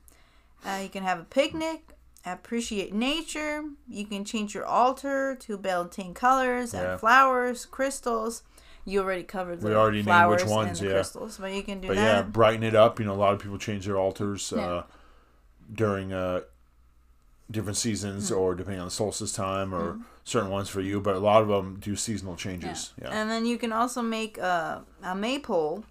Uh, 0.65 0.79
you 0.83 0.89
can 0.89 1.03
have 1.03 1.19
a 1.19 1.23
picnic. 1.23 1.89
Appreciate 2.23 2.93
nature. 2.93 3.63
You 3.89 4.05
can 4.05 4.23
change 4.23 4.53
your 4.53 4.65
altar 4.65 5.35
to 5.41 5.57
Beltane 5.57 6.13
colors 6.13 6.73
Yeah. 6.73 6.91
and 6.91 6.99
flowers, 6.99 7.65
crystals. 7.65 8.43
You 8.85 9.01
already 9.01 9.23
covered 9.23 9.61
the 9.61 9.69
We 9.69 9.75
already 9.75 10.03
named 10.03 10.29
which 10.29 10.45
ones, 10.45 10.81
yeah. 10.81 10.91
crystals, 10.91 11.37
but 11.39 11.51
you 11.53 11.63
can 11.63 11.81
do 11.81 11.87
But 11.87 11.95
that. 11.97 12.15
yeah, 12.17 12.21
brighten 12.23 12.63
it 12.63 12.75
up. 12.75 12.99
You 12.99 13.05
know, 13.05 13.13
a 13.13 13.15
lot 13.15 13.33
of 13.33 13.39
people 13.39 13.57
change 13.57 13.85
their 13.85 13.97
altars 13.97 14.53
Yeah. 14.55 14.61
uh, 14.65 14.83
during 15.73 16.11
uh, 16.13 16.41
different 17.49 17.77
seasons, 17.77 18.29
Hmm. 18.29 18.35
or 18.35 18.55
depending 18.55 18.79
on 18.81 18.87
the 18.87 18.91
solstice 18.91 19.33
time, 19.33 19.73
or 19.73 19.99
certain 20.23 20.49
ones 20.49 20.69
for 20.69 20.81
you. 20.81 21.01
But 21.01 21.15
a 21.15 21.19
lot 21.19 21.41
of 21.41 21.47
them 21.49 21.77
do 21.81 21.95
seasonal 21.95 22.33
Yeah. 22.33 22.37
changes. 22.37 22.93
Yeah. 23.01 23.09
And 23.09 23.29
then 23.29 23.45
you 23.45 23.57
can 23.57 23.73
also 23.73 24.01
make 24.01 24.37
a, 24.37 24.83
a 25.03 25.15
maypole, 25.15 25.83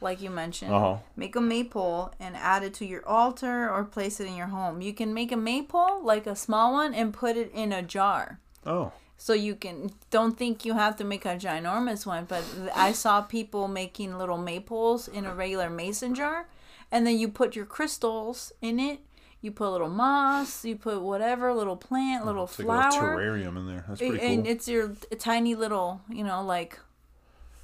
like 0.00 0.20
you 0.20 0.30
mentioned. 0.30 0.72
Uh 0.72 0.80
huh. 0.80 0.96
Make 1.16 1.36
a 1.36 1.40
maypole 1.40 2.12
and 2.18 2.36
add 2.36 2.62
it 2.64 2.74
to 2.74 2.84
your 2.86 3.06
altar 3.06 3.70
or 3.70 3.84
place 3.84 4.18
it 4.20 4.26
in 4.26 4.34
your 4.36 4.48
home. 4.48 4.80
You 4.80 4.92
can 4.92 5.14
make 5.14 5.30
a 5.32 5.36
maypole, 5.36 6.02
like 6.02 6.26
a 6.26 6.34
small 6.36 6.72
one, 6.72 6.94
and 6.94 7.12
put 7.14 7.36
it 7.36 7.50
in 7.54 7.72
a 7.72 7.82
jar. 7.82 8.38
Oh. 8.66 8.92
So 9.20 9.32
you 9.32 9.56
can 9.56 9.90
don't 10.10 10.36
think 10.38 10.64
you 10.64 10.74
have 10.74 10.94
to 10.96 11.04
make 11.04 11.24
a 11.24 11.36
ginormous 11.36 12.06
one, 12.06 12.24
but 12.24 12.44
I 12.74 12.92
saw 12.92 13.20
people 13.20 13.66
making 13.66 14.16
little 14.16 14.38
maypoles 14.38 15.08
in 15.08 15.26
a 15.26 15.34
regular 15.34 15.68
mason 15.68 16.14
jar, 16.14 16.46
and 16.92 17.04
then 17.06 17.18
you 17.18 17.28
put 17.28 17.54
your 17.56 17.66
crystals 17.66 18.52
in 18.62 18.78
it. 18.78 19.00
You 19.40 19.52
put 19.52 19.68
a 19.68 19.70
little 19.70 19.88
moss, 19.88 20.64
you 20.64 20.74
put 20.76 21.00
whatever 21.00 21.52
little 21.54 21.76
plant, 21.76 22.26
little 22.26 22.44
It's 22.44 22.58
like 22.58 22.88
a 22.88 22.90
flower, 22.98 23.16
terrarium 23.16 23.56
in 23.56 23.66
there. 23.68 23.84
That's 23.88 24.00
and 24.00 24.10
pretty 24.10 24.18
cool. 24.26 24.38
And 24.38 24.46
it's 24.46 24.66
your 24.68 24.88
tiny 25.18 25.54
little, 25.54 26.00
you 26.10 26.24
know, 26.24 26.42
like 26.42 26.78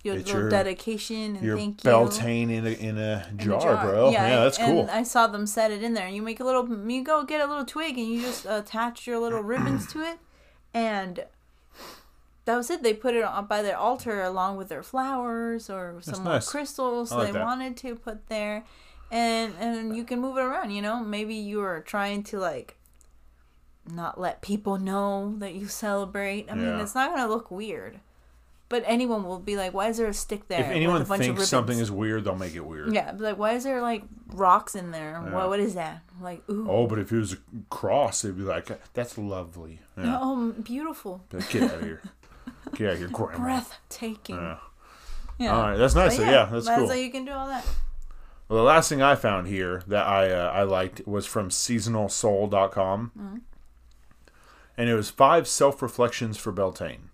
your 0.04 0.14
It's 0.16 0.26
little 0.26 0.42
your- 0.42 0.50
dedication 0.50 1.34
and 1.36 1.42
Your 1.44 1.56
thank 1.56 1.82
you. 1.82 1.90
Beltane 1.90 2.50
in 2.50 2.64
a 2.66 2.70
in 2.70 2.98
a 2.98 3.26
in 3.30 3.40
a 3.40 3.44
jar, 3.44 3.84
bro. 3.84 4.10
Yeah, 4.10 4.44
that's 4.44 4.58
cool. 4.58 4.82
And 4.82 4.90
I 4.90 5.02
saw 5.02 5.26
them 5.26 5.46
set 5.48 5.72
it 5.72 5.82
in 5.82 5.94
there. 5.94 6.08
You 6.08 6.22
make 6.22 6.38
a 6.40 6.44
little, 6.44 6.68
you 6.88 7.02
go 7.02 7.24
get 7.24 7.40
a 7.40 7.46
little 7.46 7.64
twig 7.64 7.98
and 7.98 8.06
you 8.06 8.20
just 8.20 8.46
attach 8.48 9.06
your 9.06 9.18
little 9.18 9.40
ribbons 9.42 9.86
to 9.94 10.00
it, 10.02 10.18
and 10.72 11.24
that 12.44 12.56
was 12.56 12.70
it. 12.70 12.82
They 12.82 12.92
put 12.94 13.14
it 13.14 13.24
on 13.24 13.46
by 13.46 13.62
their 13.62 13.76
altar 13.78 14.22
along 14.22 14.58
with 14.58 14.68
their 14.68 14.82
flowers 14.82 15.70
or 15.70 15.96
some 16.02 16.22
nice. 16.24 16.48
crystals 16.48 17.10
like 17.10 17.28
they 17.28 17.32
that. 17.32 17.44
wanted 17.44 17.76
to 17.78 17.96
put 17.96 18.28
there, 18.28 18.64
and 19.14 19.54
and 19.60 19.96
you 19.96 20.04
can 20.04 20.20
move 20.20 20.36
it 20.36 20.40
around. 20.42 20.72
You 20.72 20.82
know, 20.82 21.02
maybe 21.02 21.34
you 21.34 21.60
are 21.62 21.80
trying 21.80 22.24
to 22.24 22.38
like 22.38 22.76
not 23.90 24.18
let 24.20 24.42
people 24.42 24.76
know 24.78 25.34
that 25.38 25.54
you 25.54 25.68
celebrate. 25.68 26.50
I 26.50 26.54
mean, 26.54 26.80
it's 26.80 26.94
not 26.94 27.14
gonna 27.14 27.28
look 27.28 27.50
weird. 27.50 28.00
But 28.70 28.82
anyone 28.86 29.24
will 29.24 29.38
be 29.38 29.56
like, 29.56 29.72
"Why 29.74 29.88
is 29.88 29.98
there 29.98 30.08
a 30.08 30.14
stick 30.14 30.48
there?" 30.48 30.60
if 30.60 30.66
anyone 30.66 31.02
a 31.02 31.04
bunch 31.04 31.20
of 31.20 31.36
thinks 31.36 31.48
something 31.48 31.78
is 31.78 31.92
weird, 31.92 32.24
they'll 32.24 32.34
make 32.34 32.54
it 32.56 32.66
weird. 32.66 32.92
Yeah, 32.92 33.12
but 33.12 33.20
like, 33.20 33.38
why 33.38 33.52
is 33.52 33.62
there 33.62 33.80
like 33.82 34.02
rocks 34.32 34.74
in 34.74 34.90
there? 34.90 35.12
Yeah. 35.22 35.32
What, 35.32 35.48
what 35.50 35.60
is 35.60 35.74
that? 35.74 36.00
Like, 36.20 36.42
ooh, 36.50 36.66
Oh, 36.68 36.86
but 36.86 36.98
if 36.98 37.12
it 37.12 37.18
was 37.18 37.34
a 37.34 37.38
cross, 37.70 38.22
they'd 38.22 38.36
be 38.36 38.42
like, 38.42 38.68
"That's 38.94 39.16
lovely." 39.18 39.80
Yeah. 39.98 40.18
oh, 40.20 40.52
beautiful, 40.62 41.22
like, 41.30 41.48
Get 41.50 41.62
out 41.64 41.74
of 41.74 41.82
here. 41.82 42.02
Get 42.74 42.86
out 42.88 42.92
of 42.94 42.98
here, 43.00 43.08
grandma. 43.12 43.38
breathtaking. 43.44 44.36
Yeah. 44.36 44.56
Yeah. 45.38 45.54
All 45.56 45.62
right, 45.62 45.76
that's 45.76 45.94
nice. 45.94 46.16
So, 46.16 46.22
yeah, 46.22 46.48
that's 46.50 46.64
that's 46.66 46.78
cool. 46.78 46.88
how 46.88 46.94
you 46.94 47.10
can 47.10 47.26
do 47.26 47.32
all 47.32 47.46
that. 47.46 47.64
Well, 48.48 48.58
the 48.58 48.64
last 48.64 48.88
thing 48.88 49.00
I 49.00 49.14
found 49.14 49.46
here 49.46 49.82
that 49.86 50.06
I 50.06 50.30
uh, 50.30 50.50
I 50.50 50.62
liked 50.64 51.06
was 51.06 51.26
from 51.26 51.48
seasonalsoul.com. 51.48 53.12
Mm-hmm. 53.18 53.36
And 54.76 54.88
it 54.88 54.94
was 54.94 55.10
five 55.10 55.46
self 55.48 55.80
reflections 55.80 56.36
for 56.36 56.52
Beltane. 56.52 57.10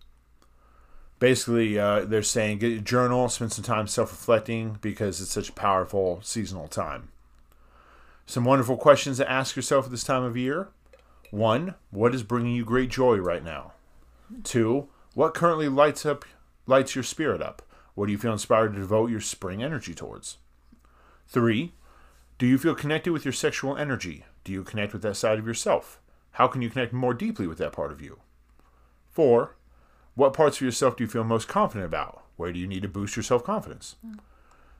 Basically, 1.18 1.78
uh, 1.78 2.07
they're 2.07 2.22
saying 2.22 2.59
get 2.59 2.78
a 2.78 2.81
journal, 2.81 3.28
spend 3.28 3.53
some 3.53 3.64
time 3.64 3.87
self 3.87 4.11
reflecting 4.11 4.78
because 4.81 5.20
it's 5.20 5.31
such 5.31 5.51
a 5.51 5.55
powerful 5.55 6.20
seasonal 6.22 6.66
time. 6.66 7.11
Some 8.26 8.45
wonderful 8.45 8.76
questions 8.76 9.18
to 9.18 9.31
ask 9.31 9.55
yourself 9.55 9.85
at 9.87 9.91
this 9.91 10.05
time 10.05 10.22
of 10.22 10.37
year. 10.37 10.68
One, 11.31 11.74
what 11.91 12.14
is 12.14 12.22
bringing 12.22 12.55
you 12.55 12.64
great 12.64 12.91
joy 12.91 13.18
right 13.18 13.45
now? 13.45 13.72
Two, 14.43 14.89
what 15.14 15.35
currently 15.35 15.68
lights 15.68 16.07
up 16.07 16.24
lights 16.66 16.95
your 16.95 17.05
spirit 17.05 17.43
up? 17.43 17.62
What 17.95 18.07
do 18.07 18.12
you 18.12 18.18
feel 18.18 18.33
inspired 18.33 18.72
to 18.72 18.81
devote 18.81 19.11
your 19.11 19.20
spring 19.20 19.62
energy 19.62 19.95
towards? 19.95 20.39
Three, 21.31 21.74
do 22.39 22.47
you 22.47 22.59
feel 22.59 22.74
connected 22.74 23.12
with 23.12 23.24
your 23.24 23.33
sexual 23.33 23.76
energy? 23.76 24.24
Do 24.43 24.51
you 24.53 24.64
connect 24.64 24.93
with 24.93 25.03
that 25.03 25.16
side 25.16 25.39
of 25.39 25.47
yourself? 25.47 26.01
How 26.33 26.49
can 26.49 26.61
you 26.61 26.70
connect 26.70 26.93
more 26.93 27.14
deeply 27.14 27.47
with 27.47 27.59
that 27.59 27.72
part 27.72 27.93
of 27.93 28.03
you? 28.03 28.18
Four, 29.09 29.57
what 30.14 30.33
parts 30.33 30.57
of 30.57 30.62
yourself 30.62 30.97
do 30.97 31.05
you 31.05 31.09
feel 31.09 31.24
most 31.24 31.47
confident 31.49 31.87
about? 31.87 32.24
Where 32.37 32.53
do 32.53 32.59
you 32.59 32.66
need 32.66 32.83
to 32.83 32.89
boost 32.89 33.16
your 33.16 33.22
self 33.22 33.45
confidence? 33.45 33.97
Mm. 34.05 34.18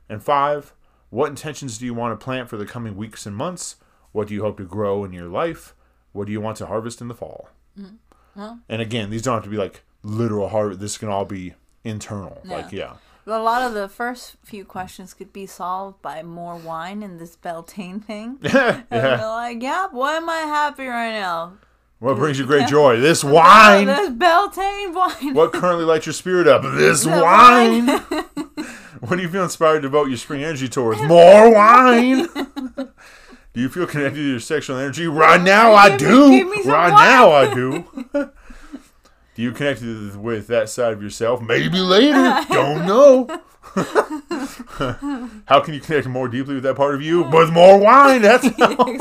And 0.09 0.23
five, 0.23 0.73
what 1.11 1.29
intentions 1.29 1.79
do 1.79 1.85
you 1.85 1.95
want 1.95 2.19
to 2.19 2.25
plant 2.25 2.49
for 2.49 2.57
the 2.57 2.67
coming 2.67 2.97
weeks 2.97 3.27
and 3.27 3.37
months? 3.37 3.77
What 4.13 4.29
do 4.29 4.35
you 4.35 4.43
hope 4.43 4.57
to 4.57 4.65
grow 4.65 5.05
in 5.05 5.13
your 5.13 5.29
life? 5.29 5.75
What 6.13 6.27
do 6.27 6.33
you 6.33 6.41
want 6.41 6.57
to 6.59 6.67
harvest 6.67 7.01
in 7.01 7.09
the 7.09 7.15
fall? 7.15 7.49
Mm. 7.79 8.61
And 8.69 8.83
again, 8.83 9.11
these 9.11 9.23
don't 9.23 9.35
have 9.35 9.45
to 9.45 9.51
be 9.51 9.57
like 9.57 9.83
literal 10.03 10.49
harvest. 10.49 10.81
This 10.81 10.99
can 10.99 11.09
all 11.09 11.25
be 11.25 11.55
internal. 11.85 12.41
Like, 12.45 12.73
yeah. 12.73 12.95
A 13.27 13.39
lot 13.39 13.63
of 13.63 13.75
the 13.75 13.89
first 13.89 14.37
few 14.43 14.65
questions 14.65 15.15
could 15.15 15.33
be 15.33 15.47
solved 15.47 16.03
by 16.03 16.23
more 16.23 16.57
wine 16.57 17.03
and 17.03 17.21
this 17.21 17.37
Beltane 17.37 18.01
thing. 18.01 18.39
yeah. 18.43 18.83
And 18.91 19.03
they're 19.05 19.19
like, 19.27 19.63
yeah, 19.63 19.87
why 19.91 20.15
am 20.17 20.29
I 20.29 20.39
happy 20.39 20.87
right 20.87 21.13
now? 21.13 21.53
What 22.01 22.17
brings 22.17 22.39
you 22.39 22.47
great 22.47 22.67
joy? 22.67 22.99
This 22.99 23.23
wine. 23.39 23.87
This 23.87 24.11
Beltane 24.11 24.95
wine. 24.95 25.35
What 25.35 25.53
currently 25.53 25.85
lights 25.85 26.07
your 26.07 26.13
spirit 26.15 26.49
up? 26.49 26.63
This 26.63 27.05
The 27.05 27.11
wine. 27.11 27.87
what 29.01 29.17
do 29.17 29.23
you 29.23 29.29
feel 29.29 29.45
inspired 29.45 29.77
to 29.77 29.83
devote 29.83 30.09
your 30.09 30.17
spring 30.17 30.43
energy 30.43 30.69
towards? 30.69 31.01
More 31.03 31.53
wine. 31.55 32.27
do 33.53 33.61
you 33.61 33.69
feel 33.69 33.87
connected 33.87 34.17
to 34.17 34.31
your 34.31 34.41
sexual 34.41 34.79
energy? 34.79 35.07
Right 35.07 35.41
now, 35.41 35.75
I 35.75 35.91
me- 35.91 35.97
do. 35.99 36.31
give 36.31 36.67
right 36.67 36.91
wine. 36.91 37.05
now, 37.05 37.31
I 37.33 37.55
do. 37.55 38.33
Do 39.35 39.43
you 39.43 39.53
connect 39.53 39.81
with- 39.83 40.17
with 40.17 40.47
that 40.49 40.69
side 40.69 40.93
of 40.93 41.03
yourself? 41.03 41.41
Maybe 41.41 41.79
later. 41.79 42.45
Don't 42.51 42.87
know. 42.87 43.27
How 45.47 45.61
can 45.61 45.75
you 45.75 45.81
connect 45.81 46.07
more 46.09 46.29
deeply 46.29 46.55
with 46.55 46.65
that 46.65 46.77
part 46.77 46.95
of 46.95 47.03
you? 47.03 47.23
With 47.23 47.51
more 47.53 47.79
wine. 47.79 48.23
That's 48.23 48.45
exactly. 48.47 48.99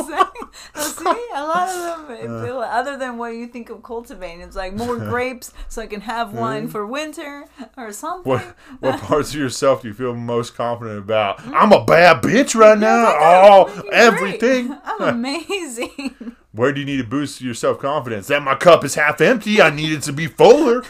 See, 0.75 1.05
a 1.35 1.43
lot 1.43 1.69
of 1.69 2.07
them, 2.07 2.31
Uh. 2.31 2.53
Like, 2.59 2.71
other 2.71 2.97
than 2.97 3.17
what 3.17 3.29
you 3.35 3.47
think 3.47 3.69
of 3.69 3.81
cultivating, 3.83 4.41
it's 4.41 4.55
like 4.55 4.73
more 4.73 4.97
grapes 5.11 5.53
so 5.67 5.81
I 5.81 5.87
can 5.87 6.01
have 6.01 6.33
wine 6.33 6.67
for 6.67 6.85
winter 6.85 7.45
or 7.77 7.91
something. 7.91 8.29
What 8.29 8.41
what 8.79 8.99
parts 9.01 9.29
of 9.33 9.39
yourself 9.39 9.81
do 9.81 9.87
you 9.89 9.93
feel 9.93 10.13
most 10.15 10.55
confident 10.55 10.99
about? 10.99 11.39
I'm 11.47 11.71
a 11.71 11.83
bad 11.83 12.21
bitch 12.21 12.55
right 12.55 12.77
now. 12.77 13.09
It's 13.09 13.19
like, 13.19 13.23
I'm 13.23 13.51
Oh, 13.51 13.65
freaking 13.65 13.81
great. 13.81 13.93
everything. 13.93 14.77
I'm 14.83 15.01
amazing. 15.01 16.35
Where 16.51 16.73
do 16.73 16.79
you 16.79 16.85
need 16.85 16.97
to 16.97 17.03
boost 17.03 17.41
your 17.41 17.53
self 17.53 17.79
confidence? 17.79 18.27
That 18.27 18.41
my 18.41 18.55
cup 18.55 18.83
is 18.83 18.95
half 18.95 19.21
empty. 19.21 19.61
I 19.61 19.69
need 19.69 19.91
it 19.93 20.01
to 20.03 20.13
be 20.13 20.27
fuller. 20.27 20.83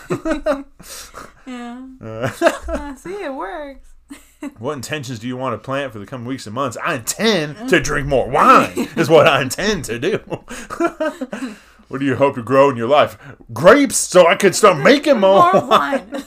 yeah. 1.45 1.85
Uh, 2.01 2.95
see, 2.95 3.23
it 3.23 3.33
works. 3.33 3.88
what 4.57 4.73
intentions 4.73 5.19
do 5.19 5.27
you 5.27 5.35
want 5.35 5.53
to 5.53 5.63
plant 5.63 5.91
for 5.93 5.99
the 5.99 6.05
coming 6.05 6.27
weeks 6.27 6.45
and 6.45 6.55
months? 6.55 6.77
I 6.83 6.95
intend 6.95 7.69
to 7.69 7.79
mm. 7.79 7.83
drink 7.83 8.07
more 8.07 8.29
wine. 8.29 8.89
is 8.95 9.09
what 9.09 9.27
I 9.27 9.41
intend 9.41 9.85
to 9.85 9.99
do. 9.99 10.17
what 11.87 11.99
do 11.99 12.05
you 12.05 12.15
hope 12.15 12.35
to 12.35 12.43
grow 12.43 12.69
in 12.69 12.77
your 12.77 12.87
life? 12.87 13.17
Grapes, 13.51 13.97
so 13.97 14.27
I 14.27 14.35
can 14.35 14.53
start 14.53 14.77
making 14.77 15.19
more. 15.19 15.51
More 15.53 15.65
wine. 15.65 16.23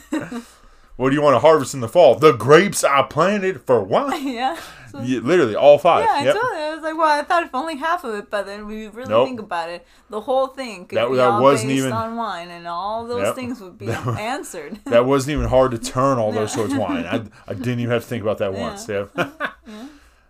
What 0.97 1.09
do 1.09 1.15
you 1.15 1.23
want 1.23 1.35
to 1.35 1.41
harvest 1.41 1.75
in 1.75 1.81
the 1.81 1.89
fall? 1.89 2.17
The 2.17 2.33
grapes 2.33 2.85
I 2.85 3.03
planted 3.03 3.63
for 3.63 3.83
wine. 3.83 4.29
yeah. 4.29 4.59
So, 4.93 5.01
Yeah, 5.01 5.21
literally 5.21 5.57
all 5.57 5.79
five. 5.79 6.05
yeah, 6.05 6.13
I 6.13 6.25
Yep. 6.25 6.35
told 6.35 6.53
you. 6.53 6.59
I 6.61 6.75
was 6.75 6.83
like, 6.85 6.97
well, 6.99 7.19
I 7.21 7.23
thought 7.23 7.43
if 7.45 7.55
only 7.55 7.77
half 7.77 8.05
of 8.05 8.15
it, 8.15 8.31
but 8.31 8.45
then 8.47 8.67
we 8.67 8.87
really 8.89 9.09
Nope. 9.09 9.27
think 9.27 9.41
about 9.41 9.71
it, 9.71 9.87
the 10.11 10.21
whole 10.21 10.49
thing 10.49 10.87
could 10.87 10.99
That- 10.99 11.09
be 11.11 11.17
that 11.17 11.29
all 11.31 11.43
wasn't 11.43 11.71
based 11.71 11.79
even- 11.81 11.93
on 11.93 12.17
wine, 12.17 12.49
and 12.51 12.67
all 12.69 13.07
those 13.07 13.23
Yep. 13.23 13.35
things 13.35 13.61
would 13.61 13.79
be 13.79 13.87
That- 13.93 14.07
answered. 14.19 14.81
That 14.85 15.07
wasn't 15.07 15.33
even 15.39 15.49
hard 15.49 15.71
to 15.73 15.79
turn 15.79 16.19
all 16.19 16.31
those 16.31 16.55
towards 16.55 16.75
wine. 16.75 17.07
I, 17.07 17.25
I 17.51 17.55
didn't 17.55 17.81
even 17.81 17.91
have 17.91 18.03
to 18.03 18.09
think 18.09 18.23
about 18.23 18.39
that 18.39 18.53
once. 18.53 18.87
Yeah. 18.89 19.07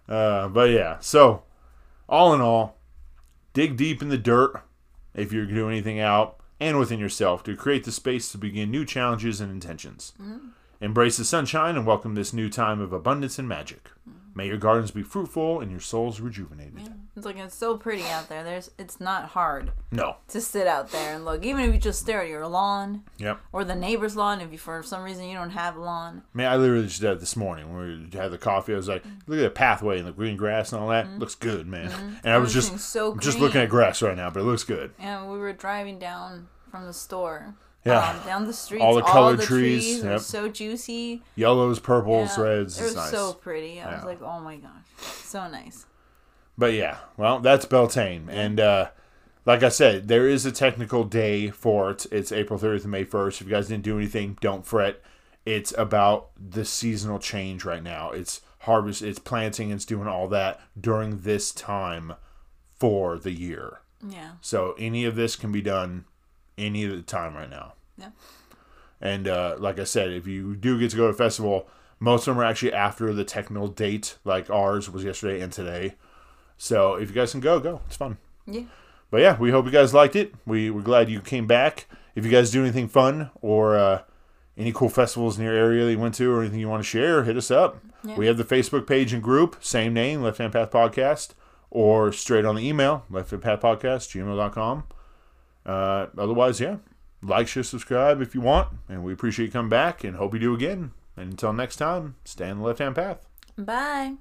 uh, 0.08 0.48
but 0.48 0.70
yeah, 0.70 0.96
so 1.00 1.42
all 2.08 2.32
in 2.34 2.40
all, 2.40 2.76
dig 3.52 3.76
deep 3.76 4.00
in 4.02 4.08
the 4.08 4.18
dirt 4.18 4.62
if 5.14 5.32
you're 5.32 5.46
doing 5.46 5.72
anything 5.72 6.00
out 6.00 6.36
and 6.60 6.78
within 6.78 6.98
yourself 6.98 7.42
to 7.44 7.56
create 7.56 7.84
the 7.84 7.92
space 7.92 8.30
to 8.32 8.38
begin 8.38 8.70
new 8.70 8.84
challenges 8.84 9.40
and 9.40 9.50
intentions. 9.50 10.12
Embrace 10.80 11.16
the 11.16 11.24
sunshine 11.24 11.76
and 11.76 11.86
welcome 11.86 12.14
this 12.14 12.32
new 12.32 12.48
time 12.48 12.80
of 12.80 12.92
abundance 12.92 13.38
and 13.38 13.48
magic. 13.48 13.90
May 14.34 14.46
your 14.46 14.56
gardens 14.56 14.90
be 14.90 15.02
fruitful 15.02 15.60
and 15.60 15.70
your 15.70 15.80
souls 15.80 16.20
rejuvenated. 16.20 16.90
It's 17.16 17.26
like 17.26 17.36
it's 17.36 17.54
so 17.54 17.76
pretty 17.76 18.04
out 18.04 18.28
there. 18.28 18.42
There's, 18.42 18.70
it's 18.78 19.00
not 19.00 19.26
hard 19.30 19.72
No. 19.90 20.16
to 20.28 20.40
sit 20.40 20.66
out 20.66 20.90
there 20.90 21.14
and 21.14 21.24
look. 21.24 21.44
Even 21.44 21.64
if 21.64 21.74
you 21.74 21.80
just 21.80 22.00
stare 22.00 22.22
at 22.22 22.28
your 22.28 22.46
lawn 22.46 23.02
Yep. 23.18 23.40
or 23.52 23.64
the 23.64 23.74
neighbor's 23.74 24.16
lawn, 24.16 24.40
if 24.40 24.50
you 24.50 24.58
for 24.58 24.82
some 24.82 25.02
reason 25.02 25.26
you 25.26 25.34
don't 25.36 25.50
have 25.50 25.76
a 25.76 25.80
lawn. 25.80 26.22
Man, 26.32 26.50
I 26.50 26.56
literally 26.56 26.86
just 26.86 27.00
did 27.00 27.10
it 27.12 27.20
this 27.20 27.36
morning 27.36 27.74
when 27.74 28.08
we 28.10 28.18
had 28.18 28.30
the 28.30 28.38
coffee. 28.38 28.72
I 28.72 28.76
was 28.76 28.88
like, 28.88 29.02
mm-hmm. 29.02 29.30
look 29.30 29.38
at 29.38 29.42
the 29.42 29.50
pathway 29.50 29.98
and 29.98 30.06
the 30.06 30.12
green 30.12 30.36
grass 30.36 30.72
and 30.72 30.80
all 30.80 30.88
that. 30.88 31.06
Mm-hmm. 31.06 31.18
Looks 31.18 31.34
good, 31.34 31.66
man. 31.66 31.90
Mm-hmm. 31.90 32.14
And 32.24 32.32
I 32.32 32.38
was 32.38 32.54
just 32.54 32.78
so 32.78 33.16
just 33.16 33.38
looking 33.38 33.60
at 33.60 33.68
grass 33.68 34.00
right 34.00 34.16
now, 34.16 34.30
but 34.30 34.40
it 34.40 34.44
looks 34.44 34.64
good. 34.64 34.92
Yeah, 34.98 35.26
we 35.28 35.38
were 35.38 35.52
driving 35.52 35.98
down 35.98 36.48
from 36.70 36.86
the 36.86 36.92
store. 36.94 37.54
Yeah. 37.84 38.10
Um, 38.10 38.26
down 38.26 38.46
the 38.46 38.52
street. 38.52 38.80
All 38.80 38.94
the 38.94 39.02
colored 39.02 39.40
trees. 39.40 39.84
trees, 39.84 40.04
were 40.04 40.10
yep. 40.12 40.20
so 40.20 40.48
juicy. 40.48 41.22
Yellows, 41.34 41.80
purples, 41.80 42.36
Yeah, 42.36 42.44
reds. 42.44 42.80
It 42.80 42.84
was 42.84 42.94
nice. 42.94 43.10
so 43.10 43.32
pretty. 43.32 43.80
I 43.80 43.96
was 43.96 44.04
like, 44.04 44.22
oh 44.22 44.40
my 44.40 44.56
gosh, 44.56 44.70
so 44.98 45.48
nice. 45.48 45.86
But 46.56 46.74
yeah, 46.74 46.98
well, 47.16 47.40
that's 47.40 47.64
Beltane. 47.64 48.28
And 48.30 48.60
uh, 48.60 48.90
like 49.44 49.62
I 49.62 49.68
said, 49.68 50.08
there 50.08 50.28
is 50.28 50.46
a 50.46 50.52
technical 50.52 51.04
day 51.04 51.50
for 51.50 51.90
it. 51.90 52.06
It's 52.12 52.30
April 52.30 52.58
30th 52.58 52.82
and 52.82 52.92
May 52.92 53.04
1st. 53.04 53.40
If 53.40 53.46
you 53.46 53.52
guys 53.52 53.68
didn't 53.68 53.84
do 53.84 53.98
anything, 53.98 54.38
don't 54.40 54.64
fret. 54.64 55.02
It's 55.44 55.74
about 55.76 56.30
the 56.36 56.64
seasonal 56.64 57.18
change 57.18 57.64
right 57.64 57.82
now. 57.82 58.10
It's 58.10 58.42
harvest, 58.60 59.02
it's 59.02 59.18
planting, 59.18 59.72
it's 59.72 59.84
doing 59.84 60.06
all 60.06 60.28
that 60.28 60.60
during 60.80 61.22
this 61.22 61.50
time 61.50 62.12
for 62.78 63.18
the 63.18 63.32
year. 63.32 63.80
Yeah. 64.08 64.32
So 64.40 64.76
any 64.78 65.04
of 65.04 65.16
this 65.16 65.34
can 65.34 65.50
be 65.50 65.62
done 65.62 66.04
any 66.58 66.84
of 66.84 66.90
the 66.90 67.02
time 67.02 67.34
right 67.34 67.50
now. 67.50 67.74
Yeah. 67.96 68.10
And 69.00 69.26
uh, 69.26 69.56
like 69.58 69.78
I 69.78 69.84
said, 69.84 70.12
if 70.12 70.26
you 70.26 70.54
do 70.54 70.78
get 70.78 70.90
to 70.92 70.96
go 70.96 71.08
to 71.08 71.12
a 71.12 71.16
festival, 71.16 71.68
most 71.98 72.26
of 72.26 72.34
them 72.34 72.40
are 72.40 72.44
actually 72.44 72.72
after 72.72 73.12
the 73.12 73.24
technical 73.24 73.68
date. 73.68 74.18
Like 74.24 74.48
ours 74.50 74.88
was 74.88 75.04
yesterday 75.04 75.40
and 75.40 75.52
today. 75.52 75.94
So 76.56 76.94
if 76.94 77.08
you 77.08 77.14
guys 77.14 77.32
can 77.32 77.40
go, 77.40 77.58
go. 77.58 77.80
It's 77.86 77.96
fun. 77.96 78.18
Yeah. 78.46 78.62
But 79.10 79.20
yeah, 79.20 79.38
we 79.38 79.50
hope 79.50 79.66
you 79.66 79.70
guys 79.70 79.92
liked 79.92 80.16
it. 80.16 80.34
We 80.46 80.70
we're 80.70 80.82
glad 80.82 81.10
you 81.10 81.20
came 81.20 81.46
back. 81.46 81.86
If 82.14 82.24
you 82.24 82.30
guys 82.30 82.50
do 82.50 82.62
anything 82.62 82.88
fun 82.88 83.30
or 83.40 83.76
uh, 83.76 84.02
any 84.56 84.72
cool 84.72 84.88
festivals 84.88 85.38
in 85.38 85.44
your 85.44 85.54
area 85.54 85.84
that 85.84 85.90
you 85.90 85.98
went 85.98 86.14
to 86.16 86.32
or 86.32 86.40
anything 86.40 86.60
you 86.60 86.68
want 86.68 86.82
to 86.82 86.88
share, 86.88 87.24
hit 87.24 87.36
us 87.36 87.50
up. 87.50 87.78
Yeah. 88.04 88.16
We 88.16 88.26
have 88.26 88.36
the 88.36 88.44
Facebook 88.44 88.86
page 88.86 89.12
and 89.12 89.22
group, 89.22 89.56
same 89.60 89.94
name, 89.94 90.22
Left 90.22 90.38
Hand 90.38 90.52
Path 90.52 90.70
Podcast, 90.70 91.30
or 91.70 92.12
straight 92.12 92.44
on 92.44 92.56
the 92.56 92.66
email, 92.66 93.04
Left 93.10 93.30
Hand 93.30 93.42
Path 93.42 93.60
Podcast, 93.60 94.08
gmail.com. 94.10 94.84
Uh, 95.64 96.06
otherwise, 96.18 96.60
yeah, 96.60 96.76
like, 97.22 97.48
share, 97.48 97.62
subscribe 97.62 98.20
if 98.20 98.34
you 98.34 98.40
want. 98.40 98.68
And 98.88 99.04
we 99.04 99.12
appreciate 99.12 99.46
you 99.46 99.52
coming 99.52 99.68
back 99.68 100.04
and 100.04 100.16
hope 100.16 100.34
you 100.34 100.40
do 100.40 100.54
again. 100.54 100.92
And 101.16 101.32
until 101.32 101.52
next 101.52 101.76
time, 101.76 102.16
stay 102.24 102.50
on 102.50 102.58
the 102.58 102.64
left 102.64 102.78
hand 102.78 102.96
path. 102.96 103.26
Bye. 103.56 104.14